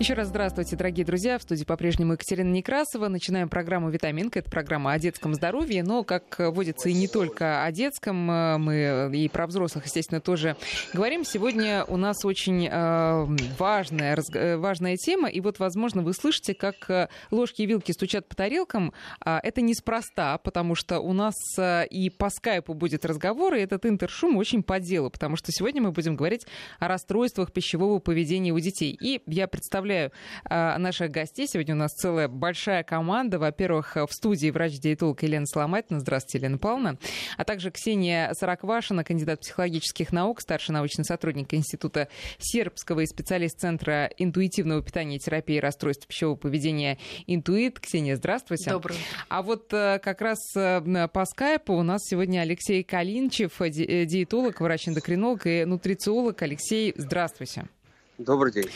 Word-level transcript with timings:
Еще 0.00 0.14
раз 0.14 0.28
здравствуйте, 0.28 0.76
дорогие 0.76 1.04
друзья. 1.04 1.38
В 1.38 1.42
студии 1.42 1.64
по-прежнему 1.64 2.12
Екатерина 2.12 2.52
Некрасова. 2.52 3.08
Начинаем 3.08 3.48
программу 3.48 3.90
«Витаминка». 3.90 4.38
Это 4.38 4.48
программа 4.48 4.92
о 4.92 4.98
детском 5.00 5.34
здоровье, 5.34 5.82
но, 5.82 6.04
как 6.04 6.36
водится, 6.38 6.88
и 6.88 6.92
не 6.92 7.08
только 7.08 7.64
о 7.64 7.72
детском. 7.72 8.16
Мы 8.16 9.10
и 9.12 9.28
про 9.28 9.48
взрослых, 9.48 9.86
естественно, 9.86 10.20
тоже 10.20 10.56
говорим. 10.94 11.24
Сегодня 11.24 11.84
у 11.84 11.96
нас 11.96 12.24
очень 12.24 12.68
э, 12.70 13.26
важная, 13.58 14.16
э, 14.34 14.56
важная 14.56 14.96
тема. 14.96 15.28
И 15.28 15.40
вот, 15.40 15.58
возможно, 15.58 16.02
вы 16.02 16.14
слышите, 16.14 16.54
как 16.54 16.88
э, 16.88 17.08
ложки 17.32 17.62
и 17.62 17.66
вилки 17.66 17.90
стучат 17.90 18.28
по 18.28 18.36
тарелкам. 18.36 18.92
А, 19.20 19.40
это 19.42 19.62
неспроста, 19.62 20.38
потому 20.38 20.76
что 20.76 21.00
у 21.00 21.12
нас 21.12 21.34
и 21.58 22.08
по 22.16 22.30
скайпу 22.30 22.72
будет 22.72 23.04
разговор, 23.04 23.54
и 23.54 23.60
этот 23.60 23.84
интершум 23.84 24.36
очень 24.36 24.62
по 24.62 24.78
делу, 24.78 25.10
потому 25.10 25.34
что 25.34 25.50
сегодня 25.50 25.82
мы 25.82 25.90
будем 25.90 26.14
говорить 26.14 26.46
о 26.78 26.86
расстройствах 26.86 27.50
пищевого 27.50 27.98
поведения 27.98 28.52
у 28.52 28.60
детей. 28.60 28.96
И 29.02 29.22
я 29.26 29.48
представляю 29.48 29.87
представляю 29.88 30.12
а, 30.44 30.78
наших 30.78 31.10
гостей. 31.10 31.46
Сегодня 31.46 31.74
у 31.74 31.78
нас 31.78 31.92
целая 31.92 32.28
большая 32.28 32.82
команда. 32.82 33.38
Во-первых, 33.38 33.96
в 33.96 34.08
студии 34.10 34.50
врач-диетолог 34.50 35.22
Елена 35.22 35.46
Соломатина. 35.46 36.00
Здравствуйте, 36.00 36.38
Елена 36.38 36.58
Павловна. 36.58 36.98
А 37.36 37.44
также 37.44 37.70
Ксения 37.70 38.32
Сараквашина, 38.34 39.04
кандидат 39.04 39.40
психологических 39.40 40.12
наук, 40.12 40.40
старший 40.40 40.74
научный 40.74 41.04
сотрудник 41.04 41.54
Института 41.54 42.08
Сербского 42.38 43.00
и 43.00 43.06
специалист 43.06 43.58
Центра 43.58 44.10
интуитивного 44.18 44.82
питания 44.82 45.16
и 45.16 45.18
терапии 45.18 45.58
расстройств 45.58 46.06
пищевого 46.06 46.36
поведения 46.36 46.98
«Интуит». 47.26 47.80
Ксения, 47.80 48.16
здравствуйте. 48.16 48.70
Добрый. 48.70 48.96
А 49.28 49.42
вот 49.42 49.72
э, 49.72 49.98
как 50.02 50.20
раз 50.20 50.38
э, 50.54 51.08
по 51.08 51.24
скайпу 51.24 51.72
у 51.74 51.82
нас 51.82 52.02
сегодня 52.04 52.40
Алексей 52.40 52.82
Калинчев, 52.82 53.60
э, 53.62 53.70
диетолог, 53.70 54.60
врач-эндокринолог 54.60 55.46
и 55.46 55.64
нутрициолог. 55.64 56.42
Алексей, 56.42 56.92
здравствуйте. 56.96 57.68
Добрый 58.18 58.52
день. 58.52 58.66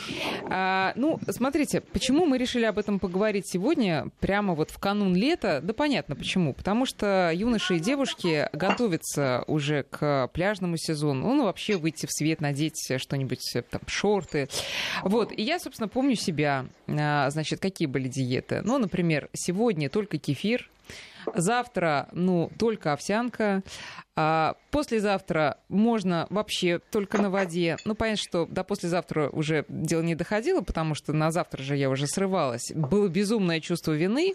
А, 0.50 0.92
ну, 0.94 1.18
смотрите, 1.28 1.80
почему 1.80 2.26
мы 2.26 2.38
решили 2.38 2.64
об 2.64 2.78
этом 2.78 3.00
поговорить 3.00 3.48
сегодня, 3.48 4.08
прямо 4.20 4.54
вот 4.54 4.70
в 4.70 4.78
канун 4.78 5.16
лета? 5.16 5.60
Да 5.60 5.74
понятно 5.74 6.14
почему. 6.14 6.54
Потому 6.54 6.86
что 6.86 7.32
юноши 7.34 7.76
и 7.76 7.80
девушки 7.80 8.48
готовятся 8.52 9.42
уже 9.48 9.82
к 9.82 10.28
пляжному 10.32 10.76
сезону. 10.76 11.34
Ну, 11.34 11.44
вообще 11.46 11.76
выйти 11.76 12.06
в 12.06 12.12
свет, 12.12 12.40
надеть 12.40 12.92
что-нибудь, 12.98 13.40
там, 13.68 13.80
шорты. 13.88 14.48
Вот, 15.02 15.32
и 15.32 15.42
я, 15.42 15.58
собственно, 15.58 15.88
помню 15.88 16.14
себя. 16.14 16.66
А, 16.86 17.28
значит, 17.30 17.58
какие 17.58 17.86
были 17.86 18.06
диеты? 18.06 18.62
Ну, 18.62 18.78
например, 18.78 19.28
сегодня 19.32 19.90
только 19.90 20.18
кефир, 20.18 20.70
Завтра, 21.34 22.08
ну, 22.12 22.50
только 22.58 22.92
овсянка. 22.92 23.62
А 24.14 24.56
послезавтра 24.70 25.58
можно 25.68 26.26
вообще 26.28 26.80
только 26.90 27.20
на 27.20 27.30
воде. 27.30 27.76
Ну, 27.84 27.94
понятно, 27.94 28.22
что 28.22 28.46
до 28.46 28.62
послезавтра 28.62 29.30
уже 29.30 29.64
дело 29.68 30.02
не 30.02 30.14
доходило, 30.14 30.60
потому 30.60 30.94
что 30.94 31.12
на 31.12 31.30
завтра 31.30 31.62
же 31.62 31.76
я 31.76 31.88
уже 31.88 32.06
срывалась. 32.06 32.72
Было 32.74 33.08
безумное 33.08 33.60
чувство 33.60 33.92
вины. 33.92 34.34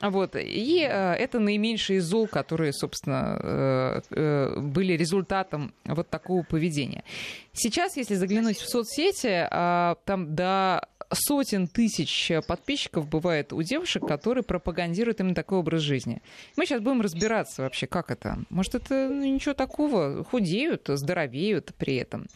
Вот. 0.00 0.36
И 0.36 0.86
э, 0.88 1.12
это 1.14 1.38
наименьшие 1.40 2.00
зол, 2.00 2.28
которые, 2.28 2.72
собственно, 2.72 3.38
э, 3.42 4.00
э, 4.10 4.60
были 4.60 4.92
результатом 4.92 5.72
вот 5.84 6.08
такого 6.08 6.42
поведения. 6.42 7.04
Сейчас, 7.52 7.96
если 7.96 8.14
заглянуть 8.14 8.58
в 8.58 8.68
соцсети, 8.68 9.48
э, 9.50 9.94
там 10.04 10.34
до 10.34 10.86
сотен 11.10 11.68
тысяч 11.68 12.30
подписчиков 12.46 13.08
бывает 13.08 13.52
у 13.52 13.62
девушек, 13.62 14.06
которые 14.06 14.44
пропагандируют 14.44 15.20
именно 15.20 15.34
такой 15.34 15.58
образ 15.58 15.82
жизни. 15.82 16.22
Мы 16.56 16.66
сейчас 16.66 16.80
будем 16.80 17.00
разбираться 17.00 17.62
вообще, 17.62 17.86
как 17.86 18.10
это. 18.10 18.38
Может, 18.50 18.74
это 18.74 19.08
ну, 19.08 19.24
ничего 19.24 19.54
такого, 19.54 20.24
худеют, 20.24 20.88
здоровеют 20.88 21.74
при 21.78 21.96
этом. 21.96 22.26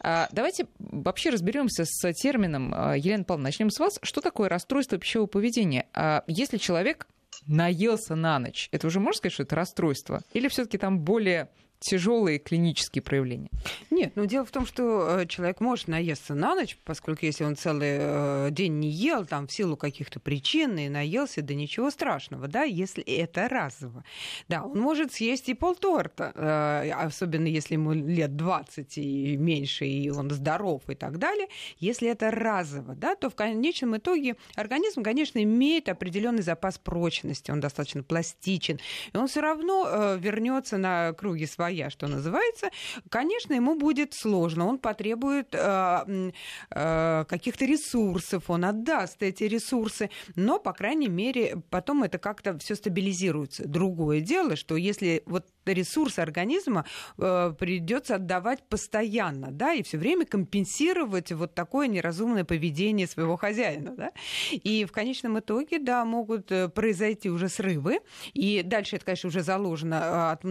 А, 0.00 0.28
давайте 0.32 0.66
вообще 0.78 1.30
разберемся 1.30 1.84
с 1.84 2.12
термином. 2.14 2.72
А, 2.74 2.94
Елена 2.94 3.24
Павловна, 3.24 3.48
начнем 3.48 3.70
с 3.70 3.78
вас. 3.78 3.98
Что 4.02 4.20
такое 4.20 4.48
расстройство 4.48 4.98
пищевого 4.98 5.26
поведения? 5.26 5.86
А, 5.92 6.24
если 6.26 6.56
человек 6.56 7.06
наелся 7.46 8.14
на 8.14 8.38
ночь, 8.38 8.68
это 8.72 8.86
уже 8.86 9.00
можно 9.00 9.18
сказать, 9.18 9.32
что 9.34 9.42
это 9.42 9.56
расстройство? 9.56 10.22
Или 10.32 10.48
все-таки 10.48 10.78
там 10.78 11.00
более 11.00 11.50
тяжелые 11.82 12.38
клинические 12.38 13.02
проявления? 13.02 13.50
Нет, 13.90 14.12
но 14.14 14.24
дело 14.24 14.46
в 14.46 14.50
том, 14.50 14.66
что 14.66 15.20
э, 15.20 15.26
человек 15.26 15.60
может 15.60 15.88
наесться 15.88 16.34
на 16.34 16.54
ночь, 16.54 16.78
поскольку 16.84 17.26
если 17.26 17.44
он 17.44 17.56
целый 17.56 17.98
э, 18.00 18.48
день 18.50 18.78
не 18.78 18.88
ел, 18.88 19.26
там 19.26 19.46
в 19.46 19.52
силу 19.52 19.76
каких-то 19.76 20.20
причин 20.20 20.78
и 20.78 20.88
наелся, 20.88 21.42
да 21.42 21.54
ничего 21.54 21.90
страшного, 21.90 22.48
да, 22.48 22.62
если 22.62 23.02
это 23.02 23.48
разово. 23.48 24.04
Да, 24.48 24.62
он 24.62 24.80
может 24.80 25.12
съесть 25.12 25.48
и 25.48 25.54
полторта, 25.54 26.32
э, 26.34 26.92
особенно 26.92 27.46
если 27.46 27.74
ему 27.74 27.92
лет 27.92 28.36
20 28.36 28.98
и 28.98 29.36
меньше, 29.36 29.84
и 29.84 30.08
он 30.10 30.30
здоров 30.30 30.82
и 30.88 30.94
так 30.94 31.18
далее. 31.18 31.48
Если 31.78 32.08
это 32.08 32.30
разово, 32.30 32.94
да, 32.94 33.16
то 33.16 33.28
в 33.28 33.34
конечном 33.34 33.96
итоге 33.96 34.36
организм, 34.54 35.02
конечно, 35.02 35.42
имеет 35.42 35.88
определенный 35.88 36.42
запас 36.42 36.78
прочности, 36.78 37.50
он 37.50 37.60
достаточно 37.60 38.02
пластичен, 38.02 38.78
и 39.12 39.16
он 39.16 39.26
все 39.26 39.40
равно 39.40 40.16
вернется 40.18 40.78
на 40.78 41.12
круги 41.12 41.46
своей 41.46 41.71
своя, 41.72 41.90
что 41.90 42.06
называется, 42.06 42.70
конечно, 43.08 43.54
ему 43.54 43.74
будет 43.74 44.12
сложно. 44.12 44.66
Он 44.66 44.78
потребует 44.78 45.54
э, 45.54 46.32
э, 46.70 47.24
каких-то 47.28 47.64
ресурсов, 47.64 48.50
он 48.50 48.64
отдаст 48.64 49.22
эти 49.22 49.44
ресурсы, 49.44 50.10
но, 50.36 50.58
по 50.58 50.72
крайней 50.72 51.08
мере, 51.08 51.62
потом 51.70 52.02
это 52.02 52.18
как-то 52.18 52.58
все 52.58 52.74
стабилизируется. 52.74 53.66
Другое 53.66 54.20
дело, 54.20 54.56
что 54.56 54.76
если 54.76 55.22
вот 55.26 55.46
ресурсы 55.64 56.20
организма 56.20 56.84
э, 57.18 57.54
придется 57.58 58.16
отдавать 58.16 58.62
постоянно, 58.68 59.50
да, 59.50 59.72
и 59.72 59.82
все 59.82 59.98
время 59.98 60.26
компенсировать 60.26 61.32
вот 61.32 61.54
такое 61.54 61.86
неразумное 61.86 62.44
поведение 62.44 63.06
своего 63.06 63.36
хозяина, 63.36 63.94
да. 63.96 64.10
И 64.50 64.84
в 64.84 64.92
конечном 64.92 65.38
итоге, 65.38 65.78
да, 65.78 66.04
могут 66.04 66.52
э, 66.52 66.68
произойти 66.68 67.30
уже 67.30 67.48
срывы, 67.48 68.00
и 68.34 68.62
дальше 68.62 68.96
это, 68.96 69.04
конечно, 69.06 69.28
уже 69.28 69.42
заложено 69.42 70.00
а, 70.02 70.32
от, 70.32 70.42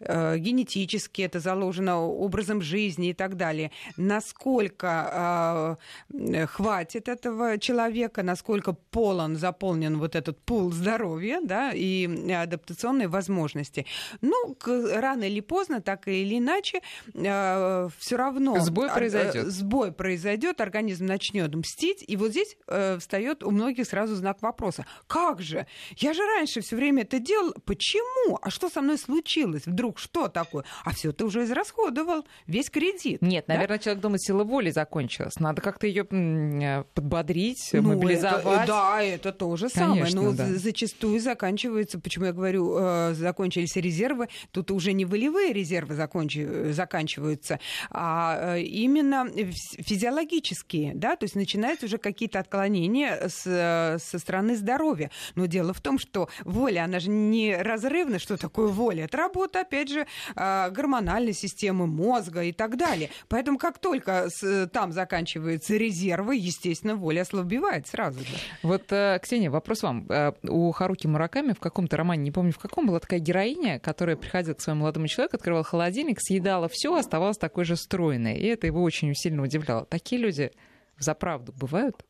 генетически, 0.00 1.22
это 1.22 1.40
заложено 1.40 2.00
образом 2.00 2.62
жизни 2.62 3.10
и 3.10 3.14
так 3.14 3.36
далее. 3.36 3.70
Насколько 3.96 5.78
э, 6.10 6.46
хватит 6.46 7.08
этого 7.08 7.58
человека, 7.58 8.22
насколько 8.22 8.72
полон, 8.72 9.36
заполнен 9.36 9.98
вот 9.98 10.16
этот 10.16 10.38
пул 10.38 10.72
здоровья, 10.72 11.40
да, 11.42 11.72
и 11.72 12.06
адаптационные 12.32 13.08
возможности. 13.08 13.86
Ну, 14.20 14.56
рано 14.64 15.24
или 15.24 15.40
поздно, 15.40 15.80
так 15.80 16.08
или 16.08 16.38
иначе, 16.38 16.80
э, 17.14 17.88
все 17.98 18.16
равно 18.16 18.58
сбой 18.60 18.88
произойдет. 18.90 19.46
Сбой 19.46 19.92
произойдет, 19.92 20.60
организм 20.60 21.06
начнет 21.06 21.54
мстить, 21.54 22.04
и 22.06 22.16
вот 22.16 22.30
здесь 22.30 22.56
э, 22.66 22.98
встает 22.98 23.42
у 23.42 23.50
многих 23.50 23.86
сразу 23.86 24.14
знак 24.14 24.42
вопроса: 24.42 24.86
как 25.06 25.40
же? 25.40 25.66
Я 25.96 26.14
же 26.14 26.22
раньше 26.22 26.60
все 26.60 26.76
время 26.76 27.02
это 27.02 27.18
делал, 27.18 27.54
почему? 27.64 28.38
А 28.42 28.50
что 28.50 28.68
со 28.68 28.80
мной 28.80 28.98
случилось? 28.98 29.65
Вдруг 29.66 29.98
что 29.98 30.28
такое? 30.28 30.64
А 30.84 30.92
все 30.92 31.12
ты 31.12 31.24
уже 31.24 31.44
израсходовал 31.44 32.24
весь 32.46 32.70
кредит. 32.70 33.20
Нет, 33.20 33.44
да? 33.46 33.54
наверное, 33.54 33.78
человек 33.78 34.02
думает, 34.02 34.22
сила 34.22 34.44
воли 34.44 34.70
закончилась. 34.70 35.38
Надо 35.38 35.60
как-то 35.60 35.86
ее 35.86 36.06
э, 36.10 36.84
подбодрить, 36.94 37.70
ну, 37.72 37.82
мобилизовать. 37.82 38.62
Это, 38.62 38.66
да, 38.66 39.02
это 39.02 39.32
то 39.32 39.56
же 39.56 39.68
самое. 39.68 40.14
Но 40.14 40.32
да. 40.32 40.46
зачастую 40.46 41.20
заканчивается, 41.20 41.98
почему 41.98 42.26
я 42.26 42.32
говорю, 42.32 42.76
э, 42.78 43.14
закончились 43.14 43.56
кончились 43.56 43.76
резервы, 43.76 44.28
тут 44.52 44.70
уже 44.70 44.92
не 44.92 45.04
волевые 45.04 45.52
резервы 45.52 45.94
закончи, 45.94 46.72
заканчиваются, 46.72 47.58
а 47.90 48.56
э, 48.56 48.62
именно 48.62 49.28
физиологические, 49.30 50.92
да, 50.94 51.16
то 51.16 51.24
есть 51.24 51.34
начинаются 51.34 51.86
уже 51.86 51.98
какие-то 51.98 52.38
отклонения 52.38 53.28
с, 53.28 53.98
со 54.02 54.18
стороны 54.18 54.56
здоровья. 54.56 55.10
Но 55.34 55.46
дело 55.46 55.72
в 55.72 55.80
том, 55.80 55.98
что 55.98 56.28
воля, 56.44 56.84
она 56.84 57.00
же 57.00 57.10
не 57.10 57.56
разрывна, 57.56 58.18
что 58.18 58.36
такое 58.36 58.68
воля? 58.68 59.04
Это 59.04 59.16
работа, 59.16 59.55
опять 59.56 59.88
же, 59.88 60.06
а, 60.34 60.70
гормональной 60.70 61.32
системы 61.32 61.86
мозга 61.86 62.42
и 62.42 62.52
так 62.52 62.76
далее. 62.76 63.10
Поэтому 63.28 63.58
как 63.58 63.78
только 63.78 64.28
там 64.72 64.92
заканчиваются 64.92 65.76
резервы, 65.76 66.36
естественно, 66.36 66.96
воля 66.96 67.22
ослабевает 67.22 67.86
сразу 67.86 68.20
же. 68.20 68.26
Вот, 68.62 68.84
э, 68.90 69.18
Ксения, 69.22 69.50
вопрос 69.50 69.82
вам. 69.82 70.06
Э, 70.08 70.32
у 70.42 70.70
Харуки 70.72 71.06
Мураками 71.06 71.52
в 71.52 71.60
каком-то 71.60 71.96
романе, 71.96 72.22
не 72.22 72.30
помню 72.30 72.52
в 72.52 72.58
каком, 72.58 72.86
была 72.86 73.00
такая 73.00 73.20
героиня, 73.20 73.46
героиня, 73.46 73.78
которая 73.80 74.16
приходила 74.16 74.54
к 74.54 74.60
своему 74.60 74.80
молодому 74.82 75.08
человеку, 75.08 75.36
открывала 75.36 75.64
холодильник, 75.64 76.18
съедала 76.20 76.68
все, 76.68 76.94
оставалась 76.94 77.38
такой 77.38 77.64
же 77.64 77.76
стройной. 77.76 78.36
И 78.38 78.46
это 78.46 78.66
его 78.66 78.82
очень 78.82 79.14
сильно 79.14 79.42
удивляло. 79.42 79.84
Такие 79.86 80.20
люди 80.20 80.50
за 80.98 81.14
правду 81.14 81.52
бывают? 81.52 82.04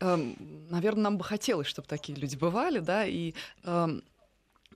Эм, 0.00 0.36
Наверное, 0.70 1.04
нам 1.04 1.18
бы 1.18 1.24
хотелось, 1.24 1.66
чтобы 1.66 1.88
такие 1.88 2.16
люди 2.16 2.36
бывали, 2.36 2.78
да, 2.78 3.04
и 3.04 3.34
эм, 3.64 4.02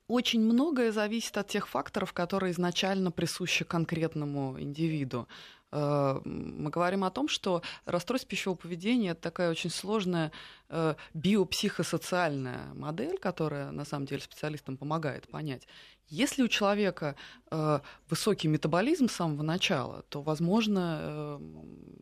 очень 0.09 0.41
многое 0.41 0.93
зависит 0.93 1.37
от 1.37 1.49
тех 1.49 1.69
факторов, 1.69 2.13
которые 2.13 2.53
изначально 2.53 3.11
присущи 3.11 3.65
конкретному 3.65 4.61
индивиду. 4.61 5.29
Э, 5.73 6.21
мы 6.25 6.71
говорим 6.71 7.05
о 7.05 7.11
том, 7.11 7.29
что 7.29 7.63
расстройство 7.87 8.29
пищевого 8.29 8.57
поведения 8.57 9.11
это 9.11 9.23
такая 9.23 9.51
очень 9.51 9.71
сложная 9.71 10.31
э, 10.69 10.95
биопсихосоциальная 11.15 12.75
модель, 12.75 13.19
которая 13.19 13.71
на 13.71 13.85
самом 13.85 14.07
деле 14.07 14.21
специалистам 14.21 14.77
помогает 14.77 15.29
понять. 15.29 15.67
Если 16.13 16.43
у 16.43 16.49
человека 16.49 17.17
э, 17.51 17.81
высокий 18.11 18.47
метаболизм 18.47 19.09
с 19.09 19.13
самого 19.13 19.43
начала, 19.43 20.05
то, 20.11 20.21
возможно, 20.21 20.99
э, 21.01 21.41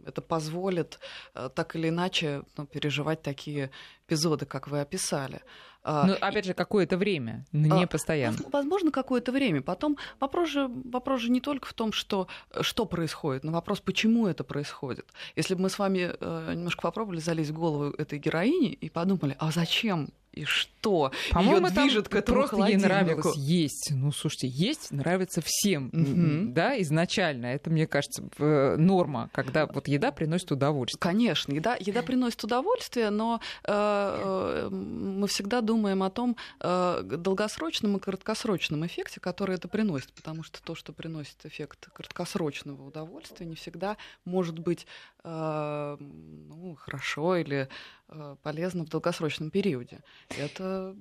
это 0.06 0.20
позволит 0.20 0.98
э, 1.34 1.48
так 1.54 1.76
или 1.76 1.90
иначе 1.90 2.42
ну, 2.56 2.66
переживать 2.66 3.22
такие 3.22 3.70
эпизоды, 4.08 4.46
как 4.46 4.66
вы 4.66 4.80
описали. 4.80 5.42
А, 5.84 6.06
ну, 6.06 6.14
опять 6.20 6.44
же, 6.44 6.54
какое-то 6.54 6.96
время, 6.96 7.46
не 7.52 7.84
а, 7.84 7.86
постоянно. 7.86 8.38
Возможно, 8.52 8.90
какое-то 8.90 9.30
время. 9.30 9.62
Потом 9.62 9.96
вопрос 10.18 10.48
же, 10.48 10.68
вопрос 10.68 11.20
же 11.20 11.30
не 11.30 11.40
только 11.40 11.68
в 11.68 11.72
том, 11.72 11.92
что, 11.92 12.26
что 12.62 12.86
происходит, 12.86 13.44
но 13.44 13.52
вопрос, 13.52 13.78
почему 13.80 14.26
это 14.26 14.42
происходит. 14.42 15.06
Если 15.36 15.54
бы 15.54 15.62
мы 15.62 15.70
с 15.70 15.78
вами 15.78 16.16
э, 16.18 16.54
немножко 16.54 16.82
попробовали 16.82 17.20
залезть 17.20 17.50
в 17.50 17.54
голову 17.54 17.94
этой 17.96 18.18
героини 18.18 18.72
и 18.72 18.90
подумали, 18.90 19.36
а 19.38 19.52
зачем 19.52 20.10
и 20.32 20.44
что 20.44 21.12
По-моему, 21.32 21.66
ее 21.66 21.72
движет 21.72 22.08
к 22.08 22.14
этому 22.14 22.40
просто 22.42 22.64
ей 22.66 22.76
нравилось 22.76 23.36
есть. 23.36 23.90
Ну, 23.90 24.12
слушайте, 24.12 24.48
есть 24.48 24.90
нравится 24.90 25.42
всем, 25.44 25.88
mm-hmm. 25.88 26.52
да, 26.52 26.80
изначально. 26.82 27.46
Это, 27.46 27.70
мне 27.70 27.86
кажется, 27.86 28.28
норма, 28.38 29.28
когда 29.32 29.66
вот 29.66 29.88
еда 29.88 30.12
приносит 30.12 30.52
удовольствие. 30.52 31.00
Конечно, 31.00 31.52
еда, 31.52 31.76
еда 31.78 32.02
приносит 32.02 32.42
удовольствие, 32.44 33.10
но 33.10 33.40
э, 33.64 33.72
э, 33.72 34.68
мы 34.70 35.26
всегда 35.26 35.60
думаем 35.60 36.02
о 36.02 36.10
том 36.10 36.36
э, 36.60 37.02
долгосрочном 37.02 37.96
и 37.96 38.00
краткосрочном 38.00 38.86
эффекте, 38.86 39.20
который 39.20 39.56
это 39.56 39.68
приносит, 39.68 40.12
потому 40.12 40.42
что 40.42 40.62
то, 40.62 40.74
что 40.74 40.92
приносит 40.92 41.44
эффект 41.44 41.88
краткосрочного 41.92 42.82
удовольствия, 42.86 43.46
не 43.46 43.56
всегда 43.56 43.96
может 44.24 44.58
быть 44.58 44.86
э, 45.19 45.19
ну, 45.24 46.76
хорошо 46.78 47.36
или 47.36 47.68
Э, 48.12 48.34
полезно 48.42 48.84
в 48.84 48.88
долгосрочном 48.88 49.50
периоде. 49.50 50.00
Это 50.36 50.96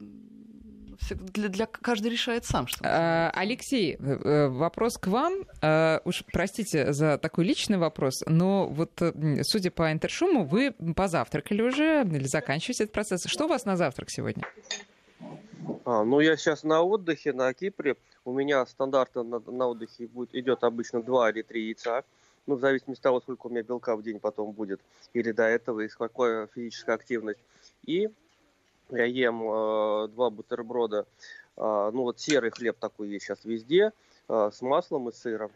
для, 1.34 1.48
для 1.50 1.66
каждый 1.66 2.12
решает 2.12 2.46
сам, 2.46 2.68
что. 2.68 2.82
А, 2.84 3.32
Алексей, 3.34 3.96
э, 3.96 3.98
э, 4.00 4.48
вопрос 4.50 4.98
к 4.98 5.08
вам. 5.08 5.34
Уж 6.06 6.24
простите 6.32 6.94
за 6.94 7.18
такой 7.18 7.46
личный 7.46 7.78
вопрос, 7.78 8.22
но 8.28 8.68
вот 8.68 8.92
судя 9.42 9.72
по 9.72 9.92
интершуму, 9.92 10.44
вы 10.46 10.72
позавтракали 10.72 11.64
уже 11.64 12.04
или 12.04 12.28
заканчиваете 12.28 12.84
этот 12.84 12.94
процесс. 12.94 13.26
Что 13.26 13.46
у 13.46 13.48
вас 13.48 13.66
на 13.66 13.76
завтрак 13.76 14.12
сегодня? 14.12 14.44
А, 15.86 16.04
ну, 16.04 16.20
я 16.20 16.38
сейчас 16.38 16.64
на 16.64 16.82
отдыхе 16.84 17.34
на 17.34 17.52
Кипре. 17.54 17.96
У 18.24 18.34
меня 18.34 18.64
стандартно 18.68 19.24
на, 19.24 19.40
на 19.40 19.68
отдыхе 19.68 20.06
будет, 20.06 20.36
идет 20.36 20.64
обычно 20.64 21.02
2 21.02 21.32
или 21.32 21.42
3 21.42 21.66
яйца 21.66 22.04
ну, 22.50 22.56
в 22.56 22.62
зависимости 22.62 23.00
от 23.00 23.04
того, 23.04 23.22
сколько 23.22 23.46
у 23.46 23.50
меня 23.52 23.62
белка 23.62 23.96
в 23.96 24.02
день 24.02 24.20
потом 24.20 24.54
будет, 24.54 24.82
или 25.14 25.32
до 25.32 25.44
этого, 25.44 25.82
и 25.82 25.88
с 25.88 25.96
какой 25.96 26.48
физическая 26.48 26.96
активность. 26.96 27.40
И 27.86 28.10
я 28.90 29.06
ем 29.06 29.44
э, 29.44 30.08
два 30.08 30.32
бутерброда, 30.32 31.06
э, 31.58 31.92
ну, 31.94 32.02
вот 32.02 32.20
серый 32.20 32.50
хлеб 32.50 32.78
такой 32.80 33.10
есть 33.10 33.26
сейчас 33.26 33.46
везде, 33.46 33.92
э, 34.28 34.50
с 34.52 34.62
маслом 34.64 35.10
и 35.10 35.12
сыром. 35.12 35.52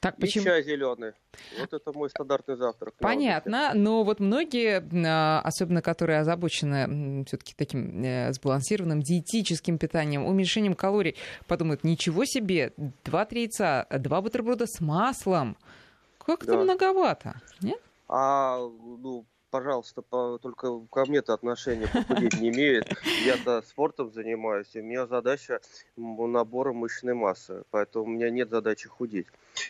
Так, 0.00 0.16
почему? 0.16 0.42
И 0.42 0.46
чай 0.46 0.62
зеленый. 0.64 1.12
Вот 1.60 1.72
это 1.72 1.92
мой 1.92 2.10
стандартный 2.10 2.56
завтрак. 2.56 2.94
Понятно, 2.98 3.70
но 3.74 4.02
вот 4.02 4.18
многие, 4.18 4.82
а, 5.06 5.40
особенно 5.42 5.80
которые 5.80 6.20
озабочены 6.20 7.24
все-таки 7.26 7.54
таким 7.56 8.02
э, 8.02 8.32
сбалансированным 8.32 9.00
диетическим 9.00 9.78
питанием, 9.78 10.26
уменьшением 10.26 10.74
калорий, 10.74 11.14
подумают, 11.46 11.84
ничего 11.84 12.24
себе, 12.24 12.72
два-три 13.04 13.42
яйца, 13.42 13.86
два 13.90 14.20
бутерброда 14.20 14.66
с 14.66 14.80
маслом. 14.80 15.56
Как-то 16.24 16.52
да. 16.52 16.58
многовато, 16.58 17.34
нет? 17.60 17.80
А, 18.08 18.58
ну, 18.58 19.24
пожалуйста, 19.50 20.02
по, 20.02 20.38
только 20.38 20.80
ко 20.90 21.06
мне-то 21.06 21.34
отношения 21.34 21.86
похудеть 21.86 22.40
не 22.40 22.50
имеет. 22.50 22.92
Я-то 23.24 23.62
спортом 23.62 24.12
занимаюсь, 24.12 24.68
и 24.74 24.80
у 24.80 24.84
меня 24.84 25.06
задача 25.06 25.60
набора 25.96 26.72
мышечной 26.72 27.14
массы, 27.14 27.64
поэтому 27.70 28.04
у 28.04 28.08
меня 28.08 28.30
нет 28.30 28.50
задачи 28.50 28.88
худеть. 28.88 29.26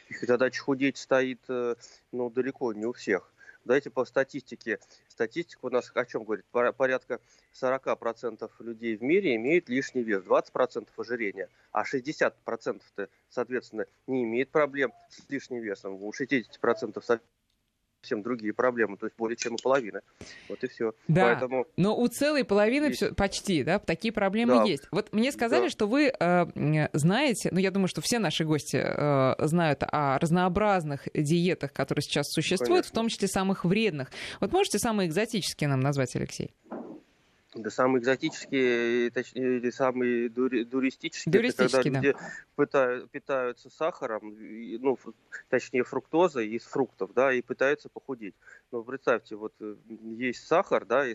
И 0.09 0.27
задача 0.27 0.63
худеть 0.63 0.97
стоит, 0.97 1.41
э, 1.49 1.75
ну, 2.13 2.31
далеко 2.31 2.73
не 2.73 2.87
у 2.87 2.93
всех. 2.93 3.31
Давайте 3.65 3.91
по 3.91 4.05
статистике. 4.05 4.81
Статистика 5.09 5.67
у 5.67 5.71
нас 5.71 5.91
о 5.95 6.05
чем 6.05 6.25
говорит? 6.25 6.45
Порядка 6.51 7.21
40% 7.53 8.51
людей 8.59 8.97
в 8.97 9.03
мире 9.03 9.37
имеют 9.37 9.69
лишний 9.69 10.03
вес, 10.03 10.25
20% 10.25 10.89
ожирения, 10.97 11.49
а 11.71 11.85
60% 11.85 12.83
соответственно, 13.29 13.87
не 14.07 14.25
имеет 14.25 14.51
проблем 14.51 14.93
с 15.09 15.29
лишним 15.29 15.61
весом. 15.61 16.03
У 16.03 16.13
60% 16.13 17.21
совсем 18.03 18.23
другие 18.23 18.53
проблемы, 18.53 18.97
то 18.97 19.07
есть 19.07 19.17
более 19.17 19.37
чем 19.37 19.55
у 19.55 19.57
половины. 19.57 20.01
Вот 20.49 20.63
и 20.65 20.69
все. 20.69 20.93
Да, 21.09 21.27
Поэтому... 21.27 21.67
но 21.77 21.97
у 21.97 22.07
целой 22.09 22.45
половины 22.45 22.87
есть. 22.87 22.97
Все, 22.97 23.15
почти, 23.15 23.63
да, 23.63 23.79
такие 23.79 24.13
проблемы 24.13 24.55
да. 24.57 24.65
есть. 24.65 24.85
Вот 24.91 25.13
мне 25.13 25.31
сказали, 25.31 25.65
да. 25.65 25.71
что 25.71 25.87
вы 25.87 26.13
э, 26.19 26.89
знаете, 26.93 27.49
ну 27.53 27.59
я 27.59 27.71
думаю, 27.71 27.89
что 27.89 28.01
все 28.01 28.19
наши 28.19 28.45
гости 28.45 28.77
э, 28.83 29.35
знают 29.47 29.85
о 29.87 30.19
разнообразных 30.19 31.09
диетах, 31.15 31.73
которые 31.73 32.03
сейчас 32.03 32.31
существуют, 32.31 32.87
Конечно. 32.87 32.91
в 32.91 32.95
том 32.95 33.09
числе 33.09 33.29
самых 33.29 33.65
вредных. 33.65 34.11
Вот 34.41 34.53
можете 34.53 34.79
самые 34.79 35.09
экзотические 35.09 35.69
нам 35.69 35.81
назвать, 35.81 36.15
Алексей? 36.17 36.55
Да 37.55 37.69
самые 37.71 38.01
экзотические, 38.01 39.11
точнее, 39.11 39.59
или 39.59 39.71
самые 39.71 40.31
дури, 40.31 40.65
дуристические, 40.65 41.49
это 41.49 41.69
когда 41.69 41.83
да. 41.83 41.89
люди 41.91 42.17
пытают, 42.57 43.11
питаются 43.11 43.69
сахаром, 43.69 44.35
ну, 44.81 44.99
точнее, 45.51 45.85
фруктозой 45.85 46.49
из 46.49 46.65
фруктов, 46.65 47.13
да, 47.13 47.31
и 47.33 47.43
пытаются 47.43 47.91
похудеть. 47.91 48.35
Ну, 48.71 48.83
представьте, 48.83 49.37
вот 49.37 49.53
э, 49.61 49.77
есть 50.17 50.47
сахар, 50.47 50.87
да, 50.87 51.07
и, 51.07 51.15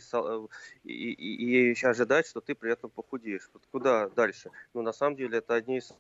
и, 0.84 1.12
и, 1.12 1.74
и 1.74 1.86
ожидать, 1.86 2.28
что 2.28 2.40
ты 2.40 2.54
при 2.54 2.72
этом 2.72 2.92
похудеешь. 2.92 3.50
Вот 3.54 3.64
куда 3.72 4.08
дальше? 4.10 4.52
Ну, 4.76 4.84
на 4.84 4.94
самом 4.94 5.16
деле, 5.16 5.40
это 5.40 5.56
одни 5.56 5.78
из 5.78 5.92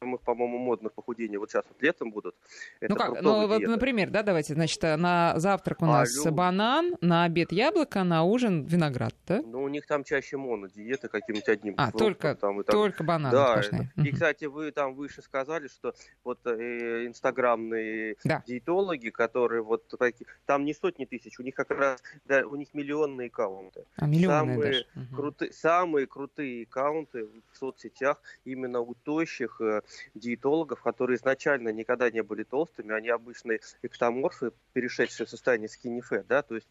самых, 0.00 0.22
по-моему, 0.22 0.58
модных 0.58 0.94
похудений 0.94 1.36
вот 1.36 1.50
сейчас 1.50 1.64
вот 1.68 1.82
летом 1.82 2.10
будут. 2.10 2.34
Это 2.80 2.94
ну 2.94 2.98
как, 2.98 3.22
ну 3.22 3.46
вот, 3.46 3.60
например, 3.60 4.08
да, 4.10 4.22
давайте, 4.22 4.54
значит, 4.54 4.82
на 4.82 5.38
завтрак 5.38 5.82
у 5.82 5.84
а, 5.84 5.88
нас 5.88 6.24
лю... 6.24 6.32
банан, 6.32 6.96
на 7.02 7.24
обед 7.24 7.52
яблоко, 7.52 8.02
на 8.02 8.24
ужин 8.24 8.64
виноград, 8.64 9.14
да? 9.26 9.42
Ну, 9.44 9.62
у 9.62 9.68
них 9.68 9.86
там 9.86 10.04
чаще 10.04 10.38
монодиеты 10.38 11.08
каким-нибудь 11.08 11.48
одним. 11.48 11.74
А, 11.76 11.90
фруктом, 11.90 11.98
только, 11.98 12.34
там, 12.34 12.60
и 12.60 12.64
так. 12.64 12.72
только 12.72 13.04
бананы 13.04 13.30
Да, 13.30 13.62
и, 14.02 14.10
кстати, 14.10 14.46
вы 14.46 14.70
там 14.72 14.94
выше 14.94 15.20
сказали, 15.20 15.68
что 15.68 15.94
вот 16.24 16.40
э, 16.46 17.06
инстаграмные 17.06 18.16
да. 18.24 18.42
диетологи, 18.46 19.10
которые 19.10 19.62
вот 19.62 19.86
такие, 19.98 20.26
там 20.46 20.64
не 20.64 20.72
сотни 20.72 21.04
тысяч, 21.04 21.38
у 21.38 21.42
них 21.42 21.54
как 21.54 21.70
раз, 21.70 22.02
да, 22.24 22.46
у 22.46 22.56
них 22.56 22.72
миллионные 22.72 23.26
аккаунты. 23.26 23.84
А, 23.96 24.06
миллионные 24.06 24.54
самые, 24.54 24.72
даже. 24.72 24.86
Крутые, 25.14 25.52
самые 25.52 26.06
крутые 26.06 26.62
аккаунты 26.64 27.26
в 27.52 27.56
соцсетях 27.58 28.22
именно 28.46 28.80
у 28.80 28.94
тощих, 28.94 29.60
э, 29.60 29.82
диетологов, 30.14 30.82
которые 30.82 31.16
изначально 31.16 31.70
никогда 31.70 32.10
не 32.10 32.22
были 32.22 32.42
толстыми, 32.42 32.92
они 32.92 33.08
обычные 33.08 33.60
эктоморфы, 33.82 34.52
перешедшие 34.72 35.26
в 35.26 35.30
состояние 35.30 35.68
skinny 35.68 36.00
fat, 36.08 36.24
да, 36.28 36.42
то 36.42 36.54
есть 36.54 36.68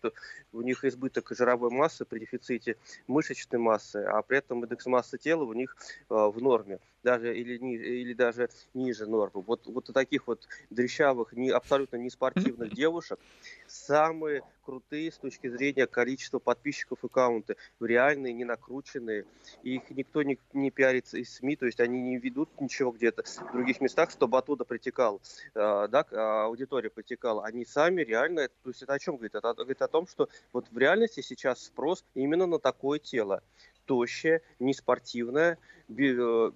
у 0.51 0.61
них 0.61 0.83
избыток 0.85 1.31
жировой 1.35 1.71
массы 1.71 2.05
при 2.05 2.19
дефиците 2.19 2.77
мышечной 3.07 3.59
массы, 3.59 3.97
а 3.97 4.21
при 4.21 4.37
этом 4.39 4.63
индекс 4.63 4.85
массы 4.85 5.17
тела 5.17 5.43
у 5.43 5.53
них 5.53 5.75
э, 6.09 6.13
в 6.13 6.41
норме 6.41 6.79
даже 7.03 7.37
или, 7.37 7.57
или 7.57 8.13
даже 8.13 8.49
ниже 8.73 9.05
нормы. 9.05 9.41
Вот, 9.41 9.65
вот 9.67 9.89
у 9.89 9.93
таких 9.93 10.27
вот 10.27 10.47
дрещавых, 10.69 11.33
не, 11.33 11.49
абсолютно 11.49 11.97
не 11.97 12.09
спортивных 12.09 12.73
девушек 12.75 13.19
самые 13.67 14.43
крутые 14.69 15.11
с 15.11 15.17
точки 15.17 15.49
зрения 15.49 15.87
количества 15.87 16.37
подписчиков 16.37 17.03
аккаунты, 17.03 17.55
реальные, 17.79 18.33
не 18.33 18.45
накрученные. 18.45 19.25
И 19.63 19.77
их 19.77 19.89
никто 19.89 20.21
не, 20.21 20.37
не 20.53 20.69
пиарится 20.69 21.17
из 21.17 21.33
СМИ, 21.33 21.55
то 21.55 21.65
есть 21.65 21.79
они 21.79 21.99
не 21.99 22.17
ведут 22.19 22.49
ничего 22.61 22.91
где-то 22.91 23.23
в 23.23 23.51
других 23.51 23.81
местах, 23.81 24.11
чтобы 24.11 24.37
оттуда 24.37 24.65
притекал, 24.65 25.21
э, 25.55 25.87
да, 25.89 26.05
а, 26.11 26.45
аудитория 26.45 26.91
притекала. 26.91 27.45
Они 27.45 27.65
сами 27.65 28.03
реально, 28.03 28.47
то 28.47 28.69
есть 28.69 28.83
это 28.83 28.93
о 28.93 28.99
чем 28.99 29.15
говорит? 29.15 29.33
Это 29.33 29.55
говорит 29.55 29.81
о 29.81 29.87
том, 29.87 30.05
что 30.05 30.29
вот 30.53 30.67
в 30.69 30.77
реальности 30.77 31.21
сейчас 31.21 31.63
спрос 31.63 32.05
именно 32.13 32.45
на 32.45 32.59
такое 32.59 32.99
тело. 32.99 33.41
Тощее, 33.87 34.43
неспортивное, 34.59 35.57
э, 35.89 36.51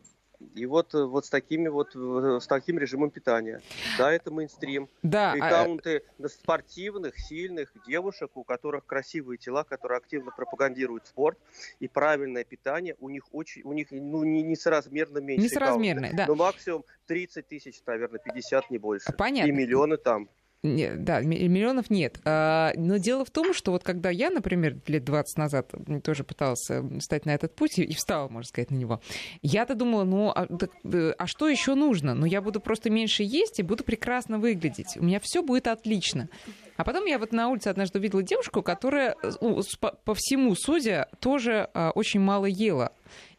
и 0.56 0.66
вот, 0.66 0.94
э, 0.94 1.04
вот 1.04 1.26
с 1.26 1.30
такими 1.30 1.68
вот 1.68 1.96
э, 1.96 2.40
с 2.42 2.48
таким 2.48 2.78
режимом 2.78 3.10
питания. 3.10 3.62
Да, 3.98 4.12
это 4.12 4.32
мейнстрим. 4.32 4.90
Да. 5.02 5.34
Аккаунты 5.34 6.04
а... 6.22 6.28
спортивных, 6.28 7.20
сильных 7.20 7.74
девушек, 7.86 8.32
у 8.36 8.44
которых 8.44 8.86
красивые 8.86 9.38
тела, 9.38 9.64
которые 9.64 9.98
активно 9.98 10.32
пропагандируют 10.32 11.08
спорт 11.08 11.38
и 11.80 11.88
правильное 11.88 12.44
питание, 12.44 12.96
у 13.00 13.10
них 13.10 13.24
очень, 13.32 13.64
у 13.64 13.74
них 13.74 13.88
ну 13.92 14.24
не 14.24 14.44
несоразмерно 14.44 15.20
меньше. 15.20 15.46
Несоразмерно, 15.46 16.10
да. 16.14 16.26
Но 16.28 16.36
максимум 16.36 16.84
30 17.08 17.48
тысяч, 17.48 17.82
наверное, 17.86 18.20
50 18.20 18.70
не 18.72 18.78
больше. 18.78 19.12
Понятно. 19.14 19.50
И 19.50 19.52
миллионы 19.52 19.98
там. 19.98 20.30
Нет, 20.64 21.04
да, 21.04 21.20
миллионов 21.20 21.90
нет. 21.90 22.20
А, 22.24 22.72
но 22.78 22.96
дело 22.96 23.26
в 23.26 23.30
том, 23.30 23.54
что 23.54 23.72
вот 23.72 23.84
когда 23.84 24.10
я, 24.10 24.30
например, 24.30 24.78
лет 24.88 25.04
20 25.04 25.38
назад 25.38 25.72
тоже 26.04 26.24
пыталась 26.24 26.66
стать 27.02 27.26
на 27.26 27.32
этот 27.32 27.54
путь 27.54 27.78
и 27.80 27.94
встала, 27.94 28.30
можно 28.30 28.48
сказать, 28.48 28.72
на 28.72 28.76
него, 28.76 29.02
я-то 29.42 29.76
думала, 29.76 30.06
ну, 30.06 30.32
а, 30.34 30.48
так, 30.48 30.72
э, 30.86 31.14
а 31.18 31.28
что 31.28 31.50
еще 31.50 31.76
нужно? 31.76 32.14
Ну, 32.14 32.26
я 32.26 32.42
буду 32.42 32.62
просто 32.62 32.90
меньше 32.90 33.24
есть 33.24 33.60
и 33.60 33.64
буду 33.64 33.84
прекрасно 33.84 34.40
выглядеть. 34.40 34.96
У 34.96 35.04
меня 35.04 35.20
все 35.22 35.44
будет 35.44 35.68
отлично. 35.68 36.30
А 36.78 36.86
потом 36.86 37.06
я 37.06 37.20
вот 37.20 37.34
на 37.34 37.50
улице 37.50 37.68
однажды 37.68 38.00
увидела 38.00 38.24
девушку, 38.24 38.64
которая, 38.64 39.16
по, 39.82 39.92
по 39.92 40.16
всему 40.16 40.56
судя, 40.56 41.10
тоже 41.20 41.70
а, 41.74 41.92
очень 41.92 42.22
мало 42.22 42.46
ела. 42.46 42.94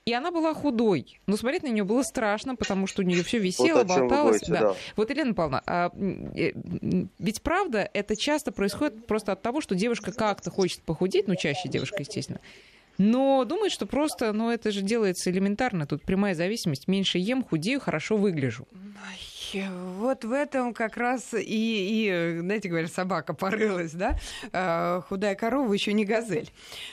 И 0.06 0.12
она 0.12 0.30
была 0.30 0.52
худой. 0.52 1.18
Но 1.26 1.36
смотреть 1.38 1.62
на 1.62 1.68
нее 1.68 1.84
было 1.84 2.02
страшно, 2.02 2.56
потому 2.56 2.86
что 2.86 3.00
у 3.00 3.04
нее 3.06 3.22
все 3.22 3.38
висело, 3.38 3.78
вот 3.78 3.86
болталось. 3.86 4.42
Говорите, 4.42 4.52
да. 4.52 4.60
Да. 4.60 4.74
Вот, 4.96 5.08
Елена 5.08 5.32
Павловна, 5.32 5.62
а, 5.66 5.90
э, 6.36 6.52
ведь 7.18 7.40
правда, 7.40 7.88
это 7.94 8.14
часто 8.14 8.52
происходит 8.52 9.06
просто 9.06 9.32
от 9.32 9.40
того, 9.40 9.62
что 9.62 9.74
девушка 9.74 10.12
как-то 10.12 10.50
хочет 10.50 10.82
похудеть, 10.82 11.26
ну, 11.26 11.36
чаще 11.36 11.70
девушка, 11.70 12.00
естественно, 12.00 12.40
но 12.98 13.44
думает, 13.44 13.72
что 13.72 13.86
просто, 13.86 14.32
ну, 14.32 14.50
это 14.50 14.70
же 14.70 14.82
делается 14.82 15.30
элементарно. 15.30 15.86
Тут 15.86 16.02
прямая 16.02 16.34
зависимость. 16.34 16.86
Меньше 16.86 17.18
ем, 17.18 17.42
худею, 17.42 17.80
хорошо 17.80 18.16
выгляжу. 18.16 18.68
Вот 19.54 20.24
в 20.24 20.32
этом 20.32 20.74
как 20.74 20.96
раз 20.96 21.34
и, 21.34 21.38
и 21.44 22.38
знаете, 22.40 22.68
говорят, 22.68 22.92
собака 22.92 23.34
порылась, 23.34 23.92
да? 23.92 24.18
Э, 24.52 25.00
худая 25.08 25.34
корова 25.34 25.72
еще 25.72 25.92
не 25.92 26.04
газель. 26.04 26.50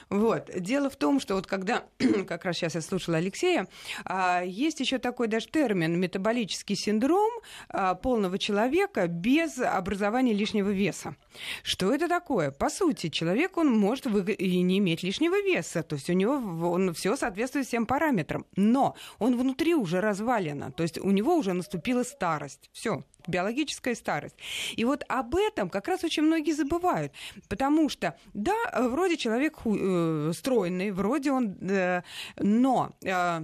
Вот. 0.10 0.50
Дело 0.56 0.90
в 0.90 0.96
том, 0.96 1.20
что 1.20 1.36
вот 1.36 1.48
когда, 1.48 1.84
как 2.28 2.46
раз 2.46 2.58
сейчас 2.58 2.76
я 2.76 2.82
слушала 2.82 3.18
Алексея, 3.18 3.68
э, 4.06 4.44
есть 4.46 4.80
еще 4.80 4.98
такой 4.98 5.28
даже 5.28 5.48
термин 5.48 6.00
метаболический 6.00 6.76
синдром 6.76 7.32
э, 7.70 7.96
полного 8.02 8.38
человека 8.38 9.08
без 9.08 9.60
образования 9.60 10.34
лишнего 10.34 10.70
веса. 10.70 11.16
Что 11.64 11.94
это 11.94 12.08
такое? 12.08 12.52
По 12.52 12.70
сути, 12.70 13.10
человек, 13.10 13.58
он 13.58 13.72
может 13.72 14.06
и 14.06 14.62
не 14.62 14.78
иметь 14.80 15.04
лишнего 15.04 15.42
веса, 15.42 15.84
то 15.84 15.96
есть 15.96 16.10
у 16.10 16.14
него 16.14 16.34
он 16.72 16.94
все 16.94 17.16
соответствует 17.16 17.68
всем 17.68 17.86
параметрам, 17.86 18.46
но 18.56 18.96
он 19.20 19.38
внутри 19.38 19.74
уже 19.74 20.02
развалено, 20.02 20.72
то 20.72 20.84
есть 20.84 20.98
у 21.00 21.12
него 21.12 21.36
уже 21.36 21.54
наступила 21.54 22.04
старость. 22.04 22.51
Все, 22.72 23.04
биологическая 23.28 23.96
старость. 23.96 24.36
И 24.76 24.86
вот 24.86 25.04
об 25.08 25.36
этом 25.36 25.70
как 25.70 25.88
раз 25.88 26.04
очень 26.04 26.24
многие 26.24 26.52
забывают, 26.52 27.12
потому 27.50 27.90
что, 27.90 28.18
да, 28.34 28.56
вроде 28.76 29.18
человек 29.18 29.58
э, 29.66 30.32
стройный, 30.36 30.92
вроде 30.92 31.32
он, 31.32 31.58
э, 31.62 32.02
но 32.38 32.92
э, 33.04 33.42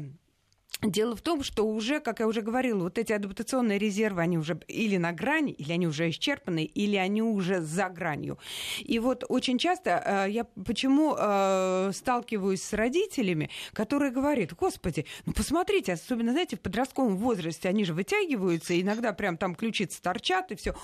Дело 0.84 1.16
в 1.16 1.22
том, 1.22 1.42
что 1.42 1.66
уже, 1.66 2.00
как 2.00 2.20
я 2.20 2.28
уже 2.28 2.42
говорила, 2.42 2.84
вот 2.84 3.00
эти 3.00 3.12
адаптационные 3.12 3.80
резервы, 3.80 4.22
они 4.22 4.38
уже 4.38 4.60
или 4.68 4.98
на 4.98 5.12
грани, 5.12 5.52
или 5.52 5.72
они 5.72 5.88
уже 5.88 6.10
исчерпаны, 6.12 6.66
или 6.66 6.96
они 6.98 7.24
уже 7.24 7.62
за 7.62 7.90
гранью. 7.90 8.38
И 8.80 9.00
вот 9.00 9.24
очень 9.28 9.58
часто 9.58 10.04
э, 10.06 10.32
я 10.32 10.44
почему 10.44 11.16
э, 11.18 11.92
сталкиваюсь 11.94 12.62
с 12.62 12.74
родителями, 12.74 13.50
которые 13.74 14.12
говорят, 14.12 14.54
господи, 14.54 15.08
ну 15.26 15.34
посмотрите, 15.34 15.94
особенно, 15.94 16.32
знаете, 16.32 16.58
в 16.58 16.60
подростковом 16.60 17.18
возрасте 17.18 17.70
они 17.70 17.84
же 17.84 17.96
вытягиваются, 17.96 18.80
иногда 18.80 19.14
прям 19.14 19.38
там 19.38 19.56
ключицы 19.56 20.00
торчат 20.00 20.52
и 20.52 20.56
все. 20.56 20.76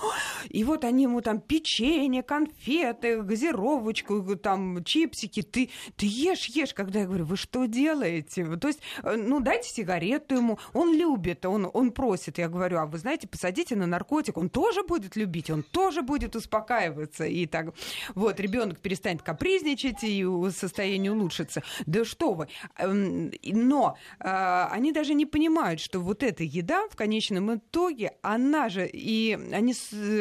И 0.48 0.64
вот 0.64 0.82
они 0.82 1.04
ему 1.04 1.20
там 1.20 1.40
печенье, 1.40 2.24
конфеты, 2.24 3.22
газировочку, 3.22 4.34
там 4.36 4.82
чипсики, 4.82 5.42
ты, 5.42 5.70
ты 5.94 6.06
ешь, 6.06 6.46
ешь. 6.46 6.74
Когда 6.74 7.00
я 7.00 7.06
говорю, 7.06 7.26
вы 7.26 7.36
что 7.36 7.66
делаете? 7.66 8.44
То 8.56 8.66
есть, 8.66 8.80
э, 9.04 9.14
ну 9.16 9.38
дайте 9.38 9.83
сигарету 9.84 10.36
ему. 10.36 10.58
Он 10.72 10.96
любит, 10.96 11.44
он, 11.44 11.70
он 11.72 11.92
просит. 11.92 12.38
Я 12.38 12.48
говорю, 12.48 12.78
а 12.78 12.86
вы 12.86 12.98
знаете, 12.98 13.28
посадите 13.28 13.76
на 13.76 13.86
наркотик, 13.86 14.36
он 14.36 14.48
тоже 14.48 14.82
будет 14.82 15.16
любить, 15.16 15.50
он 15.50 15.62
тоже 15.62 16.02
будет 16.02 16.36
успокаиваться. 16.36 17.24
И 17.24 17.46
так 17.46 17.74
вот, 18.14 18.40
ребенок 18.40 18.78
перестанет 18.80 19.22
капризничать, 19.22 20.02
и 20.02 20.26
состояние 20.50 21.12
улучшится. 21.12 21.62
Да 21.86 22.04
что 22.04 22.32
вы. 22.34 22.48
Эм, 22.78 23.32
но 23.42 23.96
э, 24.20 24.66
они 24.70 24.92
даже 24.92 25.14
не 25.14 25.26
понимают, 25.26 25.80
что 25.80 26.00
вот 26.00 26.22
эта 26.22 26.44
еда 26.44 26.88
в 26.88 26.96
конечном 26.96 27.56
итоге, 27.56 28.12
она 28.22 28.68
же 28.68 28.86
и 28.86 29.38
они 29.52 29.74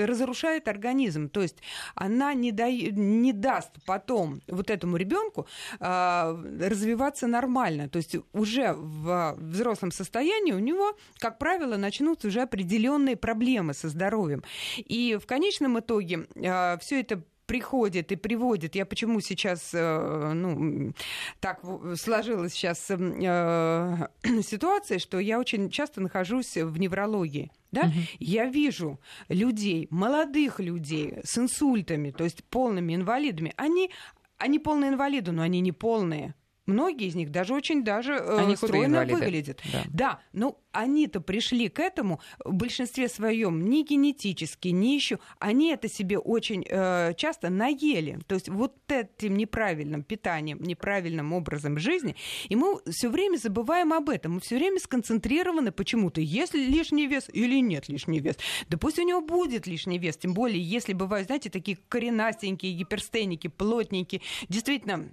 разрушают 0.06 0.68
организм. 0.68 1.30
То 1.30 1.42
есть 1.42 1.58
она 1.96 2.34
не, 2.34 2.52
да, 2.52 2.70
не 2.70 3.34
даст 3.34 3.72
потом 3.86 4.42
вот 4.48 4.70
этому 4.70 4.98
ребенку 4.98 5.48
э, 5.80 6.68
развиваться 6.70 7.28
нормально. 7.28 7.88
То 7.88 7.98
есть 7.98 8.16
уже 8.34 8.74
в 8.74 9.38
взрослом 9.54 9.92
состоянии 9.92 10.52
у 10.52 10.60
него, 10.60 10.98
как 11.18 11.38
правило, 11.38 11.78
начнутся 11.78 12.28
уже 12.28 12.42
определенные 12.42 13.16
проблемы 13.16 13.74
со 13.74 13.90
здоровьем. 13.90 14.44
И 14.78 15.18
в 15.22 15.26
конечном 15.26 15.80
итоге 15.80 16.28
э, 16.36 16.78
все 16.80 17.00
это 17.00 17.24
приходит 17.46 18.12
и 18.12 18.16
приводит. 18.16 18.76
Я 18.76 18.86
почему 18.86 19.20
сейчас, 19.20 19.72
э, 19.74 20.32
ну, 20.34 20.94
так 21.40 21.62
сложилась 21.96 22.54
сейчас 22.54 22.90
э, 22.90 24.08
ситуация, 24.44 25.00
что 25.00 25.20
я 25.20 25.40
очень 25.40 25.70
часто 25.70 26.02
нахожусь 26.02 26.56
в 26.56 26.78
неврологии. 26.78 27.52
Да? 27.72 27.82
Угу. 27.82 27.92
Я 28.20 28.46
вижу 28.46 29.00
людей, 29.30 29.88
молодых 29.90 30.60
людей 30.60 31.16
с 31.24 31.38
инсультами, 31.38 32.12
то 32.12 32.24
есть 32.24 32.44
полными 32.46 32.96
инвалидами. 32.96 33.54
Они, 33.58 33.92
они 34.38 34.60
полные 34.60 34.92
инвалиды, 34.92 35.32
но 35.32 35.42
они 35.42 35.60
не 35.60 35.72
полные. 35.72 36.36
Многие 36.66 37.08
из 37.08 37.16
них 37.16 37.32
даже 37.32 37.54
очень 37.54 37.84
даже 37.84 38.14
э, 38.14 38.38
они 38.38 38.56
стройно 38.56 39.06
выглядят. 39.06 39.62
Да. 39.72 39.84
да, 39.90 40.20
ну 40.32 40.58
они-то 40.72 41.22
пришли 41.22 41.70
к 41.70 41.80
этому 41.80 42.20
в 42.44 42.54
большинстве 42.54 43.08
своем 43.10 43.70
не 43.70 43.84
генетически, 43.84 44.70
не 44.70 44.96
еще. 44.96 45.20
Они 45.40 45.72
это 45.72 45.90
себе 45.90 46.18
очень 46.18 46.66
э, 46.68 47.14
часто 47.16 47.50
наели. 47.50 48.20
То 48.28 48.36
есть 48.36 48.50
вот 48.50 48.76
этим 48.90 49.36
неправильным 49.36 50.04
питанием, 50.04 50.62
неправильным 50.62 51.34
образом 51.34 51.78
жизни. 51.78 52.16
И 52.50 52.56
мы 52.56 52.80
все 52.90 53.10
время 53.10 53.38
забываем 53.38 53.94
об 53.94 54.10
этом. 54.10 54.36
Мы 54.36 54.40
все 54.40 54.56
время 54.56 54.80
сконцентрированы 54.80 55.72
почему-то, 55.72 56.22
есть 56.22 56.54
ли 56.54 56.66
лишний 56.66 57.08
вес 57.08 57.30
или 57.32 57.62
нет 57.62 57.90
лишний 57.90 58.20
вес. 58.20 58.38
Да 58.70 58.78
пусть 58.78 59.00
у 59.00 59.04
него 59.04 59.22
будет 59.22 59.68
лишний 59.68 60.00
вес. 60.00 60.18
Тем 60.18 60.34
более, 60.34 60.62
если 60.62 60.94
бывают, 60.94 61.28
знаете, 61.28 61.50
такие 61.50 61.78
коренастенькие 61.90 62.74
гиперстеники, 62.74 63.48
плотненькие. 63.48 64.22
Действительно, 64.50 65.10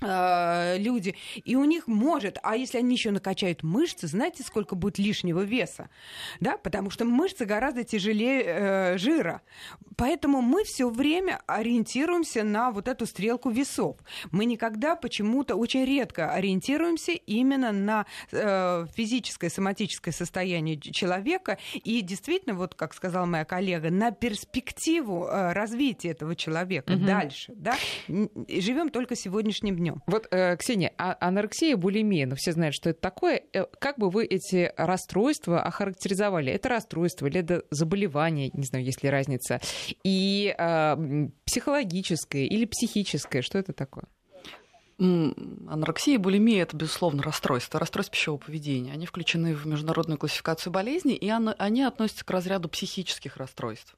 люди, 0.00 1.14
и 1.44 1.54
у 1.54 1.64
них 1.64 1.86
может, 1.86 2.38
а 2.42 2.56
если 2.56 2.78
они 2.78 2.94
еще 2.94 3.12
накачают 3.12 3.62
мышцы, 3.62 4.08
знаете, 4.08 4.42
сколько 4.42 4.74
будет 4.74 4.98
лишнего 4.98 5.42
веса, 5.42 5.88
да, 6.40 6.56
потому 6.56 6.90
что 6.90 7.04
мышцы 7.04 7.44
гораздо 7.44 7.84
тяжелее 7.84 8.42
э, 8.44 8.98
жира, 8.98 9.42
поэтому 9.96 10.42
мы 10.42 10.64
все 10.64 10.88
время 10.90 11.40
ориентируемся 11.46 12.42
на 12.42 12.72
вот 12.72 12.88
эту 12.88 13.06
стрелку 13.06 13.50
весов. 13.50 13.96
Мы 14.32 14.46
никогда 14.46 14.96
почему-то 14.96 15.54
очень 15.54 15.84
редко 15.84 16.32
ориентируемся 16.32 17.12
именно 17.12 17.70
на 17.72 18.06
э, 18.32 18.86
физическое, 18.94 19.48
соматическое 19.48 20.12
состояние 20.12 20.78
человека 20.78 21.58
и 21.72 22.00
действительно, 22.00 22.54
вот 22.54 22.74
как 22.74 22.94
сказала 22.94 23.26
моя 23.26 23.44
коллега, 23.44 23.90
на 23.90 24.10
перспективу 24.10 25.26
э, 25.26 25.52
развития 25.52 26.10
этого 26.10 26.34
человека 26.34 26.92
угу. 26.92 27.04
дальше, 27.04 27.52
да, 27.56 27.76
живем 28.08 28.90
только 28.90 29.14
сегодняшним 29.14 29.76
днем. 29.84 30.02
Вот, 30.06 30.26
э, 30.30 30.56
Ксения, 30.56 30.92
а 30.98 31.16
анорексия, 31.20 31.76
булимия, 31.76 32.26
ну 32.26 32.34
все 32.36 32.52
знают, 32.52 32.74
что 32.74 32.90
это 32.90 33.00
такое. 33.00 33.42
Э, 33.52 33.66
как 33.78 33.98
бы 33.98 34.10
вы 34.10 34.24
эти 34.24 34.72
расстройства 34.76 35.62
охарактеризовали? 35.62 36.50
Это 36.52 36.70
расстройство 36.70 37.26
или 37.26 37.40
это 37.40 37.64
заболевание, 37.70 38.50
не 38.52 38.64
знаю, 38.64 38.84
есть 38.84 39.02
ли 39.02 39.10
разница, 39.10 39.60
и 40.02 40.54
э, 40.56 41.28
психологическое 41.44 42.46
или 42.46 42.64
психическое, 42.64 43.42
что 43.42 43.58
это 43.58 43.72
такое? 43.72 44.04
Анорексия 44.98 46.14
и 46.14 46.18
булимия– 46.18 46.62
это, 46.64 46.76
безусловно, 46.76 47.22
расстройство, 47.22 47.80
расстройство 47.80 48.12
пищевого 48.12 48.38
поведения. 48.38 48.92
Они 48.92 49.06
включены 49.06 49.52
в 49.52 49.66
международную 49.66 50.18
классификацию 50.18 50.72
болезней, 50.72 51.16
и 51.16 51.28
они 51.28 51.82
относятся 51.82 52.24
к 52.24 52.30
разряду 52.30 52.68
психических 52.68 53.36
расстройств. 53.36 53.96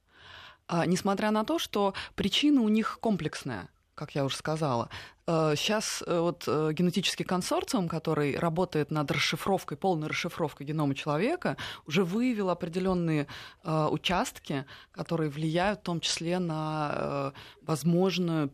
А, 0.69 0.87
несмотря 0.87 1.31
на 1.31 1.45
то, 1.45 1.59
что 1.59 1.93
причина 2.15 2.63
у 2.63 2.69
них 2.69 2.99
комплексная 2.99 3.69
как 3.97 4.15
я 4.15 4.25
уже 4.25 4.37
сказала. 4.37 4.89
Сейчас 5.27 6.05
э, 6.07 6.11
э, 6.13 6.21
вот 6.21 6.45
э, 6.47 6.71
генетический 6.73 7.25
консорциум, 7.25 7.89
который 7.89 8.37
работает 8.37 8.93
над 8.93 9.11
расшифровкой, 9.11 9.77
полной 9.77 10.07
расшифровкой 10.07 10.69
генома 10.69 10.95
человека, 10.95 11.57
уже 11.85 12.05
выявил 12.05 12.49
определенные 12.49 13.27
участки, 13.65 14.65
которые 14.93 15.29
влияют 15.29 15.81
в 15.81 15.83
том 15.83 16.01
числе 16.01 16.39
на 16.39 17.33
возможную 17.63 18.53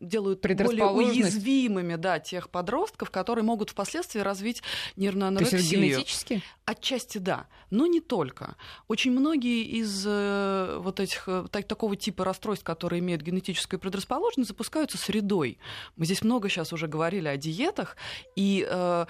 делают 0.00 0.40
более 0.40 0.86
уязвимыми 0.86 1.94
да, 1.94 2.18
тех 2.18 2.50
подростков, 2.50 3.10
которые 3.10 3.44
могут 3.44 3.70
впоследствии 3.70 4.18
развить 4.18 4.64
нервную 4.96 5.28
анорексию. 5.28 5.60
То 5.60 5.64
есть 5.64 5.72
генетически? 5.72 6.42
Отчасти 6.64 7.18
да, 7.18 7.46
но 7.70 7.86
не 7.86 8.00
только. 8.00 8.56
Очень 8.88 9.12
многие 9.12 9.62
из 9.62 10.04
вот 10.04 10.98
этих 10.98 11.28
так, 11.52 11.68
такого 11.68 11.94
типа 11.94 12.24
расстройств, 12.24 12.64
которые 12.64 12.98
имеют 12.98 13.22
генетическую 13.22 13.78
предрасположенность, 13.78 14.48
запускаются 14.48 14.98
средой. 14.98 15.58
Мы 15.96 16.04
здесь 16.10 16.22
много 16.22 16.48
сейчас 16.48 16.72
уже 16.72 16.88
говорили 16.88 17.28
о 17.28 17.36
диетах, 17.36 17.96
и 18.36 18.66
э, 18.68 19.06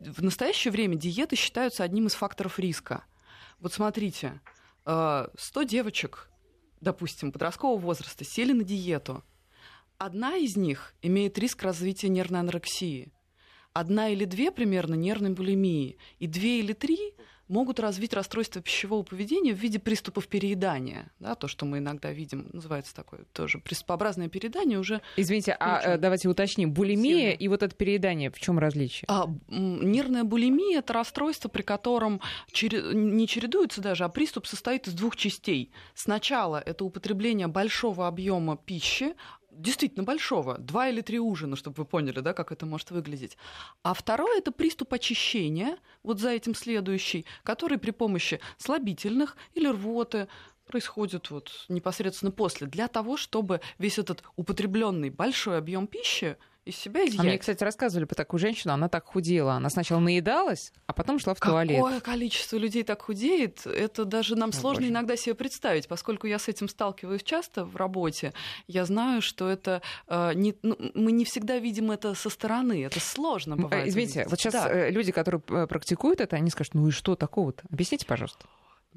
в 0.00 0.22
настоящее 0.22 0.72
время 0.72 0.96
диеты 0.96 1.36
считаются 1.36 1.84
одним 1.84 2.06
из 2.06 2.14
факторов 2.14 2.58
риска. 2.58 3.04
Вот 3.60 3.72
смотрите, 3.72 4.40
э, 4.84 5.28
100 5.36 5.62
девочек, 5.64 6.30
допустим, 6.80 7.32
подросткового 7.32 7.78
возраста 7.78 8.24
сели 8.24 8.52
на 8.52 8.64
диету– 8.64 9.22
Одна 9.98 10.36
из 10.36 10.56
них 10.56 10.94
имеет 11.00 11.38
риск 11.38 11.62
развития 11.62 12.10
нервной 12.10 12.40
анорексии, 12.40 13.14
одна 13.72 14.10
или 14.10 14.26
две 14.26 14.52
примерно 14.52 14.94
нервной 14.94 15.30
булимии, 15.30 15.96
и 16.18 16.26
две 16.26 16.58
или 16.58 16.74
три 16.74 17.14
могут 17.48 17.80
развить 17.80 18.12
расстройство 18.12 18.60
пищевого 18.60 19.02
поведения 19.02 19.54
в 19.54 19.58
виде 19.58 19.78
приступов 19.78 20.28
переедания. 20.28 21.10
Да, 21.20 21.34
то, 21.34 21.48
что 21.48 21.64
мы 21.64 21.78
иногда 21.78 22.12
видим, 22.12 22.48
называется 22.52 22.94
такое 22.94 23.20
тоже 23.32 23.58
приступообразное 23.58 24.28
переедание 24.28 24.78
уже. 24.78 25.00
Извините, 25.16 25.56
а 25.58 25.94
э, 25.94 25.98
давайте 25.98 26.28
уточним, 26.28 26.72
булимия 26.72 27.30
Сильно. 27.30 27.42
и 27.42 27.48
вот 27.48 27.62
это 27.62 27.74
переедание, 27.74 28.30
в 28.30 28.38
чем 28.40 28.58
различие? 28.58 29.06
А, 29.08 29.28
нервная 29.48 30.24
булимия 30.24 30.78
это 30.78 30.92
расстройство, 30.92 31.48
при 31.48 31.62
котором 31.62 32.20
не 32.52 33.26
чередуется 33.28 33.80
даже, 33.80 34.04
а 34.04 34.08
приступ 34.08 34.46
состоит 34.46 34.86
из 34.88 34.94
двух 34.94 35.16
частей. 35.16 35.70
Сначала 35.94 36.62
это 36.64 36.84
употребление 36.84 37.46
большого 37.46 38.06
объема 38.06 38.56
пищи, 38.56 39.14
действительно 39.56 40.04
большого, 40.04 40.58
два 40.58 40.88
или 40.88 41.00
три 41.00 41.18
ужина, 41.18 41.56
чтобы 41.56 41.76
вы 41.78 41.84
поняли, 41.84 42.20
да, 42.20 42.32
как 42.32 42.52
это 42.52 42.66
может 42.66 42.90
выглядеть. 42.90 43.36
А 43.82 43.94
второе– 43.94 44.38
это 44.38 44.52
приступ 44.52 44.92
очищения, 44.92 45.78
вот 46.02 46.20
за 46.20 46.30
этим 46.30 46.54
следующий, 46.54 47.24
который 47.42 47.78
при 47.78 47.90
помощи 47.90 48.40
слабительных 48.58 49.36
или 49.54 49.68
рвоты 49.68 50.28
происходит 50.66 51.30
вот 51.30 51.50
непосредственно 51.68 52.32
после, 52.32 52.66
для 52.66 52.88
того, 52.88 53.16
чтобы 53.16 53.60
весь 53.78 53.98
этот 53.98 54.22
употребленный 54.36 55.10
большой 55.10 55.58
объем 55.58 55.86
пищи 55.86 56.36
из 56.66 56.76
себя 56.76 57.06
изъять. 57.06 57.20
А 57.20 57.22
мне, 57.22 57.38
кстати, 57.38 57.62
рассказывали 57.62 58.04
про 58.04 58.16
такую 58.16 58.40
женщину, 58.40 58.74
она 58.74 58.88
так 58.88 59.06
худела. 59.06 59.54
Она 59.54 59.70
сначала 59.70 60.00
наедалась, 60.00 60.72
а 60.86 60.92
потом 60.92 61.18
шла 61.18 61.32
в 61.32 61.38
Какое 61.38 61.64
туалет. 61.64 61.76
Какое 61.76 62.00
количество 62.00 62.56
людей 62.56 62.82
так 62.82 63.02
худеет, 63.02 63.66
это 63.66 64.04
даже 64.04 64.34
нам 64.34 64.50
О, 64.50 64.52
сложно 64.52 64.82
боже. 64.82 64.92
иногда 64.92 65.16
себе 65.16 65.34
представить, 65.34 65.86
поскольку 65.86 66.26
я 66.26 66.38
с 66.38 66.48
этим 66.48 66.68
сталкиваюсь 66.68 67.22
часто 67.22 67.64
в 67.64 67.76
работе. 67.76 68.34
Я 68.66 68.84
знаю, 68.84 69.22
что 69.22 69.48
это 69.48 69.80
э, 70.08 70.32
не, 70.34 70.56
ну, 70.62 70.76
мы 70.94 71.12
не 71.12 71.24
всегда 71.24 71.58
видим 71.58 71.92
это 71.92 72.14
со 72.14 72.28
стороны, 72.28 72.84
это 72.84 72.98
сложно 72.98 73.54
э, 73.54 73.56
бывает. 73.56 73.88
Извините, 73.88 74.20
увидеть. 74.20 74.30
вот 74.30 74.40
сейчас 74.40 74.54
да. 74.54 74.68
Э, 74.68 74.90
люди, 74.90 75.12
которые 75.12 75.40
э, 75.48 75.66
практикуют 75.68 76.20
это, 76.20 76.34
они 76.34 76.50
скажут, 76.50 76.74
ну 76.74 76.88
и 76.88 76.90
что 76.90 77.14
такого-то? 77.14 77.62
Объясните, 77.70 78.04
пожалуйста. 78.06 78.44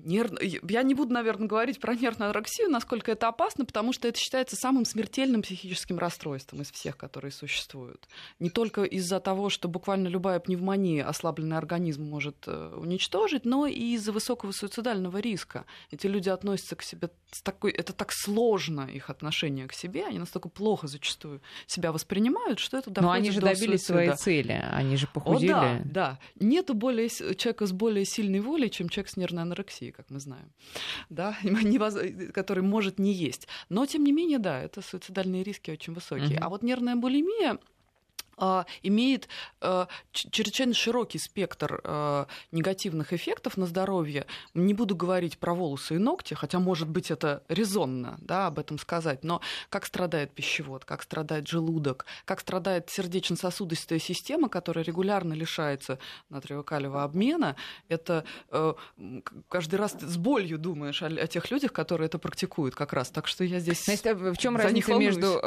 Нерв... 0.03 0.31
Я 0.41 0.83
не 0.83 0.93
буду, 0.93 1.13
наверное, 1.13 1.47
говорить 1.47 1.79
про 1.79 1.95
нервную 1.95 2.29
анорексию, 2.29 2.69
насколько 2.69 3.11
это 3.11 3.27
опасно, 3.27 3.65
потому 3.65 3.93
что 3.93 4.07
это 4.07 4.19
считается 4.19 4.55
самым 4.55 4.85
смертельным 4.85 5.41
психическим 5.41 5.99
расстройством 5.99 6.61
из 6.61 6.71
всех, 6.71 6.97
которые 6.97 7.31
существуют. 7.31 8.07
Не 8.39 8.49
только 8.49 8.83
из-за 8.83 9.19
того, 9.19 9.49
что 9.49 9.67
буквально 9.67 10.07
любая 10.07 10.39
пневмония 10.39 11.07
ослабленный 11.07 11.57
организм 11.57 12.03
может 12.03 12.35
э, 12.47 12.75
уничтожить, 12.75 13.45
но 13.45 13.65
и 13.65 13.93
из-за 13.95 14.11
высокого 14.11 14.51
суицидального 14.51 15.17
риска. 15.17 15.65
Эти 15.91 16.07
люди 16.07 16.29
относятся 16.29 16.75
к 16.75 16.83
себе 16.83 17.09
с 17.31 17.41
такой... 17.41 17.71
Это 17.71 17.93
так 17.93 18.11
сложно, 18.11 18.81
их 18.81 19.09
отношение 19.09 19.67
к 19.67 19.73
себе, 19.73 20.05
они 20.05 20.19
настолько 20.19 20.49
плохо 20.49 20.87
зачастую 20.87 21.41
себя 21.67 21.91
воспринимают, 21.91 22.59
что 22.59 22.77
это 22.77 22.89
доходит 22.89 23.07
Но 23.07 23.11
они 23.11 23.31
же 23.31 23.41
добились 23.41 23.85
суицида. 23.85 23.93
своей 23.93 24.15
цели, 24.15 24.63
они 24.71 24.95
же 24.95 25.07
похудели. 25.07 25.51
О, 25.51 25.53
да, 25.53 25.81
да. 25.85 26.19
Нету 26.39 26.73
более... 26.73 27.09
человека 27.09 27.65
с 27.65 27.71
более 27.71 28.05
сильной 28.05 28.39
волей, 28.39 28.69
чем 28.69 28.89
человек 28.89 29.11
с 29.11 29.17
нервной 29.17 29.43
анорексией 29.43 29.88
России, 29.89 29.91
как 29.91 30.09
мы 30.09 30.19
знаем, 30.19 30.51
да, 31.09 31.37
который 32.33 32.63
может 32.63 32.99
не 32.99 33.11
есть. 33.11 33.47
Но, 33.69 33.85
тем 33.85 34.03
не 34.03 34.11
менее, 34.11 34.39
да, 34.39 34.61
это 34.61 34.81
суицидальные 34.81 35.43
риски 35.43 35.71
очень 35.71 35.93
высокие. 35.93 36.37
Угу. 36.37 36.45
А 36.45 36.49
вот 36.49 36.63
нервная 36.63 36.95
булимия 36.95 37.57
имеет 38.83 39.27
а, 39.61 39.87
чрезвычайно 40.11 40.73
широкий 40.73 41.19
спектр 41.19 41.81
а, 41.83 42.27
негативных 42.51 43.13
эффектов 43.13 43.57
на 43.57 43.65
здоровье. 43.65 44.25
Не 44.53 44.73
буду 44.73 44.95
говорить 44.95 45.37
про 45.37 45.53
волосы 45.53 45.95
и 45.95 45.97
ногти, 45.97 46.33
хотя, 46.33 46.59
может 46.59 46.87
быть, 46.87 47.11
это 47.11 47.43
резонно 47.49 48.17
да, 48.21 48.47
об 48.47 48.59
этом 48.59 48.77
сказать, 48.79 49.23
но 49.23 49.41
как 49.69 49.85
страдает 49.85 50.31
пищевод, 50.33 50.85
как 50.85 51.03
страдает 51.03 51.47
желудок, 51.47 52.05
как 52.25 52.39
страдает 52.39 52.89
сердечно-сосудистая 52.89 53.99
система, 53.99 54.49
которая 54.49 54.83
регулярно 54.85 55.33
лишается 55.33 55.99
натриево-калиевого 56.29 57.03
обмена, 57.03 57.55
это 57.89 58.25
каждый 59.47 59.75
раз 59.75 59.97
с 59.99 60.17
болью 60.17 60.57
думаешь 60.57 61.01
о, 61.01 61.07
о 61.07 61.27
тех 61.27 61.51
людях, 61.51 61.73
которые 61.73 62.05
это 62.07 62.19
практикуют 62.19 62.75
как 62.75 62.93
раз. 62.93 63.09
Так 63.09 63.27
что 63.27 63.43
я 63.43 63.59
здесь 63.59 63.83
Значит, 63.83 64.05
в 64.17 64.37
чем 64.37 64.55
разница 64.55 64.95
между 64.95 65.39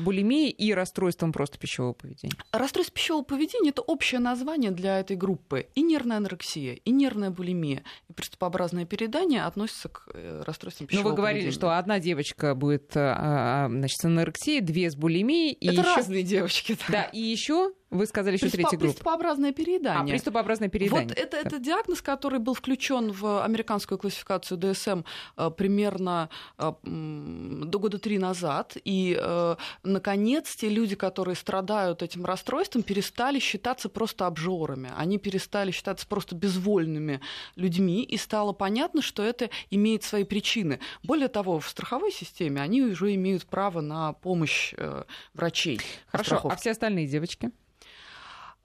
булимией 0.00 0.50
и 0.50 0.72
расстройством 0.74 1.32
просто 1.32 1.58
пищевого 1.58 1.92
поведения? 1.92 2.39
Расстройство 2.52 2.94
пищевого 2.94 3.22
поведения– 3.22 3.70
это 3.70 3.82
общее 3.82 4.20
название 4.20 4.70
для 4.70 5.00
этой 5.00 5.16
группы. 5.16 5.66
И 5.74 5.82
нервная 5.82 6.18
анорексия, 6.18 6.74
и 6.74 6.90
нервная 6.90 7.30
булимия, 7.30 7.84
и 8.08 8.12
приступообразное 8.12 8.84
переедание 8.84 9.44
относятся 9.44 9.88
к 9.88 10.08
э, 10.12 10.42
расстройствам 10.46 10.86
пищевого 10.86 11.04
поведения. 11.04 11.04
Ну, 11.04 11.10
вы 11.10 11.16
говорили, 11.16 11.42
поведения. 11.44 11.58
что 11.58 11.78
одна 11.78 11.98
девочка 12.00 12.54
будет 12.54 12.96
э, 12.96 13.00
а, 13.00 13.68
значит, 13.68 13.98
с 14.00 14.04
анорексией, 14.04 14.60
две 14.60 14.90
с 14.90 14.96
булимией. 14.96 15.52
И 15.52 15.66
это 15.68 15.82
ещё... 15.82 15.96
разные 15.96 16.22
девочки. 16.22 16.76
Да, 16.88 16.92
да 16.92 17.02
и 17.04 17.20
еще 17.20 17.72
вы 17.90 18.06
сказали 18.06 18.36
еще 18.36 18.48
третью 18.48 18.78
группу. 18.78 18.94
Приступообразное 18.94 19.52
переедание. 19.52 20.02
А, 20.02 20.06
приступообразное 20.06 20.68
переедание. 20.68 21.08
Вот 21.08 21.18
это, 21.18 21.36
это 21.36 21.58
диагноз, 21.58 22.00
который 22.00 22.38
был 22.38 22.54
включен 22.54 23.10
в 23.10 23.42
американскую 23.44 23.98
классификацию 23.98 24.58
ДСМ 24.58 25.02
э, 25.36 25.50
примерно 25.50 26.30
э, 26.56 26.72
до 26.82 27.78
года 27.78 27.98
три 27.98 28.18
назад. 28.18 28.76
И, 28.84 29.18
э, 29.20 29.56
наконец, 29.82 30.54
те 30.54 30.68
люди, 30.68 30.94
которые 30.94 31.34
страдают 31.34 32.02
этим 32.02 32.24
расстройством, 32.24 32.82
перестали 32.84 33.40
считаться 33.40 33.88
просто 33.88 34.26
обжорами. 34.26 34.92
Они 34.96 35.18
перестали 35.18 35.72
считаться 35.72 36.06
просто 36.06 36.36
безвольными 36.36 37.20
людьми. 37.56 38.04
И 38.04 38.16
стало 38.16 38.52
понятно, 38.52 39.02
что 39.02 39.24
это 39.24 39.50
имеет 39.70 40.04
свои 40.04 40.22
причины. 40.22 40.78
Более 41.02 41.28
того, 41.28 41.58
в 41.58 41.68
страховой 41.68 42.12
системе 42.12 42.60
они 42.62 42.82
уже 42.82 43.14
имеют 43.16 43.46
право 43.46 43.80
на 43.80 44.12
помощь 44.12 44.74
врачей. 45.34 45.80
Хорошо, 46.06 46.40
а 46.44 46.56
все 46.56 46.70
остальные 46.70 47.08
девочки? 47.08 47.50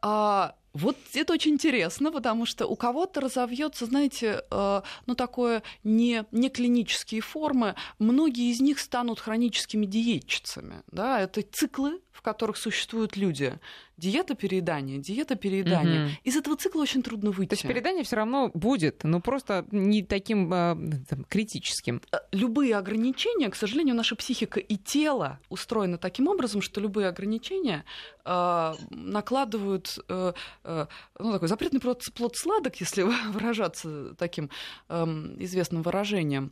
А, 0.08 0.54
вот 0.74 0.98
это 1.16 1.34
очень 1.34 1.54
интересно, 1.54 2.12
потому 2.12 2.46
что 2.46 2.68
у 2.68 2.76
кого-то 2.76 3.22
разовьется, 3.22 3.88
знаете, 3.88 4.44
э, 4.52 4.82
ну 5.08 5.16
такое 5.16 5.64
не, 5.84 6.26
не 6.32 6.50
клинические 6.50 7.22
формы. 7.22 7.74
Многие 7.98 8.52
из 8.52 8.60
них 8.60 8.80
станут 8.80 9.20
хроническими 9.20 9.88
диетчицами. 9.88 10.84
Да? 10.92 11.22
Это 11.22 11.42
циклы, 11.42 12.02
в 12.16 12.22
которых 12.22 12.56
существуют 12.56 13.18
люди 13.18 13.60
диета 13.98 14.36
переедания, 14.36 15.00
диета 15.00 15.36
переедания. 15.36 16.06
Угу. 16.06 16.12
Из 16.24 16.36
этого 16.36 16.56
цикла 16.58 16.82
очень 16.82 17.04
трудно 17.04 17.32
выйти. 17.32 17.50
То 17.50 17.54
есть 17.56 17.68
переедание 17.68 18.04
все 18.04 18.16
равно 18.18 18.52
будет, 18.54 19.04
но 19.04 19.20
просто 19.22 19.66
не 19.72 20.04
таким 20.04 20.52
э, 20.54 20.76
там, 21.10 21.24
критическим. 21.26 22.02
Э, 22.12 22.18
любые 22.32 22.76
ограничения, 22.76 23.50
к 23.50 23.56
сожалению, 23.56 23.96
наша 23.96 24.16
психика 24.16 24.60
и 24.60 24.76
тело 24.78 25.40
устроены 25.50 25.98
таким 25.98 26.28
образом, 26.28 26.62
что 26.62 26.82
любые 26.82 27.08
ограничения 27.08 27.86
э, 28.26 28.74
накладывают 28.90 30.00
э, 30.10 30.34
э, 30.64 30.86
ну, 31.20 31.32
такой 31.34 31.48
запретный 31.48 31.80
плод, 31.80 32.04
плод 32.14 32.36
сладок, 32.36 32.76
если 32.78 33.04
выражаться 33.32 34.16
таким 34.16 34.50
э, 34.90 35.04
известным 35.40 35.82
выражением. 35.84 36.52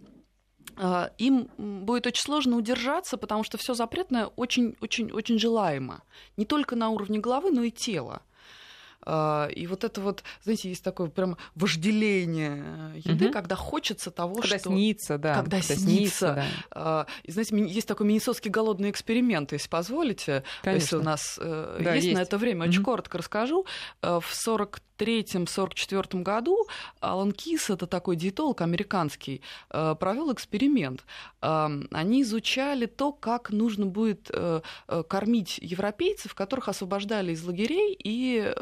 А, 0.76 1.12
им 1.18 1.50
будет 1.58 2.08
очень 2.08 2.24
сложно 2.24 2.58
удержаться, 2.58 3.18
потому 3.18 3.44
что 3.44 3.58
все 3.58 3.74
запретное 3.74 4.28
очень-очень-очень 4.28 5.40
желаемо. 5.40 6.02
Не 6.38 6.46
только 6.46 6.76
на 6.76 6.90
уровне 6.90 7.20
головы, 7.20 7.52
но 7.52 7.64
и 7.64 7.72
тела. 7.72 8.22
А, 9.06 9.48
и 9.48 9.68
вот 9.68 9.84
это 9.84 10.02
вот, 10.02 10.24
знаете, 10.44 10.70
есть 10.70 10.84
такое 10.84 11.10
прям 11.10 11.38
вожделение 11.56 12.64
э, 12.96 13.02
еды, 13.04 13.26
угу. 13.26 13.34
когда 13.34 13.56
хочется 13.56 14.12
того, 14.12 14.36
когда 14.36 14.60
что... 14.60 14.70
снится, 14.70 15.18
да. 15.18 15.36
Когда, 15.36 15.58
когда 15.60 15.76
снится. 15.76 15.86
снится 15.86 16.34
да. 16.34 16.46
А, 16.72 17.06
и, 17.24 17.32
знаете, 17.32 17.56
есть 17.68 17.88
такой 17.88 18.08
миннесотский 18.08 18.50
голодный 18.50 18.90
эксперимент, 18.90 19.52
если 19.52 19.68
позволите. 19.68 20.44
Конечно. 20.62 20.84
Если 20.84 20.96
у 20.96 21.04
нас 21.04 21.38
э, 21.42 21.80
да, 21.84 21.94
есть, 21.96 22.06
есть 22.08 22.18
на 22.18 22.22
это 22.22 22.38
время, 22.38 22.64
угу. 22.64 22.70
очень 22.70 22.84
коротко 22.84 23.18
расскажу. 23.18 23.66
Э, 24.02 24.20
в 24.22 24.34
40 24.34 24.80
1943-1944 24.98 26.22
году 26.22 26.68
Алан 27.00 27.32
Кис, 27.32 27.70
это 27.70 27.88
такой 27.88 28.16
диетолог 28.16 28.62
американский, 28.62 29.42
э, 29.70 29.96
провел 30.00 30.32
эксперимент. 30.34 31.04
Э, 31.42 31.70
они 31.92 32.22
изучали 32.22 32.86
то, 32.86 33.12
как 33.12 33.52
нужно 33.52 33.86
будет 33.86 34.30
э, 34.34 34.62
кормить 35.08 35.60
европейцев, 35.62 36.36
которых 36.36 36.70
освобождали 36.70 37.34
из 37.34 37.44
лагерей 37.44 37.94
и 37.94 38.54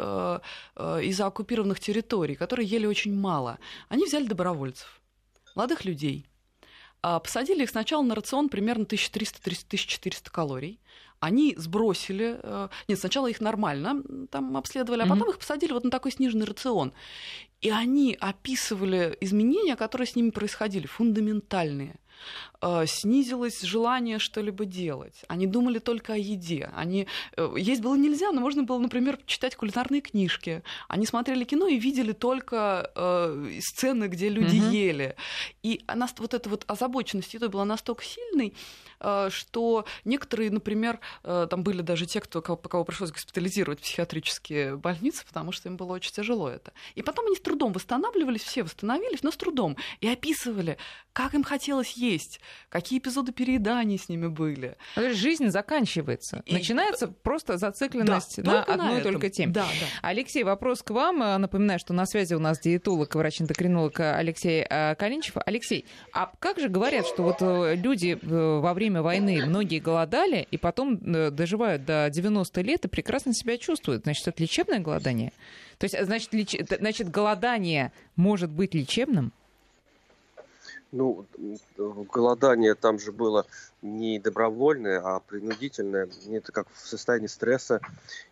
из 1.02 1.22
оккупированных 1.22 1.80
территорий, 1.80 2.36
которые 2.36 2.68
ели 2.68 2.86
очень 2.86 3.16
мало. 3.16 3.60
Они 3.90 4.06
взяли 4.06 4.28
добровольцев, 4.28 5.02
молодых 5.56 5.86
людей 5.86 6.26
а,– 7.02 7.20
Посадили 7.22 7.64
их 7.64 7.70
сначала 7.70 8.04
на 8.04 8.16
рацион 8.16 8.50
примерно 8.50 8.84
1300-1400 8.84 10.30
калорий, 10.32 10.80
они 11.22 11.54
сбросили, 11.56 12.40
э, 12.42 12.70
нет, 12.88 13.00
сначала 13.00 13.28
их 13.28 13.42
нормально 13.42 14.04
там 14.32 14.58
обследовали, 14.58 15.04
а 15.04 15.06
потом 15.06 15.30
mm-hmm. 15.30 15.34
их 15.34 15.38
посадили 15.38 15.72
вот 15.72 15.84
на 15.84 15.92
такой 15.92 16.12
сниженный 16.12 16.46
рацион. 16.46 16.94
И 17.62 17.70
они 17.70 18.18
описывали 18.20 19.16
изменения, 19.22 19.76
которые 19.76 20.08
с 20.08 20.16
ними 20.16 20.32
происходили, 20.32 20.88
фундаментальные. 20.88 21.96
Э, 22.62 22.86
снизилось 22.86 23.62
желание 23.62 24.20
что-либо 24.20 24.66
делать. 24.66 25.24
Они 25.28 25.48
думали 25.48 25.80
только 25.80 26.14
о 26.14 26.18
еде. 26.18 26.70
Они... 26.76 27.08
Э, 27.36 27.54
есть 27.58 27.82
было 27.82 27.96
нельзя, 27.96 28.32
но 28.32 28.40
можно 28.40 28.64
было, 28.64 28.78
например, 28.78 29.18
читать 29.26 29.56
кулинарные 29.56 30.02
книжки. 30.02 30.62
Они 30.88 31.08
смотрели 31.08 31.44
кино 31.44 31.68
и 31.68 31.80
видели 31.80 32.12
только 32.12 32.92
э, 32.96 33.60
сцены, 33.62 34.06
где 34.06 34.30
люди 34.30 34.58
угу. 34.58 34.70
ели. 34.70 35.16
И 35.64 35.82
она, 35.88 36.08
вот 36.18 36.34
эта 36.36 36.50
вот 36.50 36.64
озабоченность 36.68 37.34
едой 37.34 37.50
была 37.50 37.66
настолько 37.66 38.04
сильной, 38.04 38.54
э, 39.00 39.30
что 39.32 39.86
некоторые, 40.06 40.52
например, 40.52 41.00
э, 41.24 41.48
там 41.50 41.64
были 41.64 41.82
даже 41.82 42.06
те, 42.06 42.22
кто, 42.22 42.44
кого, 42.44 42.58
кого 42.58 42.84
пришлось 42.84 43.12
госпитализировать 43.12 43.80
в 43.80 43.84
психиатрические 43.84 44.78
больницы, 44.78 45.26
потому 45.26 45.52
что 45.52 45.68
им 45.68 45.78
было 45.78 45.94
очень 45.94 46.12
тяжело 46.12 46.48
это. 46.48 46.74
И 46.94 47.02
потом 47.02 47.26
они 47.26 47.36
с 47.36 47.42
трудом 47.42 47.74
восстанавливались, 47.74 48.44
все 48.44 48.62
восстановились, 48.62 49.24
но 49.24 49.32
с 49.32 49.38
трудом. 49.38 49.78
И 50.00 50.08
описывали, 50.08 50.78
как 51.14 51.34
им 51.34 51.44
хотелось 51.44 51.94
есть, 51.94 52.40
какие 52.70 53.00
эпизоды 53.00 53.32
перееданий 53.32 53.98
с 53.98 54.10
ними 54.10 54.28
были. 54.28 54.78
Жизнь 54.96 55.50
заканчивается. 55.50 56.42
И... 56.46 56.54
Начинается 56.54 57.08
просто 57.08 57.58
зацикленность 57.58 58.42
да, 58.42 58.52
на 58.52 58.64
одной 58.64 58.98
на 58.98 59.02
только 59.02 59.30
теме. 59.30 59.52
Да, 59.52 59.66
да. 59.80 59.86
Алексей, 60.02 60.44
вопрос 60.44 60.82
к 60.84 60.92
вам. 60.92 61.20
Напоминаю, 61.20 61.80
что 61.80 61.94
на 61.94 62.06
связи 62.06 62.34
у 62.34 62.40
нас 62.40 62.60
диетолог, 62.60 63.16
врач-эндокринолог 63.16 64.00
Алексей 64.00 64.66
э, 64.70 64.96
Калинчев. 64.96 65.36
Алексей, 65.46 65.86
а 66.14 66.32
как 66.40 66.60
же 66.60 66.70
говорят, 66.70 67.06
что 67.06 67.24
вот 67.24 67.38
э, 67.42 67.76
люди 67.76 68.18
э, 68.22 68.60
во 68.60 68.74
время 68.74 69.02
войны 69.02 69.46
многие 69.46 69.80
голодали 69.80 70.48
и 70.50 70.58
потом 70.58 71.00
доживают 71.02 71.86
до 71.86 72.10
90 72.10 72.62
лет 72.62 72.86
и 72.86 72.88
прекрасно 72.88 73.34
себя 73.34 73.58
чувствуют? 73.58 74.04
Значит, 74.04 74.28
это 74.28 74.42
лечебное 74.42 74.80
голодание? 74.80 75.32
То 75.78 75.86
есть, 75.86 76.00
значит, 76.04 76.34
леч... 76.34 76.56
значит 76.80 77.10
голодание 77.10 77.92
может 78.16 78.52
быть 78.52 78.74
лечебным? 78.76 79.34
Ну, 80.92 81.26
голодание 81.78 82.76
там 82.76 83.00
же 83.00 83.14
было 83.14 83.46
не 83.82 84.20
добровольное, 84.20 85.00
а 85.00 85.22
принудительное. 85.22 86.10
Это 86.30 86.52
как 86.52 86.68
в 86.74 86.86
состоянии 86.86 87.28
стресса. 87.28 87.80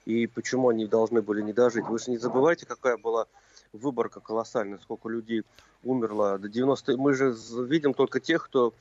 И 0.06 0.28
почему 0.28 0.70
они 0.70 0.86
должны 0.86 1.22
были 1.22 1.42
не 1.42 1.54
дожить? 1.54 1.86
Вы 1.86 2.00
же 2.00 2.12
не 2.12 2.18
забывайте, 2.18 2.66
какая 2.66 2.98
была 2.98 3.28
выборка 3.72 4.20
колоссальная, 4.20 4.80
сколько 4.80 5.08
людей 5.08 5.44
умерло 5.84 6.38
до 6.38 6.50
90. 6.50 6.98
Мы 6.98 7.14
же 7.14 7.34
видим 7.66 7.94
только 7.94 8.20
тех, 8.20 8.46
кто 8.46 8.74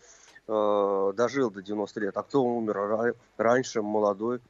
э, 0.49 1.13
дожил 1.17 1.51
до 1.51 1.63
90 1.63 2.01
лет, 2.01 2.17
а 2.17 2.23
кто 2.23 2.43
умер 2.43 3.15
раньше, 3.37 3.83
молодой. 3.83 4.41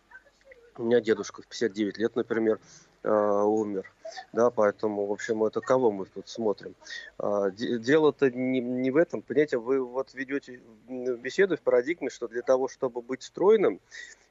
У 0.78 0.84
меня 0.84 1.00
дедушка 1.00 1.42
в 1.42 1.46
59 1.46 1.98
лет, 1.98 2.14
например, 2.16 2.60
э, 3.02 3.10
умер. 3.10 3.92
Да, 4.32 4.50
поэтому, 4.50 5.06
в 5.06 5.12
общем, 5.12 5.44
это 5.44 5.60
кого 5.60 5.90
мы 5.90 6.06
тут 6.06 6.28
смотрим? 6.28 6.74
А, 7.18 7.50
дело-то 7.50 8.30
не, 8.30 8.60
не 8.60 8.90
в 8.90 8.96
этом. 8.96 9.22
Понимаете, 9.22 9.58
вы 9.58 9.84
вот 9.84 10.14
ведете 10.14 10.60
беседу 10.88 11.56
в 11.56 11.60
парадигме, 11.60 12.10
что 12.10 12.28
для 12.28 12.42
того, 12.42 12.68
чтобы 12.68 13.02
быть 13.02 13.22
стройным, 13.22 13.80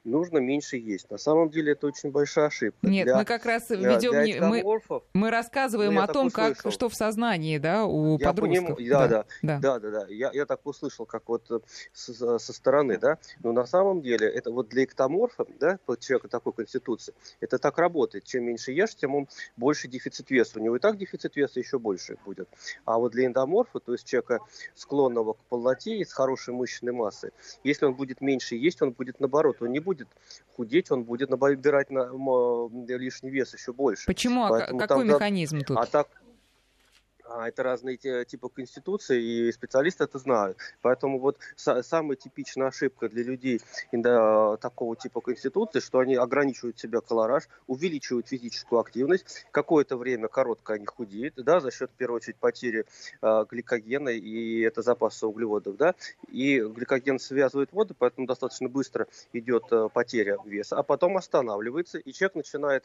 нужно 0.08 0.40
меньше 0.40 0.78
есть. 0.78 1.10
На 1.12 1.18
самом 1.18 1.50
деле 1.50 1.74
это 1.74 1.88
очень 1.88 2.12
большая 2.12 2.48
ошибка. 2.48 2.88
Нет, 2.88 3.06
для, 3.06 3.18
мы 3.18 3.26
как 3.26 3.46
раз 3.46 3.70
ведем 3.70 4.24
не, 4.24 4.40
мы, 4.40 4.82
мы 5.14 5.30
рассказываем 5.30 5.96
ну, 5.96 6.02
о 6.02 6.08
том, 6.08 6.32
как 6.32 6.58
что 6.72 6.90
в 6.90 6.96
сознании, 6.96 7.58
да, 7.58 7.86
у 7.86 8.18
я 8.18 8.28
подростков. 8.28 8.76
Поним... 8.76 8.90
Да, 8.90 9.08
да, 9.08 9.26
да, 9.42 9.60
да, 9.60 9.80
да, 9.80 9.92
да. 9.92 10.06
Я, 10.10 10.32
я 10.34 10.46
так 10.46 10.66
услышал, 10.66 11.06
как 11.06 11.24
вот 11.28 11.50
э, 11.52 11.60
со, 11.94 12.40
со 12.40 12.54
стороны, 12.54 12.98
да. 12.98 13.18
Но 13.44 13.52
на 13.52 13.66
самом 13.66 14.02
деле 14.02 14.28
это 14.28 14.52
вот 14.52 14.70
для 14.70 14.86
эктоморфа, 14.86 15.46
да, 15.60 15.80
человека 16.00 16.28
такой 16.28 16.54
конституции, 16.54 17.14
это 17.40 17.58
так 17.58 17.78
работает. 17.78 18.24
Чем 18.24 18.46
меньше 18.46 18.72
ешь, 18.72 18.96
тем 18.96 19.16
он 19.16 19.28
больше 19.58 19.88
дефицит 19.88 20.30
веса. 20.30 20.60
У 20.60 20.64
него 20.64 20.78
и 20.78 20.80
так 20.80 20.98
дефицит 20.98 21.36
веса 21.36 21.60
еще 21.60 21.80
больше 21.80 22.18
будет. 22.26 22.48
А 22.86 22.98
вот 22.98 23.12
для 23.12 23.26
эндоморфа, 23.26 23.80
то 23.80 23.92
есть 23.92 24.06
человека 24.06 24.40
склонного 24.76 25.34
к 25.34 25.38
полноте 25.50 25.98
и 25.98 26.06
с 26.06 26.14
хорошей 26.14 26.54
мышечной 26.54 26.94
массой, 26.94 27.32
если 27.64 27.86
он 27.86 27.94
будет 27.94 28.22
меньше 28.22 28.56
есть, 28.56 28.82
он 28.82 28.92
будет 28.92 29.20
наоборот, 29.20 29.58
он 29.62 29.72
не 29.72 29.80
будет 29.80 29.97
худеть, 30.56 30.92
он 30.92 31.04
будет 31.04 31.30
набирать 31.30 31.90
на, 31.90 32.10
лишний 32.98 33.30
вес 33.30 33.54
еще 33.54 33.74
больше. 33.74 34.06
Почему? 34.06 34.46
А 34.46 34.50
Поэтому 34.50 34.80
Какой 34.80 35.06
там, 35.06 35.08
механизм 35.08 35.62
тут? 35.62 35.78
А 35.78 35.86
так, 35.86 36.08
а 36.16 36.27
это 37.46 37.64
разные 37.64 37.98
типы 37.98 38.50
конституции, 38.50 39.22
и 39.22 39.52
специалисты 39.52 40.04
это 40.04 40.20
знают. 40.20 40.58
Поэтому 40.82 41.20
вот 41.20 41.38
самая 41.56 42.16
типичная 42.16 42.68
ошибка 42.68 43.10
для 43.10 43.24
людей 43.24 43.62
такого 44.62 44.96
типа 44.96 45.22
конституции, 45.22 45.80
что 45.80 46.00
они 46.00 46.16
ограничивают 46.16 46.80
себя 46.80 47.02
колораж, 47.02 47.48
увеличивают 47.68 48.28
физическую 48.28 48.80
активность, 48.80 49.46
какое-то 49.52 49.98
время 49.98 50.28
коротко 50.28 50.74
они 50.74 50.86
худеют, 50.86 51.36
да, 51.36 51.60
за 51.60 51.72
счет, 51.72 51.92
в 51.92 51.96
первую 51.96 52.18
очередь, 52.18 52.38
потери 52.38 52.86
э, 53.22 53.46
гликогена, 53.50 54.10
и 54.10 54.62
это 54.62 54.82
запасы 54.82 55.26
углеводов, 55.26 55.78
да, 55.78 55.96
и 56.30 56.60
гликоген 56.60 57.20
связывает 57.20 57.72
воду, 57.72 57.96
поэтому 57.98 58.28
достаточно 58.28 58.70
быстро 58.70 59.08
идет 59.34 59.66
э, 59.72 59.90
потеря 59.94 60.38
веса, 60.46 60.78
а 60.78 60.84
потом 60.84 61.18
останавливается, 61.18 61.98
и 61.98 62.14
человек 62.14 62.36
начинает 62.36 62.84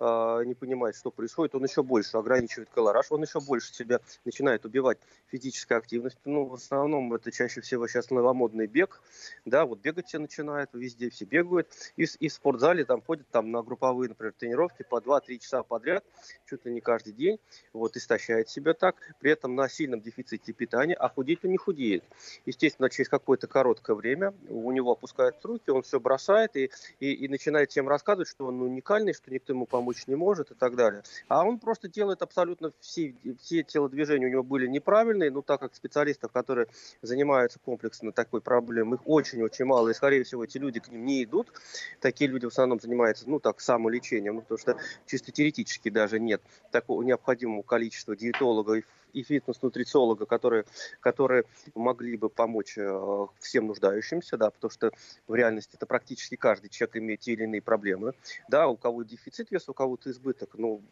э, 0.00 0.42
не 0.44 0.54
понимать, 0.54 0.96
что 0.96 1.10
происходит, 1.10 1.54
он 1.54 1.64
еще 1.64 1.82
больше 1.82 2.16
ограничивает 2.16 2.68
колораж, 2.74 3.06
он 3.10 3.22
еще 3.22 3.40
больше 3.40 3.72
себя 3.84 4.00
начинает 4.24 4.64
убивать 4.64 4.98
физическая 5.30 5.78
активность. 5.78 6.18
Ну, 6.24 6.44
в 6.46 6.54
основном 6.54 7.12
это 7.14 7.30
чаще 7.30 7.60
всего 7.60 7.86
сейчас 7.86 8.10
новомодный 8.10 8.66
бег. 8.66 9.00
Да, 9.44 9.64
вот 9.66 9.80
бегать 9.80 10.08
все 10.08 10.18
начинают, 10.18 10.70
везде 10.72 11.10
все 11.10 11.24
бегают. 11.24 11.68
И, 11.96 12.06
и 12.20 12.28
в 12.28 12.32
спортзале 12.32 12.84
там 12.84 13.02
ходят 13.02 13.26
там, 13.30 13.50
на 13.50 13.62
групповые, 13.62 14.08
например, 14.08 14.32
тренировки 14.32 14.82
по 14.82 15.00
2-3 15.00 15.38
часа 15.38 15.62
подряд, 15.62 16.04
чуть 16.48 16.64
ли 16.64 16.72
не 16.72 16.80
каждый 16.80 17.12
день. 17.12 17.38
Вот, 17.72 17.96
истощает 17.96 18.48
себя 18.48 18.74
так. 18.74 18.96
При 19.20 19.30
этом 19.30 19.54
на 19.54 19.68
сильном 19.68 20.00
дефиците 20.00 20.52
питания, 20.52 20.94
а 20.94 21.08
худеть 21.08 21.44
он 21.44 21.50
не 21.50 21.58
худеет. 21.58 22.04
Естественно, 22.46 22.88
через 22.90 23.08
какое-то 23.08 23.46
короткое 23.46 23.96
время 23.96 24.34
у 24.48 24.70
него 24.72 24.92
опускаются 24.92 25.46
руки, 25.46 25.70
он 25.70 25.82
все 25.82 26.00
бросает 26.00 26.56
и, 26.56 26.70
и, 27.00 27.12
и 27.12 27.28
начинает 27.28 27.70
всем 27.70 27.88
рассказывать, 27.88 28.28
что 28.28 28.46
он 28.46 28.62
уникальный, 28.62 29.12
что 29.12 29.30
никто 29.30 29.52
ему 29.52 29.66
помочь 29.66 30.06
не 30.06 30.14
может 30.14 30.50
и 30.50 30.54
так 30.54 30.76
далее. 30.76 31.02
А 31.28 31.44
он 31.44 31.58
просто 31.58 31.88
делает 31.88 32.22
абсолютно 32.22 32.72
все, 32.80 33.14
все 33.40 33.64
телодвижения 33.74 34.28
у 34.28 34.30
него 34.30 34.42
были 34.44 34.68
неправильные, 34.68 35.30
но 35.30 35.42
так 35.42 35.60
как 35.60 35.74
специалистов, 35.74 36.30
которые 36.30 36.68
занимаются 37.02 37.58
комплексно 37.58 38.12
такой 38.12 38.40
проблемой, 38.40 38.98
их 38.98 39.02
очень-очень 39.04 39.64
мало, 39.64 39.88
и, 39.88 39.94
скорее 39.94 40.22
всего, 40.22 40.44
эти 40.44 40.58
люди 40.58 40.78
к 40.78 40.88
ним 40.88 41.04
не 41.04 41.24
идут. 41.24 41.52
Такие 42.00 42.30
люди 42.30 42.46
в 42.46 42.48
основном 42.48 42.78
занимаются, 42.80 43.28
ну, 43.28 43.40
так, 43.40 43.60
самолечением, 43.60 44.36
ну, 44.36 44.40
потому 44.42 44.58
что 44.58 44.76
чисто 45.06 45.32
теоретически 45.32 45.90
даже 45.90 46.20
нет 46.20 46.40
такого 46.70 47.02
необходимого 47.02 47.62
количества 47.62 48.14
диетологов 48.14 48.84
и 49.12 49.22
фитнес-нутрициолога, 49.22 50.26
которые, 50.26 50.64
которые 51.00 51.44
могли 51.74 52.16
бы 52.16 52.28
помочь 52.28 52.76
э, 52.76 53.26
всем 53.40 53.66
нуждающимся, 53.68 54.36
да, 54.36 54.50
потому 54.50 54.70
что 54.70 54.90
в 55.26 55.34
реальности 55.34 55.76
это 55.76 55.86
практически 55.86 56.36
каждый 56.36 56.68
человек 56.68 56.96
имеет 56.96 57.20
те 57.20 57.32
или 57.32 57.44
иные 57.44 57.62
проблемы. 57.62 58.14
Да, 58.48 58.68
у 58.68 58.76
кого 58.76 59.02
дефицит 59.04 59.50
веса, 59.50 59.70
у 59.70 59.74
кого-то 59.74 60.10
избыток, 60.10 60.50
ну, 60.54 60.82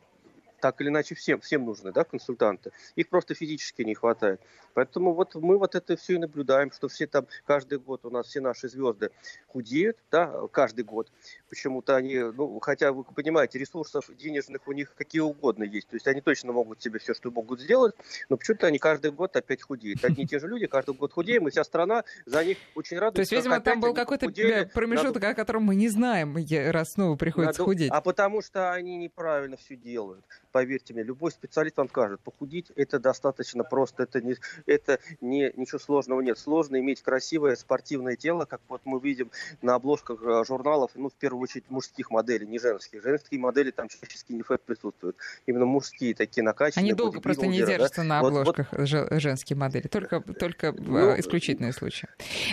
так 0.63 0.81
или 0.81 0.89
иначе 0.89 1.17
всем, 1.17 1.41
всем 1.41 1.65
нужны, 1.65 1.93
да, 1.93 2.05
консультанты. 2.05 2.71
Их 2.95 3.09
просто 3.09 3.35
физически 3.35 3.83
не 3.83 3.95
хватает. 3.95 4.41
Поэтому 4.75 5.13
вот 5.13 5.35
мы 5.35 5.59
вот 5.59 5.75
это 5.75 5.97
все 5.97 6.15
и 6.15 6.19
наблюдаем, 6.19 6.71
что 6.71 6.87
все 6.87 7.09
там, 7.09 7.27
каждый 7.45 7.79
год 7.79 8.05
у 8.05 8.11
нас 8.11 8.29
все 8.29 8.41
наши 8.41 8.69
звезды 8.69 9.11
худеют, 9.49 9.99
да, 10.13 10.33
каждый 10.53 10.85
год. 10.85 11.11
Почему-то 11.51 11.97
они, 11.97 12.17
ну, 12.19 12.61
хотя 12.61 12.93
вы 12.93 13.03
понимаете, 13.03 13.59
ресурсов 13.59 14.09
денежных 14.17 14.67
у 14.69 14.73
них 14.73 14.95
какие 14.95 15.21
угодно 15.21 15.65
есть. 15.65 15.89
То 15.89 15.97
есть 15.97 16.07
они 16.07 16.21
точно 16.21 16.53
могут 16.53 16.81
себе 16.81 17.01
все, 17.01 17.13
что 17.13 17.33
могут 17.33 17.61
сделать, 17.61 17.95
но 18.29 18.37
почему-то 18.37 18.69
они 18.69 18.79
каждый 18.79 19.11
год 19.11 19.35
опять 19.35 19.63
худеют. 19.63 20.05
Одни 20.05 20.23
и 20.23 20.27
те 20.29 20.39
же 20.39 20.47
люди, 20.47 20.69
каждый 20.69 20.95
год 20.95 21.13
худеем, 21.13 21.49
и 21.49 21.51
вся 21.51 21.65
страна 21.65 22.05
за 22.25 22.45
них 22.45 22.57
очень 22.77 22.99
радуется. 22.99 23.31
То 23.31 23.35
есть, 23.35 23.45
видимо, 23.45 23.61
там 23.61 23.81
был 23.81 23.95
какой-то 23.95 24.31
промежуток, 24.73 25.25
о 25.25 25.35
котором 25.35 25.65
мы 25.65 25.75
не 25.75 25.89
знаем, 25.89 26.37
раз 26.71 26.93
снова 26.93 27.17
приходится 27.17 27.65
худеть. 27.65 27.91
А 27.91 28.01
потому 28.01 28.43
что 28.43 28.73
они 28.73 28.97
неправильно 28.97 29.57
все 29.57 29.75
делают 29.75 30.25
поверьте 30.53 30.95
мне, 30.95 31.03
любой 31.03 31.33
специалист 31.33 31.77
вам 31.79 31.89
скажет, 31.89 32.21
похудеть 32.21 32.71
это 32.77 32.99
достаточно 32.99 33.65
просто, 33.65 34.05
это, 34.05 34.21
не, 34.21 34.37
это 34.67 34.99
не, 35.21 35.53
ничего 35.57 35.79
сложного 35.79 36.21
нет. 36.21 36.39
Сложно 36.39 36.79
иметь 36.79 37.03
красивое 37.03 37.57
спортивное 37.57 38.17
тело, 38.17 38.45
как 38.45 38.61
вот 38.69 38.83
мы 38.85 39.01
видим 39.01 39.31
на 39.63 39.75
обложках 39.75 40.23
э, 40.23 40.45
журналов, 40.47 40.91
ну, 40.95 41.09
в 41.09 41.15
первую 41.15 41.43
очередь, 41.43 41.65
мужских 41.71 42.11
моделей, 42.11 42.47
не 42.47 42.59
женских. 42.59 43.03
Женские 43.03 43.41
модели 43.41 43.71
там 43.71 43.89
чаще 43.89 44.19
скинифэт 44.19 44.63
присутствуют. 44.63 45.17
Именно 45.47 45.67
мужские 45.67 46.15
такие 46.15 46.45
накачанные. 46.45 46.91
Они 46.91 46.93
долго 46.93 47.21
просто 47.21 47.47
не 47.47 47.59
держатся 47.59 48.03
да? 48.03 48.05
на 48.05 48.21
обложках 48.21 48.69
вот, 48.73 48.81
вот. 48.81 49.21
женские 49.21 49.57
модели, 49.57 49.89
только, 49.89 50.21
только 50.21 50.73
ну, 50.73 51.19
исключительные 51.19 51.73
случаи. 51.73 52.09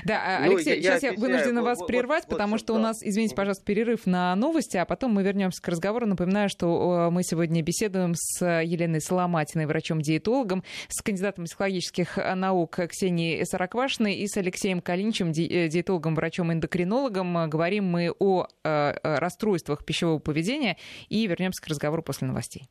Да, 0.06 0.22
а, 0.26 0.46
ну, 0.46 0.54
Алексей, 0.54 0.80
я, 0.80 0.94
сейчас 0.94 1.04
я, 1.04 1.12
я 1.12 1.20
вынуждена 1.20 1.62
вас 1.62 1.80
вот, 1.80 1.88
прервать, 1.88 2.24
вот, 2.24 2.32
потому 2.32 2.52
вот, 2.52 2.60
что 2.60 2.74
да. 2.74 2.80
у 2.80 2.82
нас, 2.82 3.04
извините, 3.04 3.36
пожалуйста, 3.36 3.66
перерыв 3.66 4.06
на 4.06 4.36
новости, 4.36 4.78
а 4.78 4.86
потом 4.86 5.12
мы 5.14 5.24
вернемся 5.24 5.62
к 5.62 5.68
разговору. 5.68 6.06
Напоминаю, 6.06 6.50
что 6.50 7.10
мы 7.12 7.24
сегодня 7.24 7.62
беседуем 7.62 7.89
беседуем 7.90 8.14
с 8.16 8.46
Еленой 8.46 9.02
Соломатиной, 9.02 9.66
врачом-диетологом, 9.66 10.64
с 10.90 11.02
кандидатом 11.02 11.46
психологических 11.46 12.18
наук 12.36 12.80
Ксенией 12.90 13.46
Сороквашиной 13.46 14.16
и 14.16 14.28
с 14.28 14.38
Алексеем 14.38 14.80
Калинчем, 14.80 15.32
ди- 15.32 15.48
э, 15.48 15.68
диетологом, 15.68 16.14
врачом-эндокринологом. 16.16 17.50
Говорим 17.50 17.86
мы 17.86 18.12
о 18.20 18.46
э, 18.64 18.94
расстройствах 19.04 19.84
пищевого 19.86 20.20
поведения 20.20 20.78
и 21.10 21.26
вернемся 21.26 21.62
к 21.64 21.68
разговору 21.68 22.04
после 22.04 22.28
новостей. 22.28 22.70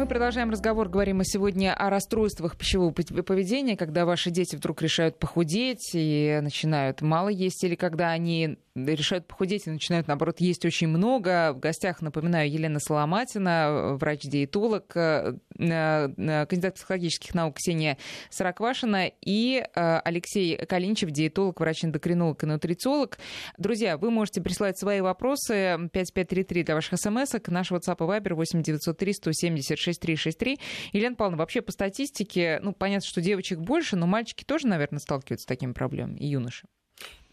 Мы 0.00 0.06
продолжаем 0.06 0.48
разговор. 0.48 0.88
Говорим 0.88 1.18
мы 1.18 1.26
сегодня 1.26 1.74
о 1.74 1.90
расстройствах 1.90 2.56
пищевого 2.56 2.90
поведения, 2.90 3.76
когда 3.76 4.06
ваши 4.06 4.30
дети 4.30 4.56
вдруг 4.56 4.80
решают 4.80 5.18
похудеть 5.18 5.90
и 5.92 6.40
начинают 6.42 7.02
мало 7.02 7.28
есть, 7.28 7.62
или 7.64 7.74
когда 7.74 8.08
они 8.08 8.56
решают 8.74 9.26
похудеть 9.26 9.66
и 9.66 9.70
начинают, 9.70 10.08
наоборот, 10.08 10.40
есть 10.40 10.64
очень 10.64 10.88
много. 10.88 11.52
В 11.52 11.58
гостях, 11.58 12.02
напоминаю, 12.02 12.50
Елена 12.50 12.78
Соломатина, 12.80 13.96
врач-диетолог, 14.00 14.96
э, 14.96 15.34
э, 15.58 16.46
кандидат 16.46 16.74
психологических 16.74 17.34
наук 17.34 17.56
Ксения 17.56 17.98
Сараквашина 18.30 19.10
и 19.20 19.62
э, 19.62 20.00
Алексей 20.04 20.56
Калинчев, 20.56 21.10
диетолог, 21.10 21.60
врач-эндокринолог 21.60 22.42
и 22.42 22.46
нутрициолог. 22.46 23.18
Друзья, 23.58 23.96
вы 23.96 24.10
можете 24.10 24.40
присылать 24.40 24.78
свои 24.78 25.00
вопросы 25.00 25.88
5533 25.92 26.62
для 26.64 26.74
ваших 26.74 26.98
смс 26.98 27.34
Наш 27.48 27.72
WhatsApp 27.72 27.96
и 27.98 28.20
Viber 28.20 28.34
8903 28.34 29.12
176 29.14 29.89
363. 29.98 30.58
Елена 30.92 31.16
Павловна, 31.16 31.38
вообще 31.38 31.62
по 31.62 31.72
статистике, 31.72 32.60
ну, 32.62 32.72
понятно, 32.72 33.06
что 33.06 33.20
девочек 33.20 33.58
больше, 33.58 33.96
но 33.96 34.06
мальчики 34.06 34.44
тоже, 34.44 34.66
наверное, 34.66 35.00
сталкиваются 35.00 35.44
с 35.44 35.46
такими 35.46 35.72
проблемами, 35.72 36.18
и 36.18 36.26
юноши. 36.26 36.66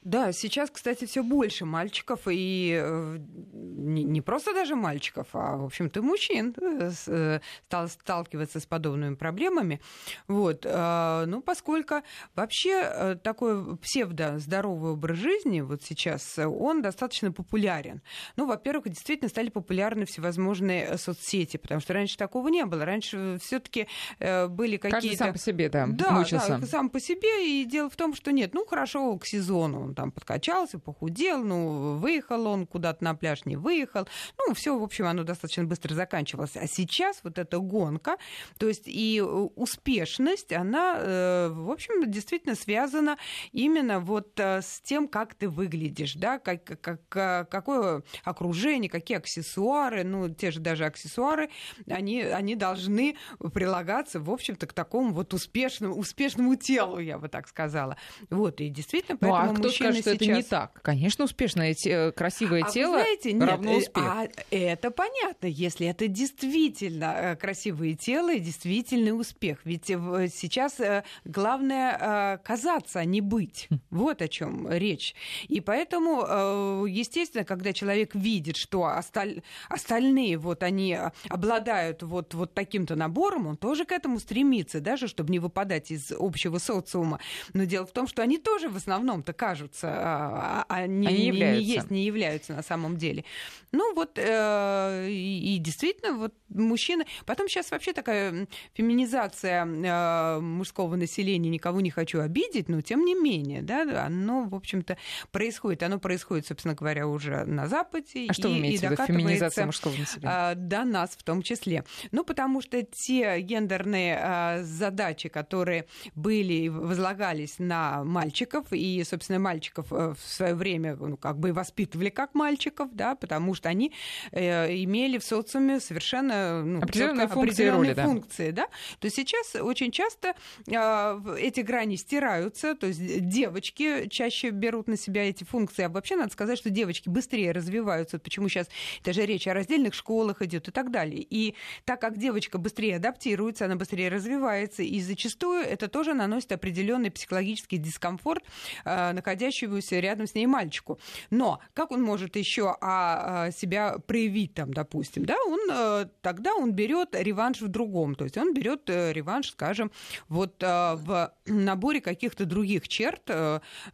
Да, 0.07 0.31
сейчас, 0.31 0.69
кстати, 0.69 1.03
все 1.03 1.21
больше 1.21 1.65
мальчиков, 1.65 2.21
и 2.29 2.79
э, 2.81 3.17
не, 3.51 4.05
не 4.05 4.21
просто 4.21 4.53
даже 4.53 4.73
мальчиков, 4.73 5.27
а, 5.33 5.57
в 5.57 5.65
общем-то, 5.65 6.01
мужчин 6.01 6.55
э, 6.61 6.91
э, 7.07 7.39
стал 7.65 7.89
сталкиваться 7.89 8.61
с 8.61 8.65
подобными 8.65 9.15
проблемами. 9.15 9.81
Вот. 10.29 10.63
Ну, 10.63 11.41
поскольку 11.41 11.95
вообще 12.35 13.19
такой 13.21 13.75
псевдо-здоровый 13.77 14.93
образ 14.93 15.17
жизни 15.17 15.59
вот 15.59 15.83
сейчас, 15.83 16.39
он 16.39 16.81
достаточно 16.81 17.33
популярен. 17.33 18.01
Ну, 18.37 18.45
во-первых, 18.45 18.87
действительно 18.87 19.27
стали 19.27 19.49
популярны 19.49 20.05
всевозможные 20.05 20.97
соцсети, 20.97 21.57
потому 21.57 21.81
что 21.81 21.93
раньше 21.93 22.17
такого 22.17 22.47
не 22.47 22.65
было. 22.65 22.85
Раньше 22.85 23.39
все 23.43 23.59
таки 23.59 23.87
были 24.19 24.77
какие-то... 24.77 25.01
Каждый 25.01 25.17
сам 25.17 25.33
по 25.33 25.39
себе, 25.39 25.69
да, 25.69 25.85
да, 25.87 26.11
мучился. 26.11 26.57
Да, 26.59 26.65
сам 26.65 26.89
по 26.89 27.01
себе, 27.01 27.61
и 27.61 27.65
дело 27.65 27.89
в 27.89 27.97
том, 27.97 28.15
что 28.15 28.31
нет, 28.31 28.53
ну, 28.53 28.65
хорошо, 28.65 29.17
к 29.17 29.25
сезону 29.25 29.96
там 29.97 30.11
подкачался, 30.11 30.77
похудел, 30.77 31.43
ну, 31.43 31.97
выехал 31.97 32.45
он 32.45 32.67
куда-то 32.67 33.03
на 33.03 33.15
пляж, 33.15 33.45
не 33.45 33.55
выехал. 33.55 34.07
Ну, 34.37 34.53
все, 34.53 34.77
в 34.77 34.83
общем, 34.83 35.07
оно 35.07 35.23
достаточно 35.23 35.63
быстро 35.63 35.95
заканчивалось. 35.95 36.55
А 36.55 36.67
сейчас 36.67 37.21
вот 37.23 37.39
эта 37.39 37.57
гонка, 37.57 38.17
то 38.59 38.67
есть 38.67 38.83
и 38.85 39.19
успешность, 39.19 40.53
она, 40.53 40.97
э, 40.99 41.49
в 41.51 41.71
общем, 41.71 42.09
действительно 42.11 42.53
связана 42.53 43.17
именно 43.53 43.99
вот 43.99 44.39
э, 44.39 44.61
с 44.61 44.81
тем, 44.81 45.07
как 45.07 45.33
ты 45.33 45.49
выглядишь, 45.49 46.13
да, 46.13 46.37
как, 46.37 46.79
как, 46.79 47.49
какое 47.49 48.03
окружение, 48.23 48.91
какие 48.91 49.17
аксессуары, 49.17 50.03
ну, 50.03 50.29
те 50.29 50.51
же 50.51 50.59
даже 50.59 50.85
аксессуары, 50.85 51.49
они, 51.89 52.21
они 52.21 52.55
должны 52.55 53.17
прилагаться, 53.51 54.19
в 54.19 54.29
общем-то, 54.29 54.67
к 54.67 54.73
такому 54.73 55.11
вот 55.11 55.33
успешному, 55.33 55.95
успешному 55.95 56.55
телу, 56.55 56.99
я 56.99 57.17
бы 57.17 57.29
так 57.29 57.47
сказала. 57.47 57.97
Вот, 58.29 58.61
и 58.61 58.69
действительно, 58.69 59.17
поэтому 59.17 59.45
ну, 59.45 59.51
а 59.53 59.55
кто 59.55 59.71
скажет, 59.87 60.01
что 60.01 60.11
сейчас... 60.11 60.29
это 60.29 60.37
не 60.37 60.43
так? 60.43 60.81
Конечно, 60.81 61.25
успешное, 61.25 61.75
э, 61.85 62.11
красивое 62.11 62.63
а 62.63 62.71
тело 62.71 62.93
знаете, 62.93 63.33
нет, 63.33 63.49
равно 63.49 63.71
э, 63.71 63.77
успех. 63.77 64.03
А 64.03 64.27
это 64.51 64.91
понятно, 64.91 65.47
если 65.47 65.87
это 65.87 66.07
действительно 66.07 67.13
э, 67.17 67.35
красивое 67.35 67.95
тело 67.95 68.33
и 68.33 68.39
действительный 68.39 69.11
успех. 69.11 69.59
Ведь 69.63 69.85
сейчас 69.85 70.79
главное 71.25 72.37
казаться, 72.43 72.99
а 72.99 73.05
не 73.05 73.21
быть. 73.21 73.67
Хм. 73.69 73.79
Вот 73.89 74.21
о 74.21 74.27
чем 74.27 74.69
речь. 74.71 75.15
И 75.47 75.61
поэтому, 75.61 76.85
естественно, 76.85 77.43
когда 77.43 77.73
человек 77.73 78.15
видит, 78.15 78.57
что 78.57 78.85
осталь... 78.85 79.41
остальные 79.69 80.37
вот 80.37 80.63
они 80.63 80.97
обладают 81.29 82.03
вот, 82.03 82.33
вот 82.33 82.53
таким-то 82.53 82.95
набором, 82.95 83.47
он 83.47 83.57
тоже 83.57 83.85
к 83.85 83.91
этому 83.91 84.19
стремится, 84.19 84.79
даже 84.79 85.07
чтобы 85.07 85.31
не 85.31 85.39
выпадать 85.39 85.91
из 85.91 86.11
общего 86.11 86.57
социума. 86.57 87.19
Но 87.53 87.63
дело 87.63 87.85
в 87.85 87.91
том, 87.91 88.07
что 88.07 88.21
они 88.21 88.37
тоже 88.37 88.69
в 88.69 88.75
основном-то 88.75 89.33
кажутся 89.33 89.76
являются, 89.77 89.87
а, 89.89 90.65
а, 90.67 90.75
а 90.75 90.87
не, 90.87 91.07
Они 91.07 91.29
не, 91.29 91.39
не 91.39 91.61
есть, 91.61 91.91
не 91.91 92.05
являются 92.05 92.53
на 92.53 92.63
самом 92.63 92.97
деле. 92.97 93.23
Ну 93.71 93.93
вот, 93.93 94.17
э, 94.17 95.07
и, 95.09 95.55
и 95.55 95.57
действительно, 95.59 96.13
вот 96.13 96.33
мужчины... 96.49 97.05
Потом 97.25 97.49
сейчас 97.49 97.71
вообще 97.71 97.93
такая 97.93 98.47
феминизация 98.73 99.65
э, 99.65 100.39
мужского 100.39 100.95
населения, 100.95 101.49
никого 101.49 101.81
не 101.81 101.91
хочу 101.91 102.21
обидеть, 102.21 102.69
но 102.69 102.81
тем 102.81 103.03
не 103.03 103.13
менее, 103.13 103.61
да, 103.61 104.05
оно, 104.05 104.45
в 104.45 104.55
общем-то, 104.55 104.97
происходит. 105.31 105.83
Оно 105.83 105.99
происходит, 105.99 106.47
собственно 106.47 106.75
говоря, 106.75 107.07
уже 107.07 107.43
на 107.45 107.67
Западе. 107.67 108.27
А 108.29 108.31
и, 108.31 108.33
что 108.33 108.49
вы 108.49 108.59
имеете 108.59 108.87
в 108.87 108.91
виду, 108.91 109.03
феминизация 109.05 109.65
мужского 109.65 109.95
населения? 109.95 110.51
Э, 110.51 110.55
до 110.55 110.85
нас 110.85 111.11
в 111.11 111.23
том 111.23 111.41
числе. 111.41 111.83
Ну, 112.11 112.23
потому 112.23 112.61
что 112.61 112.81
те 112.83 113.41
гендерные 113.41 114.19
э, 114.21 114.63
задачи, 114.63 115.29
которые 115.29 115.87
были 116.15 116.53
и 116.53 116.69
возлагались 116.69 117.59
на 117.59 118.03
мальчиков, 118.03 118.67
и, 118.71 119.03
собственно, 119.03 119.39
мальчиков 119.57 119.91
э, 119.91 120.13
в 120.13 120.19
свое 120.19 120.53
время 120.53 120.95
ну, 120.95 121.17
как 121.17 121.39
бы 121.39 121.51
воспитывали 121.51 122.09
как 122.09 122.35
мальчиков, 122.35 122.89
да, 122.93 123.15
потому 123.15 123.55
что 123.55 123.69
они 123.69 123.91
э, 124.31 124.71
имели 124.83 125.17
в 125.17 125.23
социуме 125.23 125.79
совершенно 125.79 126.63
ну, 126.63 126.79
определенные, 126.79 127.27
функции, 127.27 127.67
определенные 127.67 127.93
роли, 127.93 128.05
функции, 128.05 128.51
да. 128.51 128.67
То 128.99 129.09
сейчас 129.09 129.55
очень 129.55 129.91
часто 129.91 130.35
э, 130.67 131.35
эти 131.39 131.61
грани 131.61 131.95
стираются, 131.95 132.75
то 132.75 132.85
есть 132.85 133.27
девочки 133.27 134.07
чаще 134.09 134.51
берут 134.51 134.87
на 134.87 134.95
себя 134.95 135.27
эти 135.27 135.43
функции, 135.43 135.83
а 135.83 135.89
вообще 135.89 136.15
надо 136.15 136.31
сказать, 136.31 136.59
что 136.59 136.69
девочки 136.69 137.09
быстрее 137.09 137.51
развиваются, 137.51 138.19
почему 138.19 138.49
сейчас 138.49 138.67
даже 139.03 139.25
речь 139.25 139.47
о 139.47 139.55
раздельных 139.55 139.95
школах 139.95 140.43
идет 140.43 140.67
и 140.67 140.71
так 140.71 140.91
далее. 140.91 141.25
И 141.27 141.55
так 141.83 141.99
как 141.99 142.17
девочка 142.17 142.59
быстрее 142.59 142.97
адаптируется, 142.97 143.65
она 143.65 143.75
быстрее 143.75 144.09
развивается, 144.09 144.83
и 144.83 145.01
зачастую 145.01 145.63
это 145.63 145.87
тоже 145.87 146.13
наносит 146.13 146.51
определенный 146.51 147.09
психологический 147.09 147.77
дискомфорт 147.77 148.43
э, 148.85 149.13
находящемуся 149.47 149.99
рядом 149.99 150.27
с 150.27 150.35
ней 150.35 150.47
мальчику. 150.47 150.99
Но 151.29 151.59
как 151.73 151.91
он 151.91 152.01
может 152.03 152.35
еще 152.35 152.75
а, 152.81 153.45
а, 153.47 153.51
себя 153.51 153.97
проявить 154.05 154.53
там, 154.53 154.73
допустим, 154.73 155.25
да, 155.25 155.35
он 155.47 155.59
э, 155.71 156.05
тогда 156.21 156.55
он 156.55 156.71
берет 156.71 157.09
реванш 157.13 157.61
в 157.61 157.67
другом, 157.67 158.15
то 158.15 158.25
есть 158.25 158.37
он 158.37 158.53
берет 158.53 158.89
э, 158.89 159.13
реванш, 159.13 159.51
скажем, 159.51 159.91
вот 160.29 160.61
э, 160.61 160.95
в 160.95 161.33
наборе 161.45 162.01
каких-то 162.01 162.45
других 162.45 162.87
черт 162.87 163.31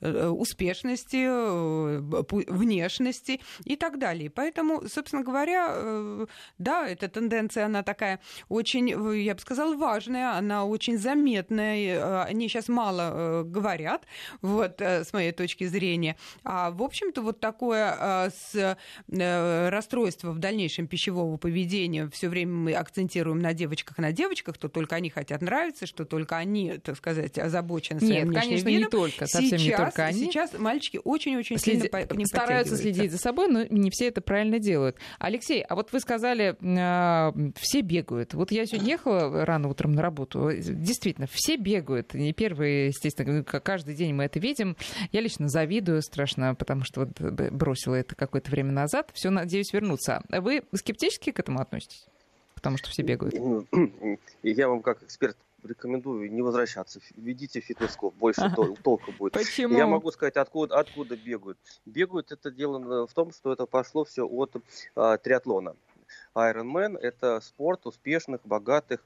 успешности, 0.01 1.27
внешности 2.51 3.41
и 3.65 3.75
так 3.75 3.99
далее. 3.99 4.29
Поэтому, 4.29 4.87
собственно 4.87 5.23
говоря, 5.23 6.27
да, 6.57 6.87
эта 6.87 7.07
тенденция, 7.07 7.65
она 7.65 7.83
такая 7.83 8.19
очень, 8.49 8.89
я 8.89 9.33
бы 9.35 9.41
сказала, 9.41 9.75
важная, 9.75 10.37
она 10.37 10.65
очень 10.65 10.97
заметная, 10.97 12.23
они 12.23 12.47
сейчас 12.47 12.69
мало 12.69 13.43
говорят, 13.43 14.05
вот, 14.41 14.81
с 14.81 15.13
моей 15.13 15.31
точки 15.31 15.42
зрения. 15.51 16.15
А, 16.43 16.71
в 16.71 16.81
общем-то, 16.81 17.21
вот 17.21 17.39
такое 17.39 18.31
с 18.31 18.77
расстройство 19.07 20.31
в 20.31 20.39
дальнейшем 20.39 20.87
пищевого 20.87 21.37
поведения, 21.37 22.09
все 22.09 22.29
время 22.29 22.53
мы 22.53 22.73
акцентируем 22.73 23.39
на 23.39 23.53
девочках, 23.53 23.97
на 23.97 24.11
девочках, 24.11 24.57
то 24.57 24.69
только 24.69 24.95
они 24.95 25.09
хотят 25.09 25.41
нравиться, 25.41 25.85
что 25.85 26.05
только 26.05 26.37
они, 26.37 26.77
так 26.83 26.97
сказать, 26.97 27.37
озабочены 27.37 27.99
своим 27.99 28.31
Нет, 28.31 28.41
конечно, 28.41 28.67
видом. 28.69 28.83
не 28.83 28.89
только, 28.89 29.27
совсем 29.27 29.59
сейчас, 29.59 29.79
не 29.79 29.85
только 29.85 30.05
они. 30.05 30.19
Сейчас 30.19 30.57
мальчики 30.57 30.99
очень-очень 31.03 31.57
Следи... 31.57 31.81
сильно 31.81 32.05
по, 32.05 32.25
стараются 32.25 32.77
следить 32.77 33.11
за 33.11 33.17
собой, 33.17 33.47
но 33.47 33.63
не 33.63 33.89
все 33.89 34.07
это 34.07 34.21
правильно 34.21 34.59
делают. 34.59 34.97
Алексей, 35.19 35.61
а 35.63 35.75
вот 35.75 35.91
вы 35.91 35.99
сказали, 35.99 36.55
э, 36.59 37.51
все 37.59 37.81
бегают. 37.81 38.33
Вот 38.33 38.51
я 38.51 38.65
сегодня 38.65 38.91
ехала 38.91 39.45
рано 39.45 39.69
утром 39.69 39.93
на 39.93 40.01
работу. 40.01 40.51
Действительно, 40.53 41.27
все 41.31 41.57
бегают. 41.57 42.13
Не 42.13 42.33
первые, 42.33 42.87
естественно, 42.87 43.43
каждый 43.43 43.95
день 43.95 44.13
мы 44.13 44.25
это 44.25 44.39
видим. 44.39 44.75
Я 45.11 45.21
лично 45.21 45.32
завидую 45.39 46.01
страшно, 46.01 46.55
потому 46.55 46.83
что 46.83 47.01
вот 47.01 47.19
бросила 47.51 47.95
это 47.95 48.15
какое-то 48.15 48.51
время 48.51 48.71
назад. 48.71 49.11
Все, 49.13 49.29
надеюсь, 49.29 49.73
вернуться. 49.73 50.23
Вы 50.29 50.63
скептически 50.73 51.31
к 51.31 51.39
этому 51.39 51.59
относитесь? 51.61 52.05
Потому 52.55 52.77
что 52.77 52.89
все 52.89 53.03
бегают. 53.03 53.35
Я 54.43 54.69
вам 54.69 54.81
как 54.81 55.03
эксперт 55.03 55.37
рекомендую 55.63 56.31
не 56.31 56.41
возвращаться. 56.41 56.99
Ведите 57.15 57.59
фитнес-клуб, 57.59 58.13
больше 58.15 58.41
ага. 58.41 58.75
толка 58.83 59.11
будет. 59.11 59.33
Почему? 59.33 59.77
Я 59.77 59.87
могу 59.87 60.11
сказать, 60.11 60.35
откуда, 60.35 60.79
откуда 60.79 61.15
бегают. 61.15 61.57
Бегают 61.85 62.31
это 62.31 62.51
дело 62.51 63.07
в 63.07 63.13
том, 63.13 63.31
что 63.31 63.53
это 63.53 63.65
пошло 63.65 64.03
все 64.03 64.25
от 64.25 64.55
а, 64.95 65.17
триатлона. 65.17 65.75
Ironman– 66.35 66.97
это 67.01 67.39
спорт 67.41 67.85
успешных, 67.85 68.41
богатых 68.43 69.03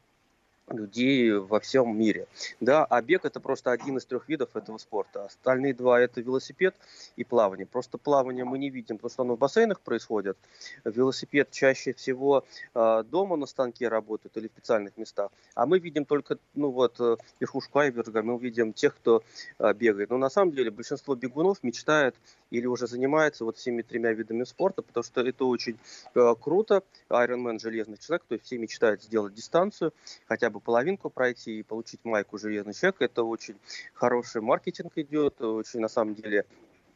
людей 0.70 1.32
во 1.32 1.60
всем 1.60 1.98
мире. 1.98 2.28
Да, 2.60 2.86
а 2.86 3.02
бег 3.02 3.26
это 3.26 3.40
просто 3.40 3.72
один 3.72 3.98
из 3.98 4.06
трех 4.06 4.28
видов 4.28 4.56
этого 4.56 4.78
спорта. 4.78 5.26
Остальные 5.26 5.74
два 5.74 6.00
это 6.00 6.22
велосипед 6.22 6.76
и 7.16 7.24
плавание. 7.24 7.66
Просто 7.66 7.98
плавание 7.98 8.44
мы 8.44 8.58
не 8.58 8.70
видим, 8.70 8.98
потому 8.98 9.12
что 9.12 9.24
оно 9.24 9.36
в 9.36 9.40
бассейнах 9.40 9.80
происходит. 9.80 10.38
Велосипед 10.84 11.52
чаще 11.52 11.94
всего 11.94 12.44
э, 12.74 13.04
дома 13.10 13.38
на 13.38 13.46
станке 13.46 13.88
работает 13.88 14.36
или 14.38 14.48
в 14.48 14.52
специальных 14.52 14.98
местах. 14.98 15.32
А 15.56 15.66
мы 15.66 15.80
видим 15.80 16.06
только, 16.06 16.38
ну 16.54 16.72
вот, 16.72 17.00
э, 17.00 17.16
верхушку 17.40 17.80
айберга, 17.80 18.22
мы 18.22 18.38
видим 18.38 18.74
тех, 18.74 18.96
кто 18.96 19.24
э, 19.60 19.74
бегает. 19.74 20.10
Но 20.10 20.18
на 20.18 20.30
самом 20.30 20.52
деле 20.52 20.72
большинство 20.72 21.16
бегунов 21.16 21.64
мечтает 21.64 22.16
или 22.50 22.66
уже 22.66 22.88
занимается 22.88 23.46
вот 23.46 23.58
всеми 23.58 23.82
тремя 23.82 24.14
видами 24.14 24.44
спорта, 24.44 24.82
потому 24.82 25.04
что 25.04 25.22
это 25.22 25.46
очень 25.46 25.78
э, 26.16 26.36
круто. 26.40 26.84
Ironman 27.10 27.60
железный 27.60 27.98
человек, 27.98 28.26
то 28.28 28.36
есть 28.36 28.46
все 28.46 28.58
мечтают 28.58 29.04
сделать 29.04 29.34
дистанцию, 29.34 29.94
хотя 30.28 30.50
бы 30.50 30.60
половинку 30.60 31.10
пройти 31.10 31.60
и 31.60 31.64
получить 31.64 32.04
майку 32.04 32.38
железный 32.38 32.74
человек. 32.74 33.02
Это 33.02 33.24
очень 33.24 33.56
хороший 33.94 34.42
маркетинг 34.42 34.94
идет, 34.96 35.42
очень 35.42 35.80
на 35.80 35.90
самом 35.90 36.16
деле 36.16 36.46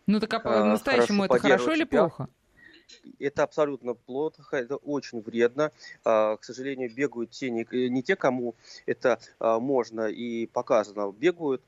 ну 0.07 0.19
так 0.19 0.33
а 0.33 0.39
по-настоящему 0.39 1.25
это 1.25 1.39
хорошо 1.39 1.73
или 1.73 1.83
плохо? 1.83 2.27
это 3.19 3.43
абсолютно 3.43 3.93
плохо, 3.93 4.57
это 4.57 4.75
очень 4.75 5.21
вредно. 5.21 5.71
А, 6.03 6.37
к 6.37 6.43
сожалению, 6.43 6.93
бегают 6.93 7.31
те, 7.31 7.49
не, 7.49 7.65
не 7.89 8.03
те, 8.03 8.15
кому 8.15 8.55
это 8.85 9.19
а, 9.39 9.59
можно 9.59 10.07
и 10.07 10.47
показано, 10.47 11.11
бегают 11.11 11.61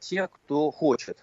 те, 0.00 0.28
кто 0.28 0.70
хочет 0.70 1.18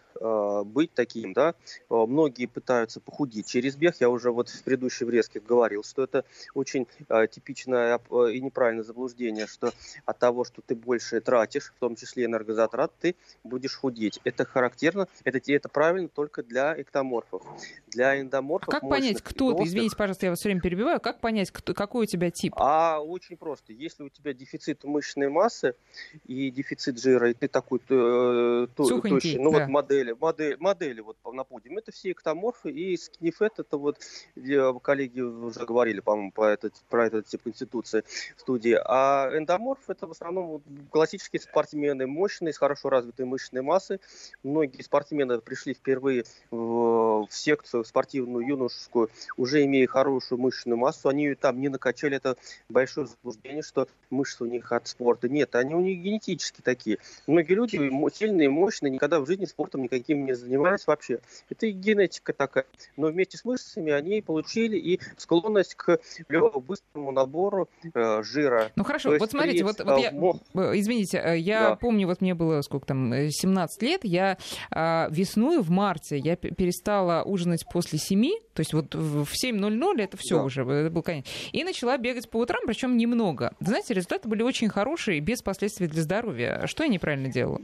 быть 0.66 0.94
таким, 0.94 1.34
да. 1.34 1.56
Многие 1.90 2.46
пытаются 2.46 3.00
похудеть 3.00 3.48
через 3.48 3.76
бег. 3.76 3.96
Я 4.00 4.10
уже 4.10 4.32
вот 4.32 4.50
в 4.50 4.64
предыдущей 4.64 5.06
врезке 5.06 5.40
говорил, 5.40 5.84
что 5.84 6.04
это 6.04 6.26
очень 6.54 6.88
типичное 7.32 8.00
и 8.32 8.40
неправильное 8.40 8.84
заблуждение, 8.84 9.48
что 9.48 9.72
от 10.06 10.20
того, 10.20 10.44
что 10.44 10.62
ты 10.62 10.76
больше 10.76 11.22
тратишь, 11.22 11.74
в 11.76 11.80
том 11.80 11.96
числе 11.96 12.26
энергозатрат, 12.26 12.92
ты 13.00 13.16
будешь 13.44 13.76
худеть. 13.76 14.20
Это 14.24 14.46
характерно, 14.46 15.08
это, 15.24 15.40
это 15.52 15.70
правильно 15.70 16.10
только 16.10 16.44
для 16.44 16.80
эктоморфов. 16.80 17.44
Для 17.88 18.20
эндоморфов... 18.20 18.70
А 18.70 18.80
как 18.80 18.90
понять, 18.90 19.22
кто 19.22 19.54
ты? 19.54 19.64
Извините, 19.64 19.96
пожалуйста, 19.96 20.26
я 20.28 20.32
вас 20.32 20.40
все 20.40 20.50
время 20.50 20.62
перебиваю. 20.62 21.00
Как 21.00 21.20
понять, 21.20 21.52
кто, 21.52 21.74
какой 21.74 22.04
у 22.04 22.06
тебя 22.06 22.30
тип? 22.32 22.54
А 22.58 23.00
очень 23.00 23.38
просто. 23.38 23.74
Если 23.74 24.04
у 24.04 24.10
тебя 24.10 24.34
дефицит 24.34 24.84
мышечной 24.84 25.30
массы 25.30 25.76
и 26.26 26.52
дефицит 26.52 27.00
жира, 27.00 27.32
и 27.32 27.34
ты 27.34 27.48
такой 27.48 27.80
э, 27.90 28.68
тощий, 28.76 29.38
ну 29.38 29.52
да. 29.52 29.60
вот 29.60 29.68
модели, 29.70 30.11
модели, 30.20 30.58
модели 30.60 31.02
вот 31.02 31.18
на 31.32 31.44
подиуме, 31.44 31.80
это 31.80 31.92
все 31.92 32.12
эктоморфы, 32.12 32.72
и 32.72 32.98
скинифет, 32.98 33.60
это 33.60 33.78
вот 33.78 33.98
коллеги 34.82 35.22
уже 35.22 35.66
говорили, 35.66 36.00
по-моему, 36.00 36.32
по 36.32 36.46
этот, 36.46 36.76
про 36.90 37.08
этот 37.08 37.28
тип 37.28 37.44
конституции 37.44 38.04
в 38.36 38.42
студии. 38.42 38.78
А 38.84 39.30
эндоморф 39.34 39.90
это 39.90 40.08
в 40.08 40.12
основном 40.12 40.48
вот, 40.48 40.62
классические 40.90 41.42
спортсмены, 41.42 42.08
мощные, 42.08 42.54
с 42.54 42.58
хорошо 42.58 42.90
развитой 42.90 43.26
мышечной 43.26 43.62
массой. 43.62 44.00
Многие 44.44 44.82
спортсмены 44.82 45.40
пришли 45.40 45.74
впервые 45.74 46.26
в, 46.50 47.26
в 47.26 47.34
секцию 47.34 47.84
спортивную 47.84 48.46
юношескую 48.48 49.10
уже 49.38 49.64
имея 49.66 49.88
хорошую 49.88 50.40
мышечную 50.40 50.78
массу, 50.78 51.10
они 51.10 51.26
ее 51.26 51.36
там 51.36 51.60
не 51.60 51.70
накачали. 51.70 52.18
Это 52.18 52.38
большое 52.70 53.08
заблуждение, 53.08 53.64
что 53.64 53.88
мышцы 54.10 54.44
у 54.44 54.48
них 54.48 54.72
от 54.72 54.88
спорта. 54.88 55.30
Нет, 55.30 55.56
они 55.56 55.76
у 55.76 55.82
них 55.82 56.00
генетически 56.00 56.62
такие. 56.62 56.98
Многие 57.28 57.54
люди 57.54 57.92
сильные, 58.14 58.50
мощные, 58.50 58.92
никогда 58.92 59.20
в 59.20 59.26
жизни 59.26 59.46
спортом 59.46 59.82
никаким 59.92 60.26
не 60.26 60.34
занимались 60.34 60.88
вообще. 60.88 61.20
Это 61.50 61.66
и 61.66 61.72
генетика 61.72 62.34
такая. 62.34 62.66
Но 62.98 63.08
вместе 63.08 63.38
с 63.38 63.46
мышцами 63.46 63.92
они 63.92 64.22
получили 64.22 64.78
и 64.78 65.00
склонность 65.18 65.76
к 65.76 66.00
быстрому 66.66 67.12
набору 67.12 67.70
э, 67.94 68.24
жира. 68.24 68.72
Ну 68.76 68.84
хорошо, 68.84 69.16
вот 69.18 69.32
смотрите, 69.32 69.64
вот, 69.64 69.80
вот 69.84 70.00
я, 70.00 70.12
э, 70.12 70.80
извините, 70.80 71.22
э, 71.24 71.38
я 71.38 71.70
да. 71.70 71.76
помню, 71.76 72.08
вот 72.08 72.22
мне 72.22 72.34
было 72.34 72.62
сколько 72.62 72.88
там, 72.88 73.14
17 73.14 73.82
лет, 73.84 74.02
я 74.04 74.38
э, 74.72 75.08
весной 75.12 75.62
в 75.62 75.70
марте 75.70 76.18
я 76.18 76.36
перестала 76.36 77.24
ужинать 77.24 77.66
после 77.72 78.00
7, 78.00 78.32
то 78.54 78.60
есть 78.62 78.74
вот 78.74 78.96
в 78.96 79.28
7.00 79.32 80.02
это 80.02 80.18
все 80.18 80.38
да. 80.38 80.44
уже, 80.44 80.62
это 80.62 80.90
был 80.90 81.02
конец. 81.02 81.26
И 81.52 81.64
начала 81.64 81.98
бегать 81.98 82.30
по 82.30 82.38
утрам, 82.38 82.62
причем 82.66 82.98
немного. 82.98 83.54
Знаете, 83.60 83.94
результаты 83.94 84.28
были 84.30 84.44
очень 84.44 84.70
хорошие, 84.70 85.20
без 85.20 85.42
последствий 85.42 85.88
для 85.88 86.02
здоровья. 86.02 86.64
Что 86.66 86.84
я 86.84 86.90
неправильно 86.90 87.30
делала? 87.32 87.62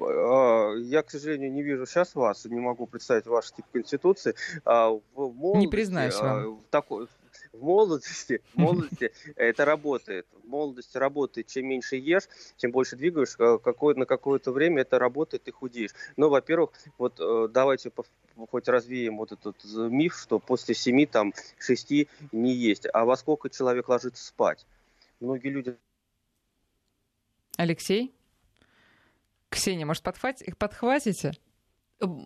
А, 0.00 0.74
я, 0.76 1.02
к 1.02 1.10
сожалению, 1.10 1.52
не 1.52 1.62
вижу 1.62 1.86
сейчас 1.86 2.14
вас, 2.14 2.44
не 2.44 2.60
могу 2.60 2.86
представить 2.86 3.26
ваш 3.26 3.50
тип 3.52 3.66
конституции. 3.72 4.34
А, 4.64 4.90
в 4.90 5.02
молодости, 5.14 5.66
не 5.66 5.68
признаюсь 5.68 6.16
вам. 6.20 6.56
В 6.56 6.70
такой, 6.70 7.08
в 7.52 7.62
молодости, 7.62 8.42
в 8.54 8.58
молодости 8.58 9.12
это 9.36 9.64
работает. 9.64 10.26
В 10.44 10.48
молодости 10.48 10.96
работает. 10.96 11.46
Чем 11.48 11.66
меньше 11.66 11.96
ешь, 11.96 12.28
чем 12.56 12.70
больше 12.70 12.96
двигаешь, 12.96 13.36
какое, 13.36 13.94
на 13.94 14.06
какое-то 14.06 14.52
время 14.52 14.82
это 14.82 14.98
работает, 14.98 15.48
и 15.48 15.50
худеешь. 15.50 15.94
Но, 16.16 16.28
во-первых, 16.28 16.70
вот 16.98 17.18
э, 17.20 17.48
давайте 17.52 17.90
хоть 18.50 18.68
развеем 18.68 19.16
вот 19.18 19.32
этот 19.32 19.56
миф, 19.74 20.16
что 20.16 20.38
после 20.38 20.74
7, 20.74 21.06
там, 21.06 21.34
6 21.58 22.08
не 22.32 22.52
есть. 22.52 22.86
А 22.92 23.04
во 23.04 23.16
сколько 23.16 23.50
человек 23.50 23.88
ложится 23.88 24.24
спать? 24.24 24.66
Многие 25.20 25.48
люди... 25.48 25.76
Алексей? 27.56 28.14
Ксения, 29.48 29.86
может, 29.86 30.02
подхватите? 30.02 30.54
подхватите? 30.56 31.32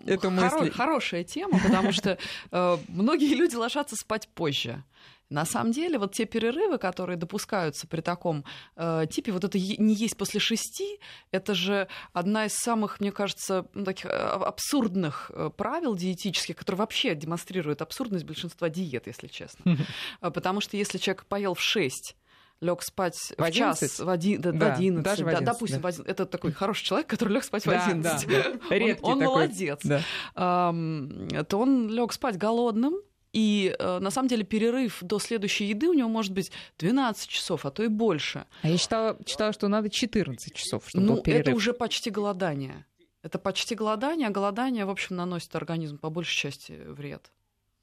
Эту 0.06 0.30
мысль. 0.30 0.70
хорошая 0.70 1.24
тема, 1.24 1.58
потому 1.58 1.92
что 1.92 2.18
э, 2.50 2.78
многие 2.88 3.34
люди 3.34 3.54
ложатся 3.54 3.96
спать 3.96 4.28
позже. 4.34 4.84
На 5.32 5.46
самом 5.46 5.72
деле, 5.72 5.98
вот 5.98 6.12
те 6.12 6.26
перерывы, 6.26 6.76
которые 6.76 7.16
допускаются 7.16 7.86
при 7.86 8.02
таком 8.02 8.44
э, 8.76 9.06
типе, 9.10 9.32
вот 9.32 9.44
это 9.44 9.58
не 9.58 9.94
есть 9.94 10.18
после 10.18 10.40
шести, 10.40 11.00
это 11.30 11.54
же 11.54 11.88
одна 12.12 12.44
из 12.44 12.52
самых, 12.52 13.00
мне 13.00 13.12
кажется, 13.12 13.66
ну, 13.72 13.84
таких 13.86 14.10
а, 14.10 14.34
абсурдных 14.34 15.30
э, 15.34 15.50
правил 15.56 15.94
диетических, 15.94 16.54
которые 16.54 16.80
вообще 16.80 17.14
демонстрируют 17.14 17.80
абсурдность 17.80 18.26
большинства 18.26 18.68
диет, 18.68 19.06
если 19.06 19.28
честно. 19.28 19.78
Потому 20.20 20.60
что 20.60 20.76
если 20.76 20.98
человек 20.98 21.24
поел 21.24 21.54
в 21.54 21.62
шесть 21.62 22.14
лег 22.62 22.82
спать 22.82 23.16
в, 23.36 23.42
в 23.42 23.50
час, 23.50 23.98
в, 23.98 24.08
один, 24.08 24.40
да, 24.40 24.52
да, 24.52 24.70
в 24.70 24.78
11, 24.78 25.04
даже 25.04 25.24
в 25.24 25.28
11 25.28 25.44
да, 25.44 25.52
допустим, 25.52 25.80
да. 25.80 25.82
в 25.82 25.86
11, 25.86 26.08
это 26.08 26.26
такой 26.26 26.52
хороший 26.52 26.84
человек, 26.84 27.08
который 27.08 27.34
лег 27.34 27.44
спать 27.44 27.66
в 27.66 27.68
11. 27.68 28.28
Да, 28.28 28.42
да. 28.68 28.74
Редкий 28.76 29.04
он, 29.04 29.12
он 29.12 29.18
такой. 29.18 29.34
молодец. 29.34 29.80
Да. 29.82 30.00
Um, 30.34 31.44
то 31.44 31.58
он 31.58 31.90
лег 31.90 32.12
спать 32.12 32.38
голодным, 32.38 32.94
и 33.32 33.74
э, 33.78 33.98
на 33.98 34.10
самом 34.10 34.28
деле 34.28 34.44
перерыв 34.44 34.98
до 35.00 35.18
следующей 35.18 35.64
еды 35.64 35.88
у 35.88 35.94
него 35.94 36.08
может 36.08 36.32
быть 36.32 36.52
12 36.78 37.28
часов, 37.28 37.64
а 37.64 37.70
то 37.70 37.82
и 37.82 37.88
больше. 37.88 38.46
А 38.62 38.68
я 38.68 38.76
читала, 38.76 39.18
читала 39.24 39.52
что 39.52 39.68
надо 39.68 39.88
14 39.90 40.54
часов, 40.54 40.84
чтобы 40.86 41.06
ну, 41.06 41.14
был 41.14 41.22
перерыв. 41.22 41.48
это 41.48 41.56
уже 41.56 41.72
почти 41.72 42.10
голодание. 42.10 42.86
Это 43.22 43.38
почти 43.38 43.74
голодание, 43.74 44.28
а 44.28 44.30
голодание, 44.30 44.84
в 44.84 44.90
общем, 44.90 45.16
наносит 45.16 45.54
организму 45.56 45.98
по 45.98 46.10
большей 46.10 46.36
части 46.36 46.72
вред 46.86 47.32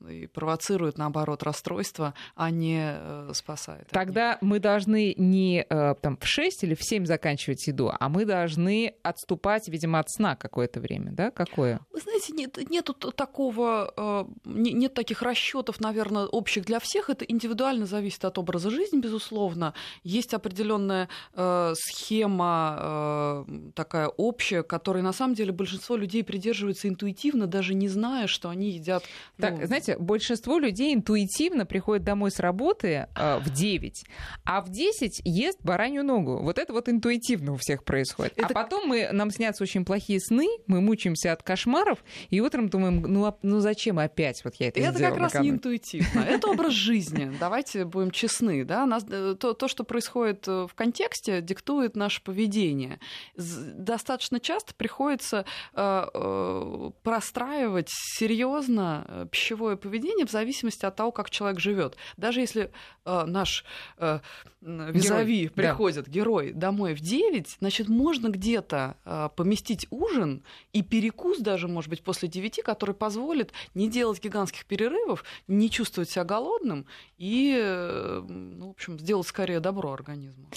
и 0.08 0.28
провоцирует, 0.28 0.98
наоборот, 0.98 1.44
расстройство, 1.44 2.14
а 2.36 2.52
не 2.52 2.80
э, 2.82 3.32
спасает. 3.34 3.88
Тогда 3.92 4.38
мы 4.42 4.60
должны 4.60 5.14
не 5.18 5.66
э, 5.70 5.96
там, 6.02 6.18
в 6.18 6.26
6 6.26 6.64
или 6.64 6.76
в 6.76 6.84
7 6.84 7.06
заканчивать 7.06 7.68
еду, 7.68 7.92
а 7.98 8.10
мы 8.10 8.26
должны 8.26 8.94
отступать, 9.04 9.68
видимо, 9.68 10.00
от 10.00 10.10
сна 10.10 10.36
какое-то 10.36 10.80
время, 10.80 11.12
да? 11.12 11.32
Какое? 11.32 11.80
Вы 11.92 12.00
знаете, 12.00 12.34
нет, 12.34 12.58
нету 12.70 12.94
такого, 12.94 13.94
э, 13.96 14.26
нет 14.46 14.94
таких 14.94 15.22
расчетов, 15.22 15.80
наверное, 15.80 16.26
общих 16.26 16.66
для 16.66 16.80
всех. 16.80 17.10
Это 17.10 17.26
индивидуально 17.26 17.86
зависит 17.86 18.24
от 18.26 18.38
образа 18.38 18.70
жизни, 18.70 19.00
безусловно. 19.00 19.74
Есть 20.04 20.34
определенная 20.34 21.10
э, 21.34 21.74
схема 21.76 22.78
э, 22.80 23.46
такая 23.76 24.08
общая, 24.08 24.64
которой 24.64 25.04
на 25.04 25.14
самом 25.14 25.36
деле 25.36 25.52
большинство 25.52 25.96
людей 25.96 26.24
придерживаются 26.24 26.88
интуитивно, 26.88 27.48
даже 27.48 27.74
не 27.74 27.88
зная, 27.88 28.28
что 28.28 28.50
они 28.50 28.70
едят. 28.72 29.04
Так, 29.38 29.60
ну, 29.60 29.68
знаете, 29.68 29.89
большинство 29.98 30.60
людей 30.60 30.94
интуитивно 30.94 31.66
приходят 31.66 32.04
домой 32.04 32.32
с 32.32 32.40
работы 32.40 33.08
э, 33.16 33.40
в 33.40 33.50
9, 33.50 34.04
а 34.46 34.62
в 34.62 34.70
10 34.70 35.22
ест 35.24 35.60
баранью 35.64 36.04
ногу. 36.04 36.40
Вот 36.42 36.58
это 36.58 36.74
вот 36.74 36.90
интуитивно 36.90 37.54
у 37.54 37.56
всех 37.58 37.84
происходит. 37.84 38.34
А 38.38 38.42
это... 38.42 38.54
А 38.54 38.64
потом 38.64 38.88
мы, 38.88 39.10
нам 39.12 39.32
снятся 39.32 39.64
очень 39.64 39.86
плохие 39.86 40.20
сны, 40.20 40.48
мы 40.68 40.82
мучаемся 40.82 41.34
от 41.34 41.44
кошмаров, 41.44 42.04
и 42.30 42.42
утром 42.42 42.70
думаем, 42.70 43.02
ну, 43.02 43.26
а, 43.26 43.38
ну 43.42 43.60
зачем 43.60 44.00
опять 44.00 44.44
вот 44.44 44.56
я 44.56 44.68
это? 44.68 44.80
Это 44.80 45.00
как 45.00 45.18
раз 45.18 45.34
не 45.36 45.50
интуитивно. 45.50 46.20
Это 46.30 46.50
образ 46.50 46.74
жизни. 46.74 47.32
Давайте 47.40 47.86
будем 47.86 48.12
честны. 48.12 48.64
Да? 48.66 48.86
Нас, 48.86 49.06
э, 49.10 49.36
то, 49.40 49.54
то, 49.54 49.68
что 49.68 49.84
происходит 49.84 50.48
э, 50.48 50.68
в 50.68 50.74
контексте, 50.76 51.42
диктует 51.42 51.96
наше 51.96 52.24
поведение. 52.24 53.00
Достаточно 53.36 54.40
часто 54.40 54.74
приходится 54.76 55.46
э, 55.74 56.06
э, 56.14 56.92
простраивать 57.04 57.90
серьезно 57.90 59.06
э, 59.08 59.26
пищевое 59.32 59.76
поведение 59.80 60.26
в 60.26 60.32
зависимости 60.32 60.86
от 60.86 60.96
того, 60.96 61.12
как 61.12 61.30
человек 61.30 61.60
живет. 61.60 61.96
Даже 62.18 62.42
если 62.42 62.72
э, 63.06 63.26
наш 63.26 63.66
э, 63.98 64.20
визави 64.62 65.44
герой, 65.44 65.50
приходит, 65.50 66.06
да. 66.06 66.12
герой, 66.12 66.52
домой 66.52 66.94
в 66.94 67.00
9, 67.00 67.58
значит, 67.60 67.88
можно 67.88 68.30
где-то 68.30 68.98
э, 69.06 69.30
поместить 69.36 69.88
ужин 69.90 70.44
и 70.74 70.82
перекус 70.82 71.40
даже, 71.40 71.68
может 71.68 71.90
быть, 71.90 72.04
после 72.04 72.30
9, 72.30 72.62
который 72.64 72.96
позволит 72.96 73.52
не 73.74 73.90
делать 73.90 74.24
гигантских 74.24 74.66
перерывов, 74.66 75.24
не 75.48 75.70
чувствовать 75.70 76.10
себя 76.10 76.24
голодным 76.24 76.86
и, 77.18 77.58
э, 77.58 78.22
ну, 78.28 78.68
в 78.68 78.72
общем, 78.72 79.00
сделать 79.00 79.28
скорее 79.28 79.60
добро 79.60 79.94
организму. 79.94 80.48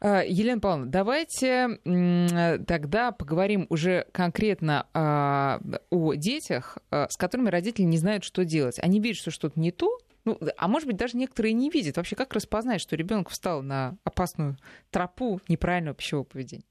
Э, 0.00 0.22
Елена 0.26 0.60
Павловна, 0.60 0.86
давайте 0.86 1.78
тогда 2.66 3.12
поговорим 3.12 3.66
уже 3.68 4.06
конкретно 4.12 4.86
э, 4.92 5.78
о 5.90 6.14
детях, 6.14 6.78
э, 6.90 7.06
с 7.08 7.16
которыми 7.16 7.48
родители 7.48 7.84
не 7.84 7.98
знают, 7.98 8.24
что 8.24 8.44
делать. 8.44 8.49
Они 8.78 9.00
видят, 9.00 9.18
что 9.18 9.30
что-то 9.30 9.58
не 9.58 9.70
то, 9.70 9.98
ну, 10.24 10.38
а 10.56 10.68
может 10.68 10.86
быть, 10.86 10.96
даже 10.96 11.16
некоторые 11.16 11.54
не 11.54 11.70
видят. 11.70 11.96
Вообще, 11.96 12.14
как 12.16 12.34
распознать, 12.34 12.80
что 12.80 12.96
ребенок 12.96 13.30
встал 13.30 13.62
на 13.62 13.96
опасную 14.04 14.58
тропу 14.90 15.40
неправильного 15.48 15.96
пищевого 15.96 16.24
поведения? 16.24 16.64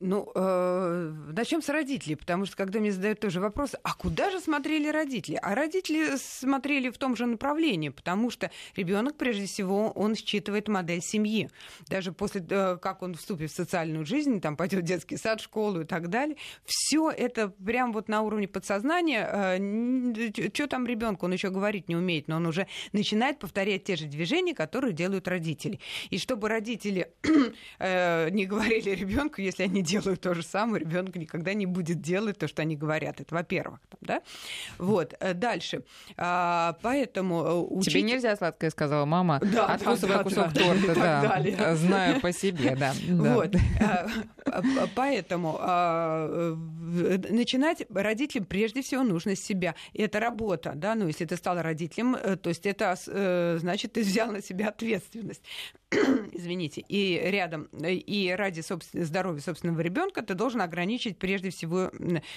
Ну, 0.00 0.30
э, 0.32 1.12
начнем 1.32 1.60
с 1.60 1.68
родителей, 1.68 2.14
потому 2.14 2.46
что 2.46 2.56
когда 2.56 2.78
мне 2.78 2.92
задают 2.92 3.18
тоже 3.18 3.40
вопрос, 3.40 3.74
а 3.82 3.94
куда 3.94 4.30
же 4.30 4.38
смотрели 4.38 4.88
родители? 4.88 5.36
А 5.42 5.56
родители 5.56 6.16
смотрели 6.16 6.88
в 6.90 6.98
том 6.98 7.16
же 7.16 7.26
направлении, 7.26 7.88
потому 7.88 8.30
что 8.30 8.52
ребенок, 8.76 9.16
прежде 9.16 9.46
всего, 9.46 9.90
он 9.90 10.14
считывает 10.14 10.68
модель 10.68 11.00
семьи. 11.02 11.50
Даже 11.88 12.12
после, 12.12 12.44
э, 12.48 12.76
как 12.80 13.02
он 13.02 13.14
вступит 13.14 13.50
в 13.50 13.56
социальную 13.56 14.06
жизнь, 14.06 14.40
там 14.40 14.56
пойдет 14.56 14.84
в 14.84 14.86
детский 14.86 15.16
сад, 15.16 15.40
школу 15.40 15.80
и 15.80 15.84
так 15.84 16.08
далее, 16.10 16.36
все 16.64 17.10
это 17.10 17.48
прям 17.48 17.92
вот 17.92 18.08
на 18.08 18.22
уровне 18.22 18.46
подсознания. 18.46 19.28
Э, 19.58 20.48
что 20.54 20.68
там 20.68 20.86
ребенку, 20.86 21.26
он 21.26 21.32
еще 21.32 21.50
говорить 21.50 21.88
не 21.88 21.96
умеет, 21.96 22.28
но 22.28 22.36
он 22.36 22.46
уже 22.46 22.68
начинает 22.92 23.40
повторять 23.40 23.82
те 23.82 23.96
же 23.96 24.06
движения, 24.06 24.54
которые 24.54 24.92
делают 24.92 25.26
родители. 25.26 25.80
И 26.10 26.18
чтобы 26.18 26.48
родители 26.48 27.10
э, 27.80 28.30
не 28.30 28.46
говорили 28.46 28.90
ребенку, 28.90 29.40
если 29.40 29.57
они 29.60 29.82
делают 29.82 30.20
то 30.20 30.34
же 30.34 30.42
самое, 30.42 30.80
ребенок 30.84 31.16
никогда 31.16 31.54
не 31.54 31.66
будет 31.66 32.00
делать 32.00 32.38
то, 32.38 32.48
что 32.48 32.62
они 32.62 32.76
говорят. 32.76 33.20
Это 33.20 33.34
во-первых. 33.34 33.80
Да? 34.00 34.22
Вот. 34.78 35.14
Э, 35.20 35.34
дальше. 35.34 35.84
А, 36.16 36.76
поэтому 36.82 37.42
э, 37.44 37.54
учить... 37.54 37.92
Тебе 37.92 38.02
нельзя 38.02 38.36
сладкое, 38.36 38.70
сказала 38.70 39.04
мама. 39.04 39.40
Да, 39.40 39.66
Откусывая 39.66 40.18
да, 40.18 40.24
кусок 40.24 40.52
да, 40.52 40.60
торта, 40.60 40.94
да. 40.94 41.22
Далее. 41.22 41.76
Знаю 41.76 42.20
по 42.20 42.32
себе, 42.32 42.76
да. 42.76 42.94
Вот. 43.08 43.54
Поэтому 44.94 45.56
а, 45.60 46.54
начинать 47.30 47.84
родителям 47.90 48.46
прежде 48.46 48.82
всего 48.82 49.02
нужно 49.02 49.34
с 49.36 49.40
себя. 49.40 49.74
И 49.92 50.02
это 50.02 50.20
работа, 50.20 50.72
да, 50.74 50.94
ну, 50.94 51.06
если 51.06 51.24
ты 51.24 51.36
стал 51.36 51.60
родителем, 51.60 52.14
э, 52.14 52.36
то 52.36 52.48
есть 52.48 52.66
это 52.66 52.96
значит, 53.60 53.92
ты 53.92 54.02
взял 54.02 54.30
на 54.30 54.42
себя 54.42 54.68
ответственность. 54.68 55.42
извините, 56.32 56.84
и 56.88 57.20
рядом, 57.24 57.68
и 57.82 58.34
ради 58.36 58.60
собствен... 58.60 59.04
здоровья 59.04 59.40
собственного 59.48 59.80
ребенка 59.80 60.22
ты 60.22 60.34
должен 60.34 60.60
ограничить 60.60 61.18
прежде 61.18 61.50
всего 61.50 61.90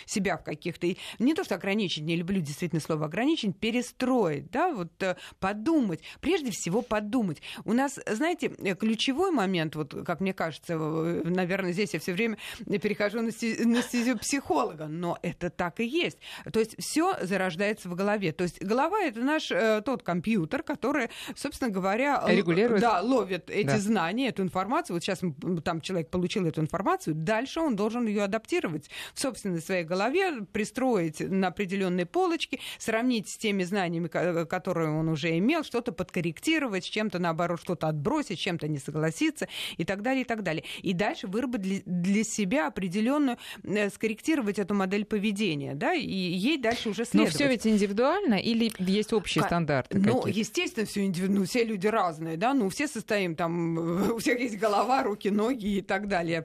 себя 0.06 0.38
в 0.38 0.44
каких-то... 0.44 0.88
Не 1.20 1.34
то, 1.34 1.44
что 1.44 1.56
ограничить, 1.56 2.04
не 2.04 2.16
люблю 2.16 2.40
действительно 2.40 2.82
слово 2.82 3.06
ограничить, 3.06 3.58
перестроить, 3.58 4.50
да, 4.52 4.72
вот 4.72 4.92
э, 5.04 5.18
подумать, 5.40 6.02
прежде 6.22 6.52
всего 6.52 6.82
подумать. 6.82 7.42
У 7.66 7.74
нас, 7.74 8.00
знаете, 8.10 8.50
ключевой 8.76 9.32
момент, 9.32 9.76
вот 9.76 9.94
как 10.06 10.22
мне 10.22 10.34
кажется, 10.34 10.78
наверное, 10.78 11.74
здесь 11.74 11.94
я 11.94 12.00
все 12.00 12.14
время 12.14 12.38
перехожу 12.66 13.22
на 13.22 13.32
стезю 13.32 14.18
психолога, 14.18 14.88
но 14.88 15.18
это 15.22 15.50
так 15.50 15.80
и 15.80 15.86
есть. 15.86 16.18
То 16.52 16.60
есть 16.60 16.76
все 16.80 17.18
зарождается 17.22 17.90
в 17.90 17.96
голове. 17.96 18.32
То 18.32 18.44
есть 18.44 18.64
голова 18.64 19.02
это 19.02 19.20
наш 19.20 19.52
э, 19.52 19.82
тот 19.84 20.04
компьютер, 20.04 20.64
который, 20.64 21.10
собственно 21.36 21.70
говоря, 21.70 22.24
регулирует, 22.28 22.82
да, 22.82 23.02
ловит 23.02 23.50
эти 23.50 23.68
да. 23.68 23.78
знания, 23.80 24.30
эту 24.30 24.44
информацию, 24.44 24.96
вот 24.96 25.04
сейчас 25.04 25.22
там 25.64 25.82
человек 25.82 26.10
получил 26.10 26.46
эту 26.46 26.62
информацию, 26.62 27.01
дальше 27.08 27.60
он 27.60 27.76
должен 27.76 28.08
ее 28.08 28.24
адаптировать 28.24 28.90
в 29.14 29.20
собственной 29.20 29.62
своей 29.62 29.84
голове, 29.84 30.42
пристроить 30.52 31.20
на 31.20 31.48
определенные 31.48 32.06
полочки, 32.06 32.60
сравнить 32.78 33.30
с 33.30 33.38
теми 33.38 33.64
знаниями, 33.64 34.08
которые 34.08 34.90
он 34.90 35.10
уже 35.10 35.38
имел, 35.38 35.64
что-то 35.64 35.92
подкорректировать, 35.92 36.86
с 36.86 36.88
чем-то, 36.88 37.20
наоборот, 37.20 37.60
что-то 37.62 37.88
отбросить, 37.88 38.40
с 38.40 38.42
чем-то 38.42 38.68
не 38.68 38.78
согласиться 38.78 39.48
и 39.78 39.86
так 39.86 40.02
далее, 40.02 40.24
и 40.24 40.26
так 40.26 40.44
далее. 40.44 40.64
И 40.82 40.94
дальше 40.94 41.28
выработать 41.28 41.84
для 41.86 42.24
себя 42.24 42.68
определенную, 42.68 43.38
э, 43.64 43.90
скорректировать 43.90 44.60
эту 44.60 44.74
модель 44.74 45.06
поведения, 45.06 45.76
да, 45.76 45.94
и 45.94 46.06
ей 46.06 46.58
дальше 46.58 46.90
уже 46.90 47.06
следовать. 47.06 47.34
Но 47.34 47.38
все 47.38 47.48
ведь 47.48 47.68
индивидуально 47.68 48.36
или 48.36 48.72
есть 48.80 49.14
общие 49.14 49.44
стандарты? 49.44 50.00
Ну, 50.00 50.26
естественно, 50.28 50.86
все 50.86 51.06
индивидуально, 51.06 51.42
ну, 51.42 51.46
все 51.46 51.64
люди 51.64 51.88
разные, 51.88 52.38
да, 52.38 52.54
ну, 52.54 52.70
все 52.70 52.88
состоим 52.88 53.36
там 53.36 54.12
у 54.12 54.18
всех 54.18 54.40
есть 54.40 54.58
голова, 54.58 55.04
руки, 55.04 55.30
ноги 55.30 55.78
и 55.78 55.82
так 55.82 56.08
далее, 56.08 56.42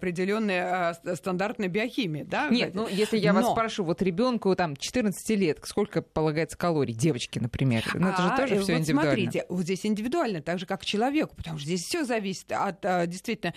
определенная 0.47 0.97
а, 1.05 1.16
стандартная 1.16 1.68
биохимия, 1.68 2.24
да? 2.24 2.49
Нет, 2.49 2.74
ну 2.74 2.88
если 2.88 3.18
я 3.18 3.32
Но... 3.32 3.40
вас 3.40 3.53
спрошу, 3.53 3.84
вот 3.84 4.03
ребенку 4.03 4.55
там 4.55 4.76
14 4.76 5.30
лет, 5.30 5.61
сколько 5.64 6.03
полагается 6.03 6.57
калорий, 6.57 6.94
девочки, 6.94 7.38
например, 7.38 7.84
ну 7.94 8.09
это 8.09 8.22
же 8.22 8.28
а, 8.28 8.36
тоже 8.36 8.55
э, 8.57 8.61
все 8.61 8.72
вот 8.72 8.80
индивидуально. 8.80 9.12
Смотрите, 9.12 9.47
вот 9.49 9.62
здесь 9.62 9.86
индивидуально, 9.86 10.42
так 10.42 10.59
же 10.59 10.66
как 10.66 10.84
человеку, 10.84 11.36
потому 11.36 11.59
что 11.59 11.66
здесь 11.66 11.82
все 11.82 12.05
зависит 12.05 12.51
от 12.53 12.84
а, 12.84 13.07
действительно 13.07 13.55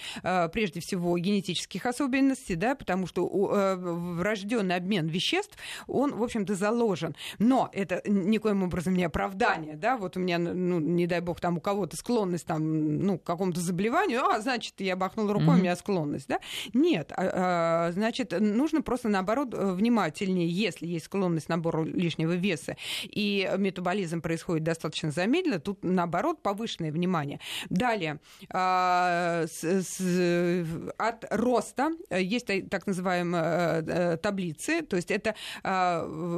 прежде 0.51 0.79
всего 0.79 1.17
генетических 1.17 1.85
особенностей, 1.85 2.55
да, 2.55 2.75
потому 2.75 3.07
что 3.07 3.27
э, 3.53 3.75
врожденный 3.75 4.75
обмен 4.75 5.07
веществ, 5.07 5.57
он, 5.87 6.15
в 6.15 6.23
общем-то, 6.23 6.55
заложен. 6.55 7.15
Но 7.37 7.69
это 7.73 8.01
никоим 8.05 8.63
образом 8.63 8.95
не 8.95 9.03
оправдание, 9.03 9.75
да, 9.75 9.97
вот 9.97 10.17
у 10.17 10.19
меня, 10.19 10.39
ну, 10.39 10.79
не 10.79 11.07
дай 11.07 11.21
бог, 11.21 11.39
там 11.39 11.57
у 11.57 11.61
кого-то 11.61 11.95
склонность 11.97 12.45
там, 12.45 12.99
ну, 12.99 13.17
к 13.17 13.23
какому-то 13.23 13.59
заболеванию, 13.59 14.23
а, 14.23 14.39
значит, 14.41 14.75
я 14.79 14.95
бахнул 14.95 15.31
рукой, 15.31 15.47
mm-hmm. 15.47 15.59
у 15.59 15.61
меня 15.61 15.75
склонность, 15.75 16.27
да? 16.27 16.39
Нет, 16.79 17.11
а, 17.11 17.87
а, 17.87 17.91
значит, 17.91 18.33
нужно 18.39 18.81
просто, 18.81 19.09
наоборот, 19.09 19.49
внимательнее, 19.53 20.47
если 20.47 20.87
есть 20.87 21.05
склонность 21.05 21.47
к 21.47 21.49
набору 21.49 21.83
лишнего 21.83 22.31
веса, 22.33 22.77
и 23.03 23.49
метаболизм 23.57 24.21
происходит 24.21 24.63
достаточно 24.63 25.11
замедленно, 25.11 25.59
тут, 25.59 25.83
наоборот, 25.83 26.41
повышенное 26.41 26.91
внимание. 26.91 27.41
Далее, 27.69 28.19
а, 28.49 29.45
от 30.97 31.25
роста 31.29 31.91
есть 32.09 32.47
так 32.69 32.87
называемые 32.87 33.43
э, 33.43 34.17
таблицы, 34.17 34.81
то 34.81 34.95
есть 34.95 35.11
это 35.11 35.35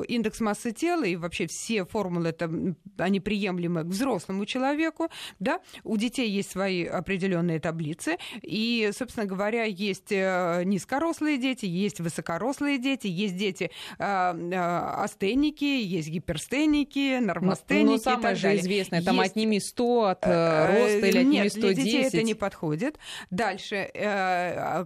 индекс 0.07 0.39
массы 0.39 0.71
тела 0.71 1.03
и 1.03 1.15
вообще 1.15 1.45
все 1.47 1.85
формулы, 1.85 2.29
это, 2.29 2.51
они 2.97 3.19
приемлемы 3.19 3.83
к 3.83 3.87
взрослому 3.87 4.45
человеку, 4.45 5.09
да, 5.39 5.59
у 5.83 5.97
детей 5.97 6.29
есть 6.29 6.51
свои 6.51 6.85
определенные 6.85 7.59
таблицы. 7.59 8.17
И, 8.41 8.89
собственно 8.93 9.25
говоря, 9.25 9.65
есть 9.65 10.11
э, 10.11 10.30
низкорослые 10.65 11.37
дети, 11.37 11.65
есть 11.65 11.99
высокорослые 11.99 12.77
дети, 12.77 13.07
есть 13.07 13.37
дети 13.37 13.71
э, 13.99 14.03
э, 14.03 14.55
астеники, 14.55 15.63
есть 15.63 16.09
гиперстеники, 16.09 17.19
нормостеники. 17.19 17.85
Ну, 17.85 17.91
ну 17.93 17.97
самое 17.97 18.35
же 18.35 18.55
известное, 18.57 19.01
там 19.01 19.17
есть... 19.17 19.31
отними 19.31 19.59
100 19.59 20.03
от 20.05 20.25
роста 20.25 21.07
или 21.07 21.17
отними 21.19 21.43
Нет, 21.43 21.51
110. 21.51 21.75
для 21.75 21.83
детей 21.83 22.03
это 22.03 22.23
не 22.23 22.33
подходит. 22.33 22.97
Дальше 23.29 23.89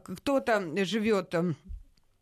кто-то 0.04 0.86
живет 0.86 1.34
Э, 1.36 1.54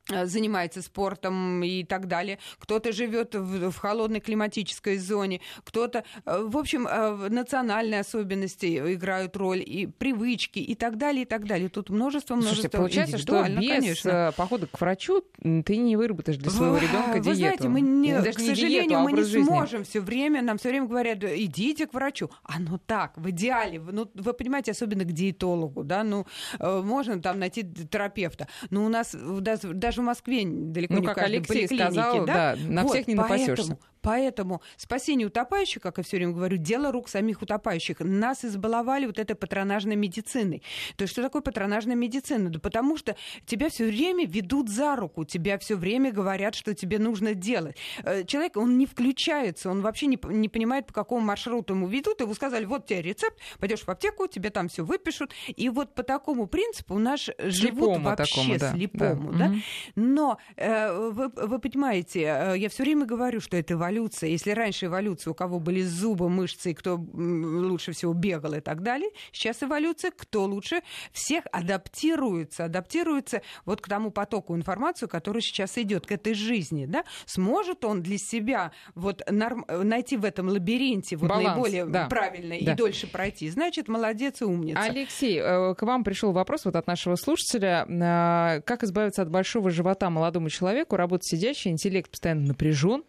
занимается 0.07 0.81
спортом 0.81 1.63
и 1.63 1.83
так 1.83 2.07
далее. 2.07 2.39
Кто-то 2.59 2.91
живет 2.91 3.35
в, 3.35 3.71
в 3.71 3.77
холодной 3.77 4.19
климатической 4.19 4.97
зоне, 4.97 5.39
кто-то, 5.63 6.03
э, 6.25 6.43
в 6.45 6.57
общем, 6.57 6.87
э, 6.87 7.29
национальные 7.29 8.01
особенности 8.01 8.93
играют 8.95 9.37
роль, 9.37 9.63
и 9.65 9.87
привычки, 9.87 10.59
и 10.59 10.75
так 10.75 10.97
далее, 10.97 11.23
и 11.23 11.25
так 11.25 11.45
далее. 11.45 11.69
Тут 11.69 11.89
множество, 11.89 12.35
множество 12.35 12.55
Слушайте, 12.55 12.77
получается, 12.77 13.17
что 13.17 13.43
без 13.43 13.69
конечно. 13.69 14.33
похода 14.35 14.67
к 14.67 14.79
врачу 14.79 15.23
ты 15.41 15.77
не 15.77 15.95
выработаешь 15.95 16.37
для 16.37 16.51
своего 16.51 16.77
ребенка 16.77 17.19
диету. 17.19 17.29
Вы 17.29 17.35
знаете, 17.35 17.67
мы 17.69 17.81
не, 17.81 18.13
Даже 18.13 18.33
к 18.33 18.39
не 18.39 18.47
сожалению, 18.47 18.89
диету, 18.89 18.95
а 18.97 19.03
мы 19.03 19.11
не 19.13 19.23
жизни. 19.23 19.43
сможем 19.43 19.83
все 19.83 20.01
время, 20.01 20.41
нам 20.41 20.57
все 20.57 20.69
время 20.69 20.87
говорят, 20.87 21.23
идите 21.23 21.87
к 21.87 21.93
врачу. 21.93 22.29
А 22.43 22.59
ну 22.59 22.77
так, 22.77 23.17
в 23.17 23.29
идеале, 23.29 23.79
ну, 23.79 24.09
вы 24.13 24.33
понимаете, 24.33 24.71
особенно 24.71 25.05
к 25.05 25.11
диетологу, 25.11 25.83
да, 25.83 26.03
ну, 26.03 26.25
можно 26.59 27.21
там 27.21 27.39
найти 27.39 27.63
терапевта. 27.63 28.47
Но 28.69 28.85
у 28.85 28.89
нас 28.89 29.15
даже 29.15 29.92
даже 29.93 30.01
в 30.01 30.05
Москве 30.05 30.43
далеко 30.45 30.93
ну, 30.95 31.01
не 31.01 31.05
как 31.05 31.17
Алексей 31.19 31.67
сказал, 31.67 32.25
да, 32.25 32.55
да 32.55 32.57
на 32.67 32.83
вот, 32.83 32.91
всех 32.91 33.07
не 33.07 33.15
напасешься. 33.15 33.77
Поэтому 34.03 34.61
спасение 34.77 35.27
утопающих, 35.27 35.81
как 35.81 35.97
я 35.97 36.03
все 36.03 36.17
время 36.17 36.33
говорю, 36.33 36.57
дело 36.57 36.91
рук 36.91 37.09
самих 37.09 37.41
утопающих. 37.41 37.99
Нас 38.01 38.45
избаловали 38.45 39.05
вот 39.05 39.17
этой 39.17 39.35
патронажной 39.35 39.95
медициной. 39.95 40.61
То 40.97 41.03
есть 41.03 41.13
что 41.13 41.23
такое 41.23 41.41
патронажная 41.41 41.95
медицина? 41.95 42.49
Да 42.49 42.59
потому 42.59 42.97
что 42.97 43.15
тебя 43.45 43.69
все 43.69 43.85
время 43.85 44.27
ведут 44.27 44.69
за 44.69 44.97
руку, 44.97 45.23
тебя 45.23 45.57
все 45.57 45.75
время 45.75 46.11
говорят, 46.11 46.53
что 46.53 46.75
тебе 46.75 46.99
нужно 46.99 47.33
делать. 47.33 47.77
Э, 48.03 48.25
человек, 48.25 48.57
он 48.57 48.77
не 48.77 48.85
включается, 48.85 49.69
он 49.69 49.81
вообще 49.81 50.07
не, 50.07 50.19
не 50.25 50.49
понимает, 50.49 50.85
по 50.85 50.93
какому 50.93 51.21
маршруту 51.21 51.73
ему 51.73 51.87
ведут. 51.87 52.19
Ему 52.19 52.33
сказали, 52.33 52.65
вот 52.65 52.85
тебе 52.85 53.01
рецепт, 53.01 53.39
пойдешь 53.59 53.83
в 53.83 53.89
аптеку, 53.89 54.27
тебе 54.27 54.49
там 54.49 54.67
все 54.67 54.83
выпишут. 54.83 55.31
И 55.47 55.69
вот 55.69 55.95
по 55.95 56.03
такому 56.03 56.47
принципу 56.47 56.99
наш 56.99 57.29
живут 57.39 57.99
вообще 57.99 58.35
такому, 58.35 58.59
да. 58.59 58.71
слепому. 58.73 59.31
Да. 59.31 59.37
Да? 59.37 59.45
Угу. 59.45 59.55
Но 59.95 60.37
э, 60.57 61.09
вы, 61.11 61.29
вы 61.29 61.59
понимаете, 61.59 62.21
э, 62.21 62.57
я 62.57 62.67
все 62.67 62.83
время 62.83 63.05
говорю, 63.05 63.39
что 63.39 63.55
это 63.55 63.75
эволюция 63.75 63.92
эволюция. 63.93 64.29
Если 64.29 64.51
раньше 64.51 64.87
эволюция, 64.87 65.31
у 65.31 65.33
кого 65.33 65.59
были 65.59 65.81
зубы, 65.81 66.29
мышцы, 66.29 66.71
и 66.71 66.73
кто 66.73 66.95
лучше 67.13 67.91
всего 67.91 68.13
бегал 68.13 68.53
и 68.53 68.59
так 68.59 68.81
далее, 68.81 69.09
сейчас 69.31 69.63
эволюция, 69.63 70.11
кто 70.11 70.45
лучше 70.45 70.81
всех 71.11 71.45
адаптируется, 71.51 72.65
адаптируется 72.65 73.41
вот 73.65 73.81
к 73.81 73.87
тому 73.87 74.11
потоку 74.11 74.55
информации, 74.55 75.07
который 75.07 75.41
сейчас 75.41 75.77
идет, 75.77 76.05
к 76.07 76.11
этой 76.11 76.33
жизни, 76.33 76.85
да? 76.85 77.03
Сможет 77.25 77.85
он 77.85 78.01
для 78.01 78.17
себя 78.17 78.71
вот 78.95 79.21
норм... 79.29 79.65
найти 79.67 80.17
в 80.17 80.25
этом 80.25 80.49
лабиринте 80.49 81.15
вот 81.15 81.29
Баланс, 81.29 81.47
наиболее 81.47 81.85
да. 81.85 82.07
правильно 82.07 82.55
да. 82.61 82.73
и 82.73 82.75
дольше 82.75 83.07
пройти, 83.07 83.49
значит, 83.49 83.87
молодец 83.87 84.41
и 84.41 84.45
умница. 84.45 84.81
Алексей, 84.81 85.39
э, 85.39 85.75
к 85.75 85.81
вам 85.83 86.03
пришел 86.03 86.31
вопрос 86.31 86.65
вот 86.65 86.75
от 86.75 86.87
нашего 86.87 87.15
слушателя. 87.15 87.85
Э, 87.87 88.61
как 88.61 88.83
избавиться 88.83 89.21
от 89.21 89.29
большого 89.29 89.69
живота 89.69 90.09
молодому 90.09 90.49
человеку, 90.49 90.95
работа 90.95 91.23
сидящий, 91.23 91.71
интеллект 91.71 92.09
постоянно 92.09 92.47
напряжен, 92.47 93.03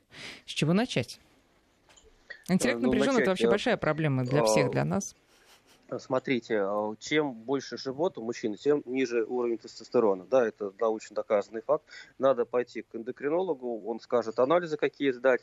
с 0.46 0.50
чего 0.50 0.72
начать? 0.72 1.20
Интеллект 2.48 2.80
ну, 2.80 2.88
напряжен 2.88 3.16
это 3.16 3.30
вообще 3.30 3.48
большая 3.48 3.76
проблема 3.76 4.24
для 4.24 4.44
всех, 4.44 4.70
для 4.70 4.84
нас. 4.84 5.14
Смотрите, 5.98 6.60
а, 6.60 6.94
чем 6.98 7.32
больше 7.32 7.76
живот 7.76 8.18
у 8.18 8.22
мужчины, 8.22 8.56
тем 8.56 8.82
ниже 8.86 9.24
уровень 9.24 9.58
тестостерона. 9.58 10.24
Да, 10.24 10.46
это 10.46 10.72
научно 10.80 11.16
доказанный 11.16 11.62
факт. 11.62 11.84
Надо 12.18 12.44
пойти 12.44 12.82
к 12.82 12.94
эндокринологу, 12.94 13.82
он 13.86 14.00
скажет 14.00 14.38
анализы 14.38 14.76
какие 14.76 15.10
сдать. 15.10 15.42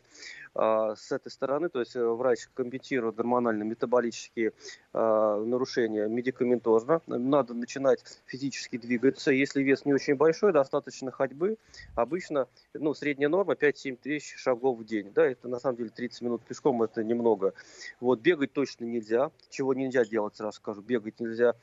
А, 0.53 0.95
с 0.95 1.11
этой 1.11 1.31
стороны, 1.31 1.69
то 1.69 1.79
есть 1.79 1.95
э, 1.95 2.03
врач 2.03 2.47
компенсирует 2.53 3.15
гормонально-метаболические 3.15 4.53
а, 4.93 5.37
нарушения 5.43 6.07
медикаментозно. 6.07 7.01
Надо 7.07 7.53
начинать 7.53 8.03
физически 8.25 8.77
двигаться. 8.77 9.31
Если 9.31 9.63
вес 9.63 9.85
не 9.85 9.93
очень 9.93 10.15
большой, 10.15 10.53
достаточно 10.53 11.11
ходьбы. 11.11 11.57
Обычно 11.95 12.47
ну, 12.73 12.93
средняя 12.93 13.29
норма 13.29 13.53
5-7 13.53 13.97
тысяч 13.97 14.35
шагов 14.35 14.79
в 14.79 14.83
день. 14.83 15.11
Да, 15.13 15.25
это 15.25 15.47
на 15.47 15.59
самом 15.59 15.77
деле 15.77 15.89
30 15.89 16.21
минут 16.21 16.43
пешком, 16.43 16.83
это 16.83 17.03
немного. 17.03 17.53
Вот, 17.99 18.19
бегать 18.19 18.53
точно 18.53 18.85
нельзя. 18.85 19.31
Чего 19.49 19.73
нельзя 19.73 20.03
делать, 20.05 20.40
сразу 20.41 20.57
скажу, 20.57 20.81
бегать 20.81 21.19
нельзя. 21.19 21.53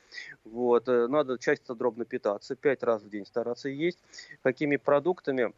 Вот, 0.43 0.87
э, 0.87 1.07
надо 1.07 1.37
часто 1.37 1.75
дробно 1.75 2.05
питаться, 2.05 2.55
5 2.55 2.83
раз 2.83 3.03
в 3.03 3.09
день 3.09 3.25
стараться 3.25 3.69
есть. 3.69 3.99
Какими 4.41 4.77
продуктами? 4.77 5.53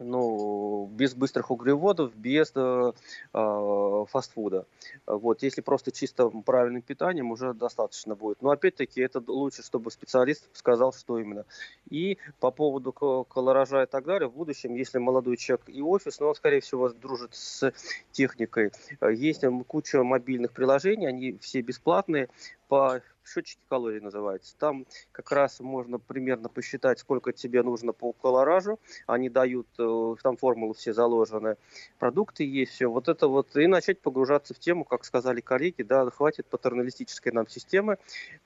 Ну, 0.00 0.86
без 0.92 1.14
быстрых 1.14 1.50
углеводов, 1.50 2.14
без 2.16 2.52
э, 2.54 2.92
э, 3.32 4.04
фастфуда. 4.08 4.66
Вот, 5.06 5.42
если 5.42 5.60
просто 5.60 5.92
чисто 5.92 6.28
правильным 6.28 6.82
питанием, 6.82 7.30
уже 7.30 7.54
достаточно 7.54 8.14
будет. 8.14 8.42
Но 8.42 8.50
опять-таки 8.50 9.00
это 9.00 9.22
лучше, 9.26 9.62
чтобы 9.62 9.90
специалист 9.90 10.48
сказал, 10.54 10.92
что 10.92 11.18
именно. 11.18 11.44
И 11.88 12.18
по 12.40 12.50
поводу 12.50 12.92
колоража 12.92 13.82
и 13.82 13.86
так 13.86 14.04
далее, 14.04 14.28
в 14.28 14.34
будущем, 14.34 14.74
если 14.74 14.98
молодой 14.98 15.36
человек 15.36 15.68
и 15.68 15.82
офис, 15.82 16.18
но 16.20 16.28
он, 16.28 16.34
скорее 16.34 16.60
всего, 16.60 16.88
дружит 16.88 17.34
с 17.34 17.72
техникой, 18.12 18.72
э, 19.00 19.12
есть 19.12 19.44
куча 19.66 20.02
мобильных 20.02 20.52
приложений, 20.52 21.06
они 21.06 21.38
все 21.38 21.60
бесплатные, 21.60 22.28
по 22.68 23.02
счетчики 23.30 23.60
калорий 23.68 24.00
называется. 24.00 24.56
Там 24.58 24.86
как 25.12 25.30
раз 25.32 25.60
можно 25.60 25.98
примерно 25.98 26.48
посчитать, 26.48 26.98
сколько 26.98 27.32
тебе 27.32 27.62
нужно 27.62 27.92
по 27.92 28.12
колоражу. 28.12 28.78
Они 29.06 29.28
дают, 29.28 29.68
э, 29.78 30.14
там 30.22 30.36
формулы 30.36 30.74
все 30.74 30.92
заложены, 30.92 31.56
продукты 31.98 32.44
есть, 32.44 32.72
все. 32.72 32.88
Вот 32.88 33.08
это 33.08 33.28
вот. 33.28 33.56
И 33.56 33.66
начать 33.66 34.00
погружаться 34.00 34.54
в 34.54 34.58
тему, 34.58 34.84
как 34.84 35.04
сказали 35.04 35.40
коллеги, 35.40 35.82
да, 35.82 36.08
хватит 36.10 36.46
патерналистической 36.46 37.32
нам 37.32 37.46
системы. 37.48 37.98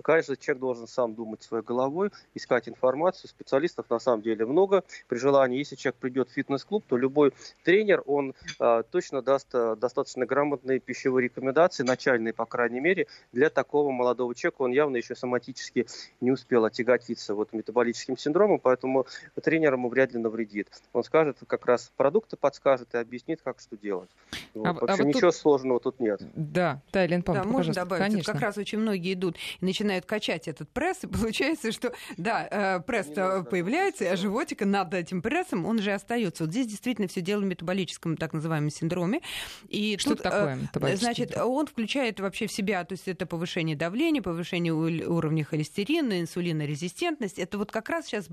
Каждый 0.03 0.37
человек 0.37 0.61
должен 0.61 0.87
сам 0.87 1.15
думать 1.15 1.43
своей 1.43 1.65
головой, 1.65 2.11
искать 2.35 2.69
информацию. 2.69 3.31
Специалистов 3.31 3.89
на 3.91 3.99
самом 3.99 4.23
деле 4.23 4.45
много. 4.47 4.85
При 5.09 5.19
желании, 5.19 5.59
если 5.59 5.77
человек 5.77 5.97
придет 6.01 6.29
в 6.29 6.33
фитнес-клуб, 6.33 6.85
то 6.87 6.97
любой 6.97 7.33
тренер, 7.65 8.03
он 8.07 8.35
а, 8.59 8.83
точно 8.83 9.23
даст 9.23 9.49
а, 9.55 9.77
достаточно 9.77 10.27
грамотные 10.27 10.81
пищевые 10.81 11.25
рекомендации, 11.25 11.83
начальные, 11.83 12.35
по 12.35 12.47
крайней 12.47 12.81
мере, 12.81 13.07
для 13.33 13.51
такого 13.51 13.91
молодого 13.91 14.35
человека. 14.35 14.63
Он 14.63 14.74
явно 14.75 14.97
еще 14.97 15.15
соматически 15.15 15.87
не 16.21 16.31
успел 16.31 16.65
отяготиться 16.65 17.35
вот 17.35 17.53
метаболическим 17.53 18.17
синдромом, 18.17 18.59
поэтому 18.59 19.07
тренер 19.43 19.75
ему 19.75 19.89
вряд 19.89 20.13
ли 20.13 20.19
навредит. 20.19 20.69
Он 20.93 21.05
скажет, 21.05 21.39
как 21.47 21.67
раз 21.67 21.93
продукты 21.97 22.37
подскажет 22.37 22.95
и 22.95 22.99
объяснит, 22.99 23.41
как 23.43 23.61
что 23.61 23.77
делать. 23.77 24.11
Вот. 24.55 24.67
А, 24.67 24.73
Вообще 24.73 24.87
а 24.87 24.97
вот 24.97 25.07
ничего 25.07 25.31
тут... 25.31 25.41
сложного 25.41 25.81
тут 25.81 26.01
нет. 26.01 26.21
Да, 26.35 26.81
да, 26.93 27.07
Лен 27.07 27.23
Павловна, 27.23 27.51
да, 27.51 27.57
можно 27.57 27.75
добавить. 27.75 28.05
Конечно. 28.05 28.33
Как 28.33 28.43
раз 28.43 28.57
очень 28.57 28.79
многие 28.79 29.15
идут 29.15 29.37
и 29.61 29.65
начинают 29.65 30.07
качать 30.07 30.49
этот 30.49 30.69
пресс, 30.69 31.05
и 31.05 31.07
получается, 31.09 31.73
что 31.73 31.93
да, 32.17 32.49
э, 32.51 32.81
пресс 32.81 33.07
появляется, 33.07 34.11
а 34.11 34.17
животика 34.17 34.65
над 34.65 34.95
этим 34.95 35.23
прессом, 35.23 35.67
он 35.67 35.79
же 35.81 35.93
остается. 35.93 36.45
Вот 36.45 36.51
здесь 36.51 36.67
действительно 36.67 37.09
все 37.09 37.21
дело 37.21 37.41
в 37.41 37.45
метаболическом 37.45 38.17
так 38.17 38.33
называемом 38.33 38.71
синдроме. 38.71 39.21
И 39.69 39.97
что 39.99 40.11
тут, 40.11 40.23
такое 40.23 40.59
э, 40.75 40.97
Значит, 40.97 41.37
он 41.37 41.67
включает 41.67 42.21
вообще 42.21 42.47
в 42.47 42.53
себя, 42.53 42.85
то 42.85 42.93
есть 42.93 43.09
это 43.09 43.27
повышение 43.27 43.77
давления, 43.77 44.23
повышение 44.23 44.54
повышение 44.55 44.73
уровня 44.73 45.45
холестерина, 45.45 46.21
инсулинорезистентность. 46.21 47.39
Это 47.39 47.59
вот 47.59 47.73
как 47.73 47.89
раз 47.89 48.07
сейчас 48.07 48.29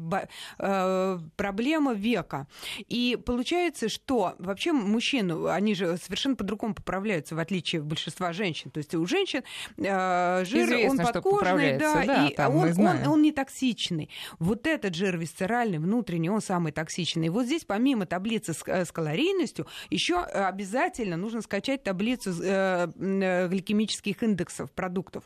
э, 0.59 1.19
проблема 1.35 1.93
века. 1.93 2.47
И 2.87 3.17
получается, 3.25 3.89
что 3.89 4.35
вообще 4.39 4.71
мужчины, 4.71 5.49
они 5.49 5.75
же 5.75 5.97
совершенно 5.97 6.35
по-другому 6.35 6.73
поправляются, 6.73 7.35
в 7.35 7.39
отличие 7.39 7.81
от 7.81 7.87
большинства 7.87 8.33
женщин. 8.33 8.71
То 8.71 8.77
есть 8.77 8.93
у 8.95 9.05
женщин 9.05 9.43
э, 9.77 10.45
жир, 10.45 10.65
Известно, 10.65 11.03
он 11.03 11.13
подкожный, 11.13 11.77
да, 11.77 12.03
да, 12.05 12.27
и 12.27 12.39
он, 12.39 12.79
он, 12.79 13.07
он 13.07 13.21
не 13.21 13.31
токсичный. 13.31 14.09
Вот 14.39 14.67
этот 14.67 14.95
жир 14.95 15.17
висцеральный, 15.17 15.79
внутренний, 15.79 16.29
он 16.29 16.41
самый 16.41 16.71
токсичный. 16.71 17.27
И 17.27 17.29
вот 17.29 17.45
здесь 17.45 17.65
помимо 17.65 18.05
таблицы 18.05 18.53
с, 18.53 18.61
э, 18.67 18.85
с 18.85 18.91
калорийностью, 18.91 19.65
еще 19.89 20.19
обязательно 20.19 21.17
нужно 21.17 21.41
скачать 21.41 21.83
таблицу 21.83 22.31
э, 22.43 22.87
э, 22.99 23.47
гликемических 23.47 24.21
индексов 24.23 24.71
продуктов 24.71 25.23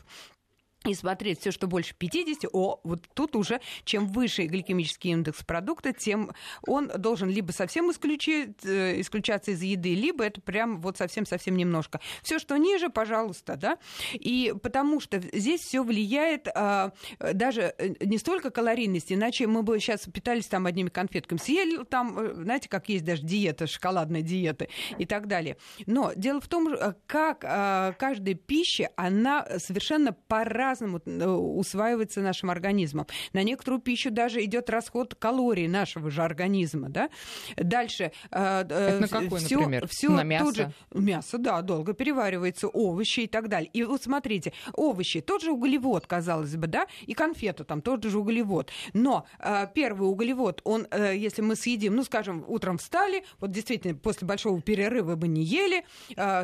и 0.86 0.94
смотреть 0.94 1.40
все, 1.40 1.50
что 1.50 1.66
больше 1.66 1.94
50, 1.96 2.50
о, 2.52 2.80
вот 2.84 3.02
тут 3.14 3.36
уже, 3.36 3.60
чем 3.84 4.06
выше 4.06 4.46
гликемический 4.46 5.10
индекс 5.10 5.42
продукта, 5.42 5.92
тем 5.92 6.32
он 6.66 6.88
должен 6.88 7.28
либо 7.28 7.52
совсем 7.52 7.90
исключить, 7.90 8.64
э, 8.64 9.00
исключаться 9.00 9.50
из 9.50 9.62
еды, 9.62 9.94
либо 9.94 10.24
это 10.24 10.40
прям 10.40 10.80
вот 10.80 10.96
совсем-совсем 10.96 11.56
немножко. 11.56 12.00
Все, 12.22 12.38
что 12.38 12.56
ниже, 12.56 12.88
пожалуйста, 12.88 13.56
да, 13.56 13.78
и 14.12 14.54
потому 14.62 15.00
что 15.00 15.20
здесь 15.32 15.60
все 15.60 15.82
влияет 15.82 16.48
а, 16.54 16.92
даже 17.18 17.74
э, 17.78 17.94
не 18.04 18.18
столько 18.18 18.50
калорийность, 18.50 19.12
иначе 19.12 19.46
мы 19.46 19.62
бы 19.62 19.78
сейчас 19.80 20.06
питались 20.06 20.46
там 20.46 20.66
одними 20.66 20.88
конфетками, 20.88 21.38
съели 21.38 21.84
там, 21.84 22.18
э, 22.18 22.34
знаете, 22.34 22.68
как 22.68 22.88
есть 22.88 23.04
даже 23.04 23.22
диета, 23.22 23.66
шоколадная 23.66 24.22
диета 24.22 24.68
и 24.98 25.06
так 25.06 25.26
далее. 25.26 25.56
Но 25.86 26.12
дело 26.14 26.40
в 26.40 26.48
том, 26.48 26.68
как 27.06 27.44
а, 27.44 27.92
каждая 27.92 28.34
пища, 28.34 28.90
она 28.96 29.46
совершенно 29.58 30.12
по-разному 30.12 30.75
по-разному 30.76 31.00
э, 31.04 31.26
усваивается 31.26 32.20
нашим 32.20 32.50
организмом. 32.50 33.06
На 33.32 33.42
некоторую 33.42 33.80
пищу 33.80 34.10
даже 34.10 34.44
идет 34.44 34.70
расход 34.70 35.14
калорий 35.14 35.68
нашего 35.68 36.10
же 36.10 36.22
организма. 36.22 36.88
Да? 36.88 37.08
Дальше. 37.56 38.12
Э, 38.30 38.64
э, 38.68 38.88
Это 38.88 39.00
на 39.00 39.08
какой, 39.08 39.40
всё, 39.40 39.58
например? 39.58 39.88
Всё 39.88 40.10
на 40.10 40.22
мясо? 40.22 40.44
Тут 40.44 40.56
же, 40.56 40.72
мясо, 40.92 41.38
да, 41.38 41.62
долго 41.62 41.94
переваривается, 41.94 42.68
овощи 42.68 43.20
и 43.20 43.26
так 43.26 43.48
далее. 43.48 43.70
И 43.72 43.84
вот 43.84 44.02
смотрите, 44.02 44.52
овощи, 44.72 45.20
тот 45.20 45.42
же 45.42 45.50
углевод, 45.50 46.06
казалось 46.06 46.56
бы, 46.56 46.66
да, 46.66 46.86
и 47.06 47.14
конфета 47.14 47.64
там 47.64 47.80
тот 47.80 48.04
же 48.04 48.18
углевод. 48.18 48.70
Но 48.92 49.26
первый 49.74 50.08
углевод, 50.08 50.60
он, 50.64 50.86
если 50.92 51.42
мы 51.42 51.56
съедим, 51.56 51.96
ну, 51.96 52.04
скажем, 52.04 52.44
утром 52.46 52.78
встали, 52.78 53.24
вот 53.40 53.50
действительно, 53.50 53.94
после 53.94 54.26
большого 54.26 54.60
перерыва 54.60 55.16
мы 55.16 55.28
не 55.28 55.42
ели, 55.42 55.84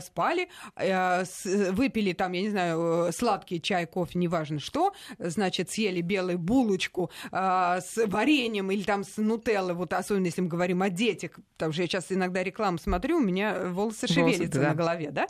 спали, 0.00 0.48
выпили 0.76 2.12
там, 2.12 2.32
я 2.32 2.42
не 2.42 2.50
знаю, 2.50 3.12
сладкий 3.12 3.60
чай, 3.60 3.86
кофе, 3.86 4.11
неважно 4.18 4.58
что, 4.58 4.92
значит, 5.18 5.70
съели 5.70 6.00
белую 6.00 6.38
булочку 6.38 7.10
э, 7.30 7.80
с 7.80 8.06
вареньем 8.06 8.70
или 8.70 8.82
там 8.82 9.04
с 9.04 9.16
нутеллой, 9.16 9.74
вот 9.74 9.92
особенно 9.92 10.26
если 10.26 10.40
мы 10.40 10.48
говорим 10.48 10.82
о 10.82 10.90
детях, 10.90 11.32
потому 11.56 11.72
что 11.72 11.82
я 11.82 11.88
сейчас 11.88 12.10
иногда 12.10 12.42
рекламу 12.42 12.78
смотрю, 12.78 13.18
у 13.18 13.20
меня 13.20 13.68
волосы 13.68 14.06
шевелятся 14.06 14.60
да. 14.60 14.68
на 14.68 14.74
голове, 14.74 15.10
да? 15.10 15.26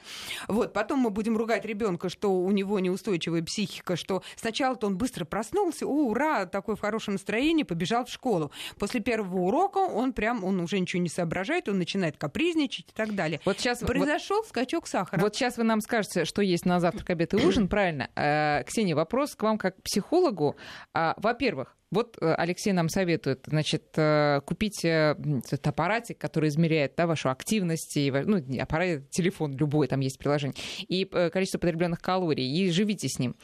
Вот, 0.48 0.72
потом 0.72 1.00
мы 1.00 1.10
будем 1.10 1.36
ругать 1.36 1.64
ребенка, 1.64 2.08
что 2.08 2.32
у 2.32 2.50
него 2.50 2.78
неустойчивая 2.78 3.42
психика, 3.42 3.96
что 3.96 4.22
сначала-то 4.36 4.86
он 4.86 4.96
быстро 4.96 5.24
проснулся, 5.24 5.86
о, 5.86 6.08
ура, 6.08 6.46
такое 6.46 6.76
в 6.76 6.80
хорошем 6.80 7.14
настроении, 7.14 7.62
побежал 7.62 8.04
в 8.04 8.10
школу. 8.10 8.50
После 8.78 9.00
первого 9.00 9.38
урока 9.38 9.78
он 9.78 10.12
прям, 10.12 10.44
он 10.44 10.60
уже 10.60 10.78
ничего 10.78 11.02
не 11.02 11.08
соображает, 11.08 11.68
он 11.68 11.78
начинает 11.78 12.16
капризничать 12.16 12.88
и 12.88 12.92
так 12.94 13.14
далее. 13.14 13.40
Вот 13.44 13.58
сейчас 13.58 13.78
произошел 13.80 14.38
вот, 14.38 14.48
скачок 14.48 14.86
сахара. 14.86 15.20
Вот 15.20 15.34
сейчас 15.34 15.56
вы 15.56 15.64
нам 15.64 15.80
скажете, 15.80 16.24
что 16.24 16.42
есть 16.42 16.64
на 16.64 16.80
завтрак, 16.80 17.10
обед 17.10 17.34
и 17.34 17.36
ужин, 17.36 17.68
правильно? 17.68 18.10
Э, 18.14 18.64
Ксения 18.72 18.96
вопрос 18.96 19.34
к 19.34 19.42
вам 19.42 19.58
как 19.58 19.76
к 19.76 19.82
психологу. 19.82 20.56
А, 20.94 21.14
во-первых, 21.18 21.76
вот 21.90 22.16
э, 22.22 22.34
Алексей 22.34 22.72
нам 22.72 22.88
советует, 22.88 23.44
значит, 23.46 23.84
э, 23.96 24.40
купить 24.46 24.82
э, 24.82 25.14
этот 25.44 25.66
аппаратик, 25.66 26.16
который 26.16 26.48
измеряет 26.48 26.94
да, 26.96 27.06
вашу 27.06 27.28
активность, 27.28 27.98
и, 27.98 28.10
ну, 28.10 28.42
аппарат, 28.58 29.10
телефон 29.10 29.54
любой, 29.54 29.88
там 29.88 30.00
есть 30.00 30.18
приложение, 30.18 30.56
и 30.88 31.04
количество 31.04 31.58
потребленных 31.58 32.00
калорий, 32.00 32.50
и 32.50 32.70
живите 32.70 33.08
с 33.08 33.18
ним. 33.18 33.36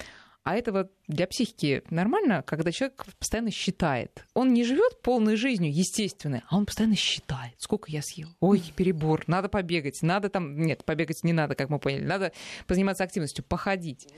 А 0.44 0.56
это 0.56 0.72
вот 0.72 0.90
для 1.08 1.26
психики 1.26 1.82
нормально, 1.90 2.42
когда 2.42 2.72
человек 2.72 3.04
постоянно 3.18 3.50
считает. 3.50 4.24
Он 4.32 4.54
не 4.54 4.64
живет 4.64 5.02
полной 5.02 5.36
жизнью, 5.36 5.70
естественной, 5.70 6.40
а 6.48 6.56
он 6.56 6.64
постоянно 6.64 6.96
считает, 6.96 7.52
сколько 7.58 7.90
я 7.90 8.00
съел. 8.00 8.28
Ой, 8.40 8.62
перебор, 8.74 9.24
надо 9.26 9.50
побегать, 9.50 10.00
надо 10.00 10.30
там... 10.30 10.58
Нет, 10.58 10.86
побегать 10.86 11.22
не 11.22 11.34
надо, 11.34 11.54
как 11.54 11.68
мы 11.68 11.78
поняли. 11.78 12.04
Надо 12.04 12.32
позаниматься 12.66 13.04
активностью, 13.04 13.44
походить. 13.44 14.08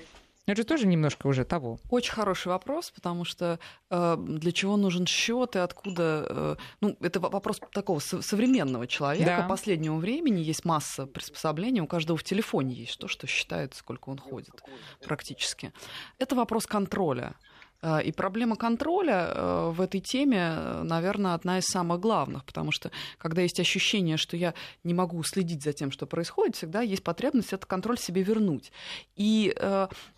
Это 0.51 0.62
же 0.62 0.66
тоже 0.66 0.86
немножко 0.86 1.28
уже 1.28 1.44
того. 1.44 1.78
Очень 1.90 2.12
хороший 2.12 2.48
вопрос, 2.48 2.90
потому 2.90 3.24
что 3.24 3.61
э, 3.88 4.16
для 4.18 4.51
чего 4.53 4.76
нужен 4.76 5.07
счет 5.07 5.55
и 5.55 5.61
откуда... 5.61 6.26
Э, 6.28 6.57
ну, 6.80 6.96
это 7.01 7.20
вопрос 7.20 7.61
такого 7.72 8.01
современного 8.01 8.86
человека. 8.88 9.42
Да. 9.42 9.48
Последнего 9.48 9.96
времени 9.96 10.40
есть 10.40 10.64
масса 10.64 11.07
приспособлений. 11.07 11.80
У 11.80 11.86
каждого 11.86 12.16
в 12.16 12.24
телефоне 12.24 12.74
есть 12.74 12.98
то, 12.98 13.07
что 13.07 13.26
считает, 13.28 13.74
сколько 13.74 14.11
он 14.11 14.18
ходит 14.18 14.62
практически. 15.05 15.72
Это 16.18 16.34
вопрос 16.34 16.66
контроля. 16.66 17.36
Э, 17.83 18.03
и 18.03 18.12
проблема 18.12 18.57
контроля 18.57 19.33
э, 19.35 19.70
в 19.70 19.81
этой 19.81 20.01
теме, 20.01 20.83
наверное, 20.83 21.35
одна 21.35 21.59
из 21.59 21.64
самых 21.66 22.01
главных, 22.01 22.45
потому 22.45 22.72
что 22.72 22.91
когда 23.18 23.43
есть 23.43 23.61
ощущение, 23.61 24.16
что 24.16 24.37
я 24.37 24.55
не 24.85 24.95
могу 24.95 25.22
следить 25.22 25.62
за 25.62 25.72
тем, 25.72 25.91
что 25.91 26.07
происходит, 26.07 26.57
всегда 26.57 26.83
есть 26.83 27.03
потребность 27.03 27.53
этот 27.53 27.66
контроль 27.66 27.99
себе 27.99 28.22
вернуть. 28.22 28.72
И 29.16 29.55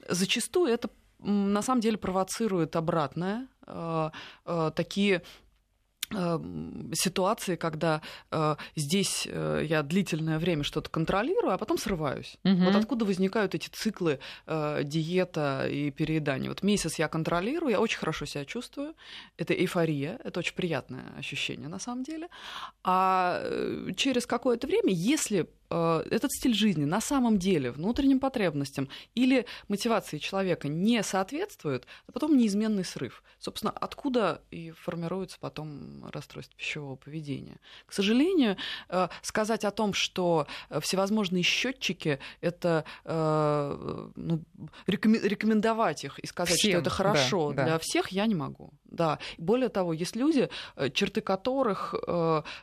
зачастую 0.09 0.73
это 0.73 0.91
на 1.19 1.63
самом 1.63 1.81
деле 1.81 1.99
провоцирует 1.99 2.77
обратное, 2.77 3.47
такие 4.75 5.23
ситуации, 6.95 7.57
когда 7.57 8.03
э, 8.31 8.57
здесь 8.77 9.27
э, 9.31 9.63
я 9.65 9.83
длительное 9.83 10.39
время 10.39 10.63
что-то 10.65 10.91
контролирую, 10.91 11.53
а 11.53 11.59
потом 11.59 11.79
срываюсь. 11.79 12.37
Угу. 12.45 12.65
Вот 12.65 12.77
откуда 12.77 13.05
возникают 13.05 13.55
эти 13.55 13.69
циклы 13.69 14.19
э, 14.47 14.81
диета 14.85 15.67
и 15.69 15.91
переедания. 15.91 16.49
Вот 16.49 16.63
месяц 16.63 16.99
я 16.99 17.09
контролирую, 17.09 17.71
я 17.71 17.81
очень 17.81 17.99
хорошо 17.99 18.27
себя 18.27 18.45
чувствую, 18.45 18.95
это 19.39 19.55
эйфория, 19.55 20.19
это 20.25 20.41
очень 20.41 20.55
приятное 20.55 21.05
ощущение 21.19 21.69
на 21.69 21.79
самом 21.79 22.05
деле. 22.05 22.29
А 22.85 23.41
э, 23.43 23.93
через 23.97 24.27
какое-то 24.27 24.67
время, 24.67 24.93
если 24.93 25.47
Э, 25.73 26.05
этот 26.11 26.33
стиль 26.33 26.55
жизни 26.55 26.85
на 26.85 27.01
самом 27.01 27.39
деле 27.39 27.71
внутренним 27.71 28.21
потребностям 28.21 28.89
или 29.15 29.47
мотивации 29.69 30.19
человека 30.19 30.69
не 30.69 31.03
соответствует, 31.03 31.87
а 32.07 32.13
потом 32.13 32.37
неизменный 32.37 32.85
срыв. 32.85 33.23
Собственно, 33.39 33.73
откуда 33.73 34.43
и 34.51 34.73
формируется 34.73 35.39
потом 35.41 36.05
расстройство 36.13 36.55
пищевого 36.59 36.97
поведения. 36.97 37.57
К 37.87 37.93
сожалению, 37.95 38.59
э, 38.91 39.09
сказать 39.23 39.65
о 39.65 39.71
том, 39.71 39.95
что 39.95 40.47
э, 40.69 40.81
всевозможные 40.81 41.43
счетчики 41.43 42.19
это 42.41 42.85
ну, 43.05 44.43
рекомендовать 44.87 46.05
их 46.05 46.19
и 46.19 46.27
сказать, 46.27 46.57
Всем, 46.59 46.73
что 46.73 46.81
это 46.81 46.91
хорошо 46.91 47.53
да, 47.53 47.65
для 47.65 47.73
да. 47.73 47.79
всех, 47.79 48.09
я 48.09 48.27
не 48.27 48.35
могу. 48.35 48.73
Да. 48.93 49.19
Более 49.39 49.69
того, 49.69 49.93
есть 49.93 50.17
люди, 50.17 50.49
черты 50.93 51.21
которых 51.21 51.95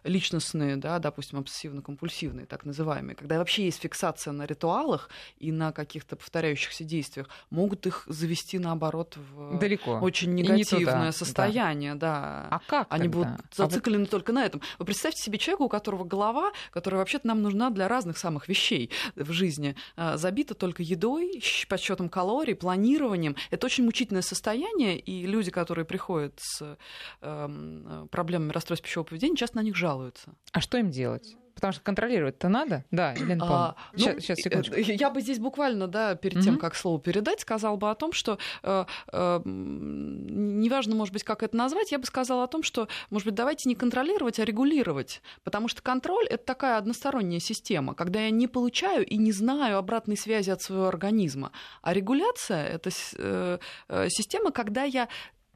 личностные, 0.04 0.76
да, 0.78 1.00
допустим, 1.00 1.40
обсессивно-компульсивные, 1.40 2.46
так 2.46 2.66
называемые, 2.66 3.16
когда 3.16 3.38
вообще 3.38 3.66
есть 3.66 3.82
фиксация 3.82 4.32
на 4.32 4.46
ритуалах 4.46 5.10
и 5.38 5.52
на 5.52 5.72
каких-то 5.72 6.16
повторяющихся 6.16 6.84
действиях, 6.84 7.28
могут 7.50 7.86
их 7.88 8.04
завести 8.08 8.60
наоборот 8.60 9.18
в 9.18 9.58
Далеко. 9.60 10.00
очень 10.00 10.34
негативное 10.34 11.08
не 11.08 11.12
состояние. 11.12 11.96
Да. 11.96 12.48
А 12.50 12.60
как? 12.68 12.88
Они 12.90 13.10
тогда? 13.10 13.18
будут 13.18 13.56
зациклены 13.56 14.04
а 14.04 14.06
вот... 14.06 14.10
только 14.10 14.32
на 14.32 14.46
этом. 14.46 14.62
Вы 14.78 14.86
представьте 14.86 15.22
себе 15.24 15.38
человека, 15.38 15.64
у 15.64 15.70
которого 15.70 16.04
голова, 16.04 16.52
которая 16.72 17.00
вообще-то 17.00 17.28
нам 17.28 17.42
нужна 17.42 17.70
для 17.70 17.88
разных 17.88 18.18
самых 18.18 18.48
вещей 18.48 18.92
в 19.16 19.32
жизни, 19.32 19.76
а, 19.96 20.18
забита 20.18 20.54
только 20.54 20.84
едой, 20.84 21.42
подсчетом 21.68 22.10
калорий, 22.10 22.56
планированием. 22.56 23.36
Это 23.50 23.66
очень 23.66 23.86
мучительное 23.86 24.22
состояние, 24.22 25.00
и 25.00 25.26
люди, 25.26 25.52
которые 25.52 25.86
приходят 25.86 26.19
с 26.38 26.78
э, 27.22 28.08
проблемами 28.12 28.52
расстройства 28.52 28.86
пищевого 28.86 29.08
поведения, 29.08 29.36
часто 29.36 29.58
на 29.58 29.62
них 29.62 29.76
жалуются. 29.76 30.34
А 30.52 30.62
что 30.62 30.78
им 30.78 30.92
делать? 30.92 31.36
Потому 31.60 31.74
что 31.74 31.84
контролировать-то 31.84 32.48
надо. 32.48 32.86
Да, 32.90 33.12
Елена 33.12 33.46
а, 33.46 33.76
сейчас, 33.94 34.14
ну, 34.14 34.20
сейчас, 34.22 34.38
секундочку. 34.38 34.76
Э, 34.76 34.82
я 34.82 35.10
бы 35.10 35.20
здесь 35.20 35.40
буквально, 35.40 35.88
да, 35.88 36.16
перед 36.16 36.42
тем, 36.42 36.58
как 36.58 36.74
слово 36.74 37.02
передать, 37.02 37.42
сказал 37.42 37.76
бы 37.76 37.90
о 37.90 37.96
том, 37.96 38.14
что 38.14 38.38
э, 38.64 38.86
э, 39.12 39.42
неважно, 39.44 40.96
может 40.96 41.12
быть, 41.12 41.26
как 41.26 41.44
это 41.44 41.58
назвать, 41.58 41.92
я 41.92 42.00
бы 42.00 42.06
сказала 42.06 42.46
о 42.46 42.48
том, 42.48 42.64
что, 42.64 42.88
может 43.10 43.26
быть, 43.26 43.36
давайте 43.36 43.68
не 43.68 43.76
контролировать, 43.76 44.40
а 44.40 44.46
регулировать. 44.46 45.22
Потому 45.44 45.68
что 45.68 45.82
контроль— 45.82 46.28
это 46.30 46.46
такая 46.46 46.78
односторонняя 46.78 47.42
система, 47.42 47.94
когда 47.94 48.22
я 48.22 48.30
не 48.30 48.48
получаю 48.48 49.06
и 49.06 49.18
не 49.18 49.34
знаю 49.34 49.80
обратной 49.80 50.16
связи 50.16 50.52
от 50.52 50.62
своего 50.62 50.88
организма. 50.88 51.52
А 51.82 51.94
регуляция— 51.94 52.66
это 52.70 52.90
э, 53.18 53.60
э, 53.90 54.08
система, 54.10 54.52
когда 54.52 54.86
я 54.86 55.10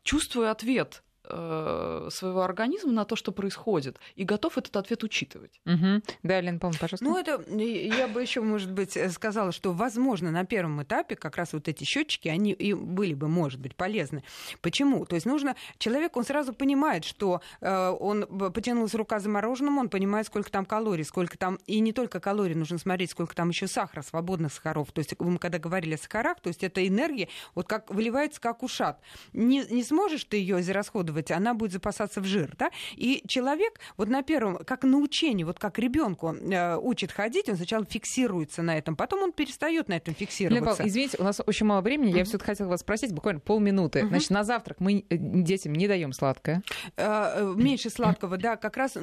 чувствую 0.03 0.51
ответ 0.51 1.03
своего 1.25 2.41
организма 2.41 2.91
на 2.91 3.05
то, 3.05 3.15
что 3.15 3.31
происходит, 3.31 3.97
и 4.15 4.23
готов 4.23 4.57
этот 4.57 4.75
ответ 4.75 5.03
учитывать. 5.03 5.61
Угу. 5.65 6.01
Да, 6.23 6.41
Лен, 6.41 6.59
помню, 6.59 6.77
пожалуйста. 6.79 7.05
Ну, 7.05 7.17
это 7.17 7.41
я 7.49 8.07
бы 8.07 8.21
еще, 8.21 8.41
может 8.41 8.71
быть, 8.71 8.97
э, 8.97 9.09
сказала, 9.09 9.51
что, 9.51 9.71
возможно, 9.71 10.31
на 10.31 10.45
первом 10.45 10.81
этапе 10.83 11.15
как 11.15 11.37
раз 11.37 11.53
вот 11.53 11.67
эти 11.67 11.83
счетчики, 11.83 12.27
они 12.27 12.51
и 12.51 12.73
были 12.73 13.13
бы, 13.13 13.27
может 13.27 13.59
быть, 13.59 13.75
полезны. 13.75 14.23
Почему? 14.61 15.05
То 15.05 15.15
есть 15.15 15.25
нужно 15.25 15.55
человек, 15.77 16.17
он 16.17 16.25
сразу 16.25 16.53
понимает, 16.53 17.05
что 17.05 17.41
э, 17.61 17.89
он 17.99 18.25
потянулась 18.51 18.93
рука 18.93 19.19
за 19.19 19.29
мороженым, 19.29 19.77
он 19.77 19.89
понимает, 19.89 20.27
сколько 20.27 20.51
там 20.51 20.65
калорий, 20.65 21.05
сколько 21.05 21.37
там, 21.37 21.57
и 21.67 21.79
не 21.79 21.93
только 21.93 22.19
калорий, 22.19 22.55
нужно 22.55 22.77
смотреть, 22.77 23.11
сколько 23.11 23.35
там 23.35 23.49
еще 23.49 23.67
сахара, 23.67 24.01
свободных 24.01 24.53
сахаров. 24.53 24.91
То 24.91 24.99
есть 24.99 25.19
мы 25.19 25.37
когда 25.37 25.59
говорили 25.59 25.95
о 25.95 25.97
сахарах, 25.97 26.39
то 26.41 26.49
есть 26.49 26.63
эта 26.63 26.85
энергия 26.85 27.29
вот 27.55 27.67
как 27.67 27.89
выливается 27.91 28.41
как 28.41 28.63
ушат. 28.63 28.99
Не, 29.31 29.63
не 29.69 29.83
сможешь 29.83 30.25
ты 30.25 30.37
ее 30.37 30.59
израсходовать 30.59 31.12
откладывать, 31.13 31.31
она 31.31 31.53
будет 31.53 31.71
запасаться 31.71 32.21
в 32.21 32.25
жир. 32.25 32.53
Да? 32.57 32.71
И 32.95 33.23
человек 33.27 33.79
вот 33.97 34.09
на 34.09 34.23
первом, 34.23 34.57
как 34.57 34.83
на 34.83 34.97
учении, 34.97 35.43
вот 35.43 35.59
как 35.59 35.79
ребенку 35.79 36.33
э, 36.33 36.77
учит 36.77 37.11
ходить, 37.11 37.49
он 37.49 37.55
сначала 37.55 37.85
фиксируется 37.85 38.61
на 38.61 38.77
этом, 38.77 38.95
потом 38.95 39.23
он 39.23 39.31
перестает 39.31 39.89
на 39.89 39.93
этом 39.93 40.13
фиксироваться. 40.13 40.83
Лена, 40.83 40.89
извините, 40.89 41.17
у 41.19 41.23
нас 41.23 41.41
очень 41.45 41.65
мало 41.65 41.81
времени, 41.81 42.13
mm-hmm. 42.13 42.17
я 42.17 42.23
все-таки 42.23 42.45
хотела 42.45 42.69
вас 42.69 42.81
спросить, 42.81 43.11
буквально 43.11 43.39
полминуты. 43.39 43.99
Mm-hmm. 43.99 44.07
Значит, 44.07 44.29
на 44.31 44.43
завтрак 44.43 44.79
мы 44.79 45.05
э, 45.09 45.17
детям 45.17 45.73
не 45.73 45.87
даем 45.87 46.13
сладкое. 46.13 46.63
Э, 46.97 47.33
э, 47.35 47.53
меньше 47.55 47.89
сладкого, 47.89 48.37
да, 48.37 48.55
как 48.55 48.77
раз 48.77 48.97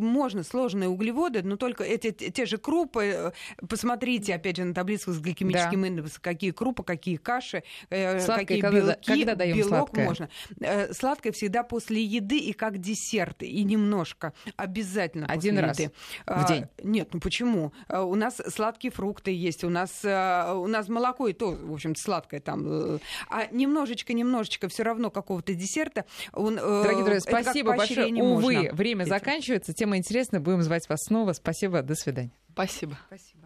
можно 0.00 0.42
сложные 0.42 0.88
углеводы, 0.88 1.42
но 1.42 1.56
только 1.56 1.84
эти 1.84 2.10
те 2.10 2.46
же 2.46 2.58
крупы, 2.58 3.32
посмотрите, 3.68 4.34
опять 4.34 4.56
же, 4.56 4.64
на 4.64 4.74
таблицу 4.74 5.12
с 5.12 5.18
гликемическим 5.18 5.82
да. 5.82 5.88
индексом, 5.88 6.20
какие 6.22 6.50
крупы, 6.50 6.82
какие 6.82 7.16
каши, 7.16 7.62
сладкое, 7.88 8.38
какие 8.38 8.60
когда, 8.60 8.80
белки, 8.80 9.06
когда 9.06 9.34
даем 9.34 9.56
белок 9.56 9.68
сладкое? 9.68 10.04
можно. 10.04 10.28
Сладкое 10.92 11.32
всегда 11.32 11.55
после 11.62 12.02
еды 12.02 12.38
и 12.38 12.52
как 12.52 12.78
десерт, 12.78 13.42
и 13.42 13.62
немножко. 13.64 14.32
Обязательно 14.56 15.26
Один 15.26 15.58
раз 15.58 15.78
еды. 15.78 15.92
в 16.26 16.46
день? 16.46 16.64
А, 16.64 16.68
нет, 16.82 17.08
ну 17.12 17.20
почему? 17.20 17.72
А, 17.88 18.02
у 18.02 18.14
нас 18.14 18.40
сладкие 18.48 18.90
фрукты 18.90 19.32
есть, 19.32 19.64
у 19.64 19.70
нас, 19.70 20.00
а, 20.04 20.54
у 20.54 20.66
нас 20.66 20.88
молоко 20.88 21.28
и 21.28 21.32
то, 21.32 21.50
в 21.50 21.72
общем-то, 21.72 22.00
сладкое 22.00 22.40
там. 22.40 22.66
Э, 22.66 22.98
а 23.28 23.46
немножечко-немножечко 23.50 24.68
все 24.68 24.82
равно 24.82 25.10
какого-то 25.10 25.54
десерта. 25.54 26.04
Он, 26.32 26.58
э, 26.58 26.82
Дорогие 26.82 27.04
друзья, 27.04 27.20
спасибо 27.20 27.76
большое. 27.76 28.12
Увы, 28.22 28.54
можно. 28.54 28.72
время 28.74 29.04
заканчивается. 29.04 29.72
Тема 29.72 29.96
интересная. 29.96 30.40
Будем 30.40 30.62
звать 30.62 30.88
вас 30.88 31.00
снова. 31.04 31.32
Спасибо. 31.32 31.82
До 31.82 31.94
свидания. 31.94 32.32
Спасибо. 32.52 32.98
Спасибо. 33.08 33.45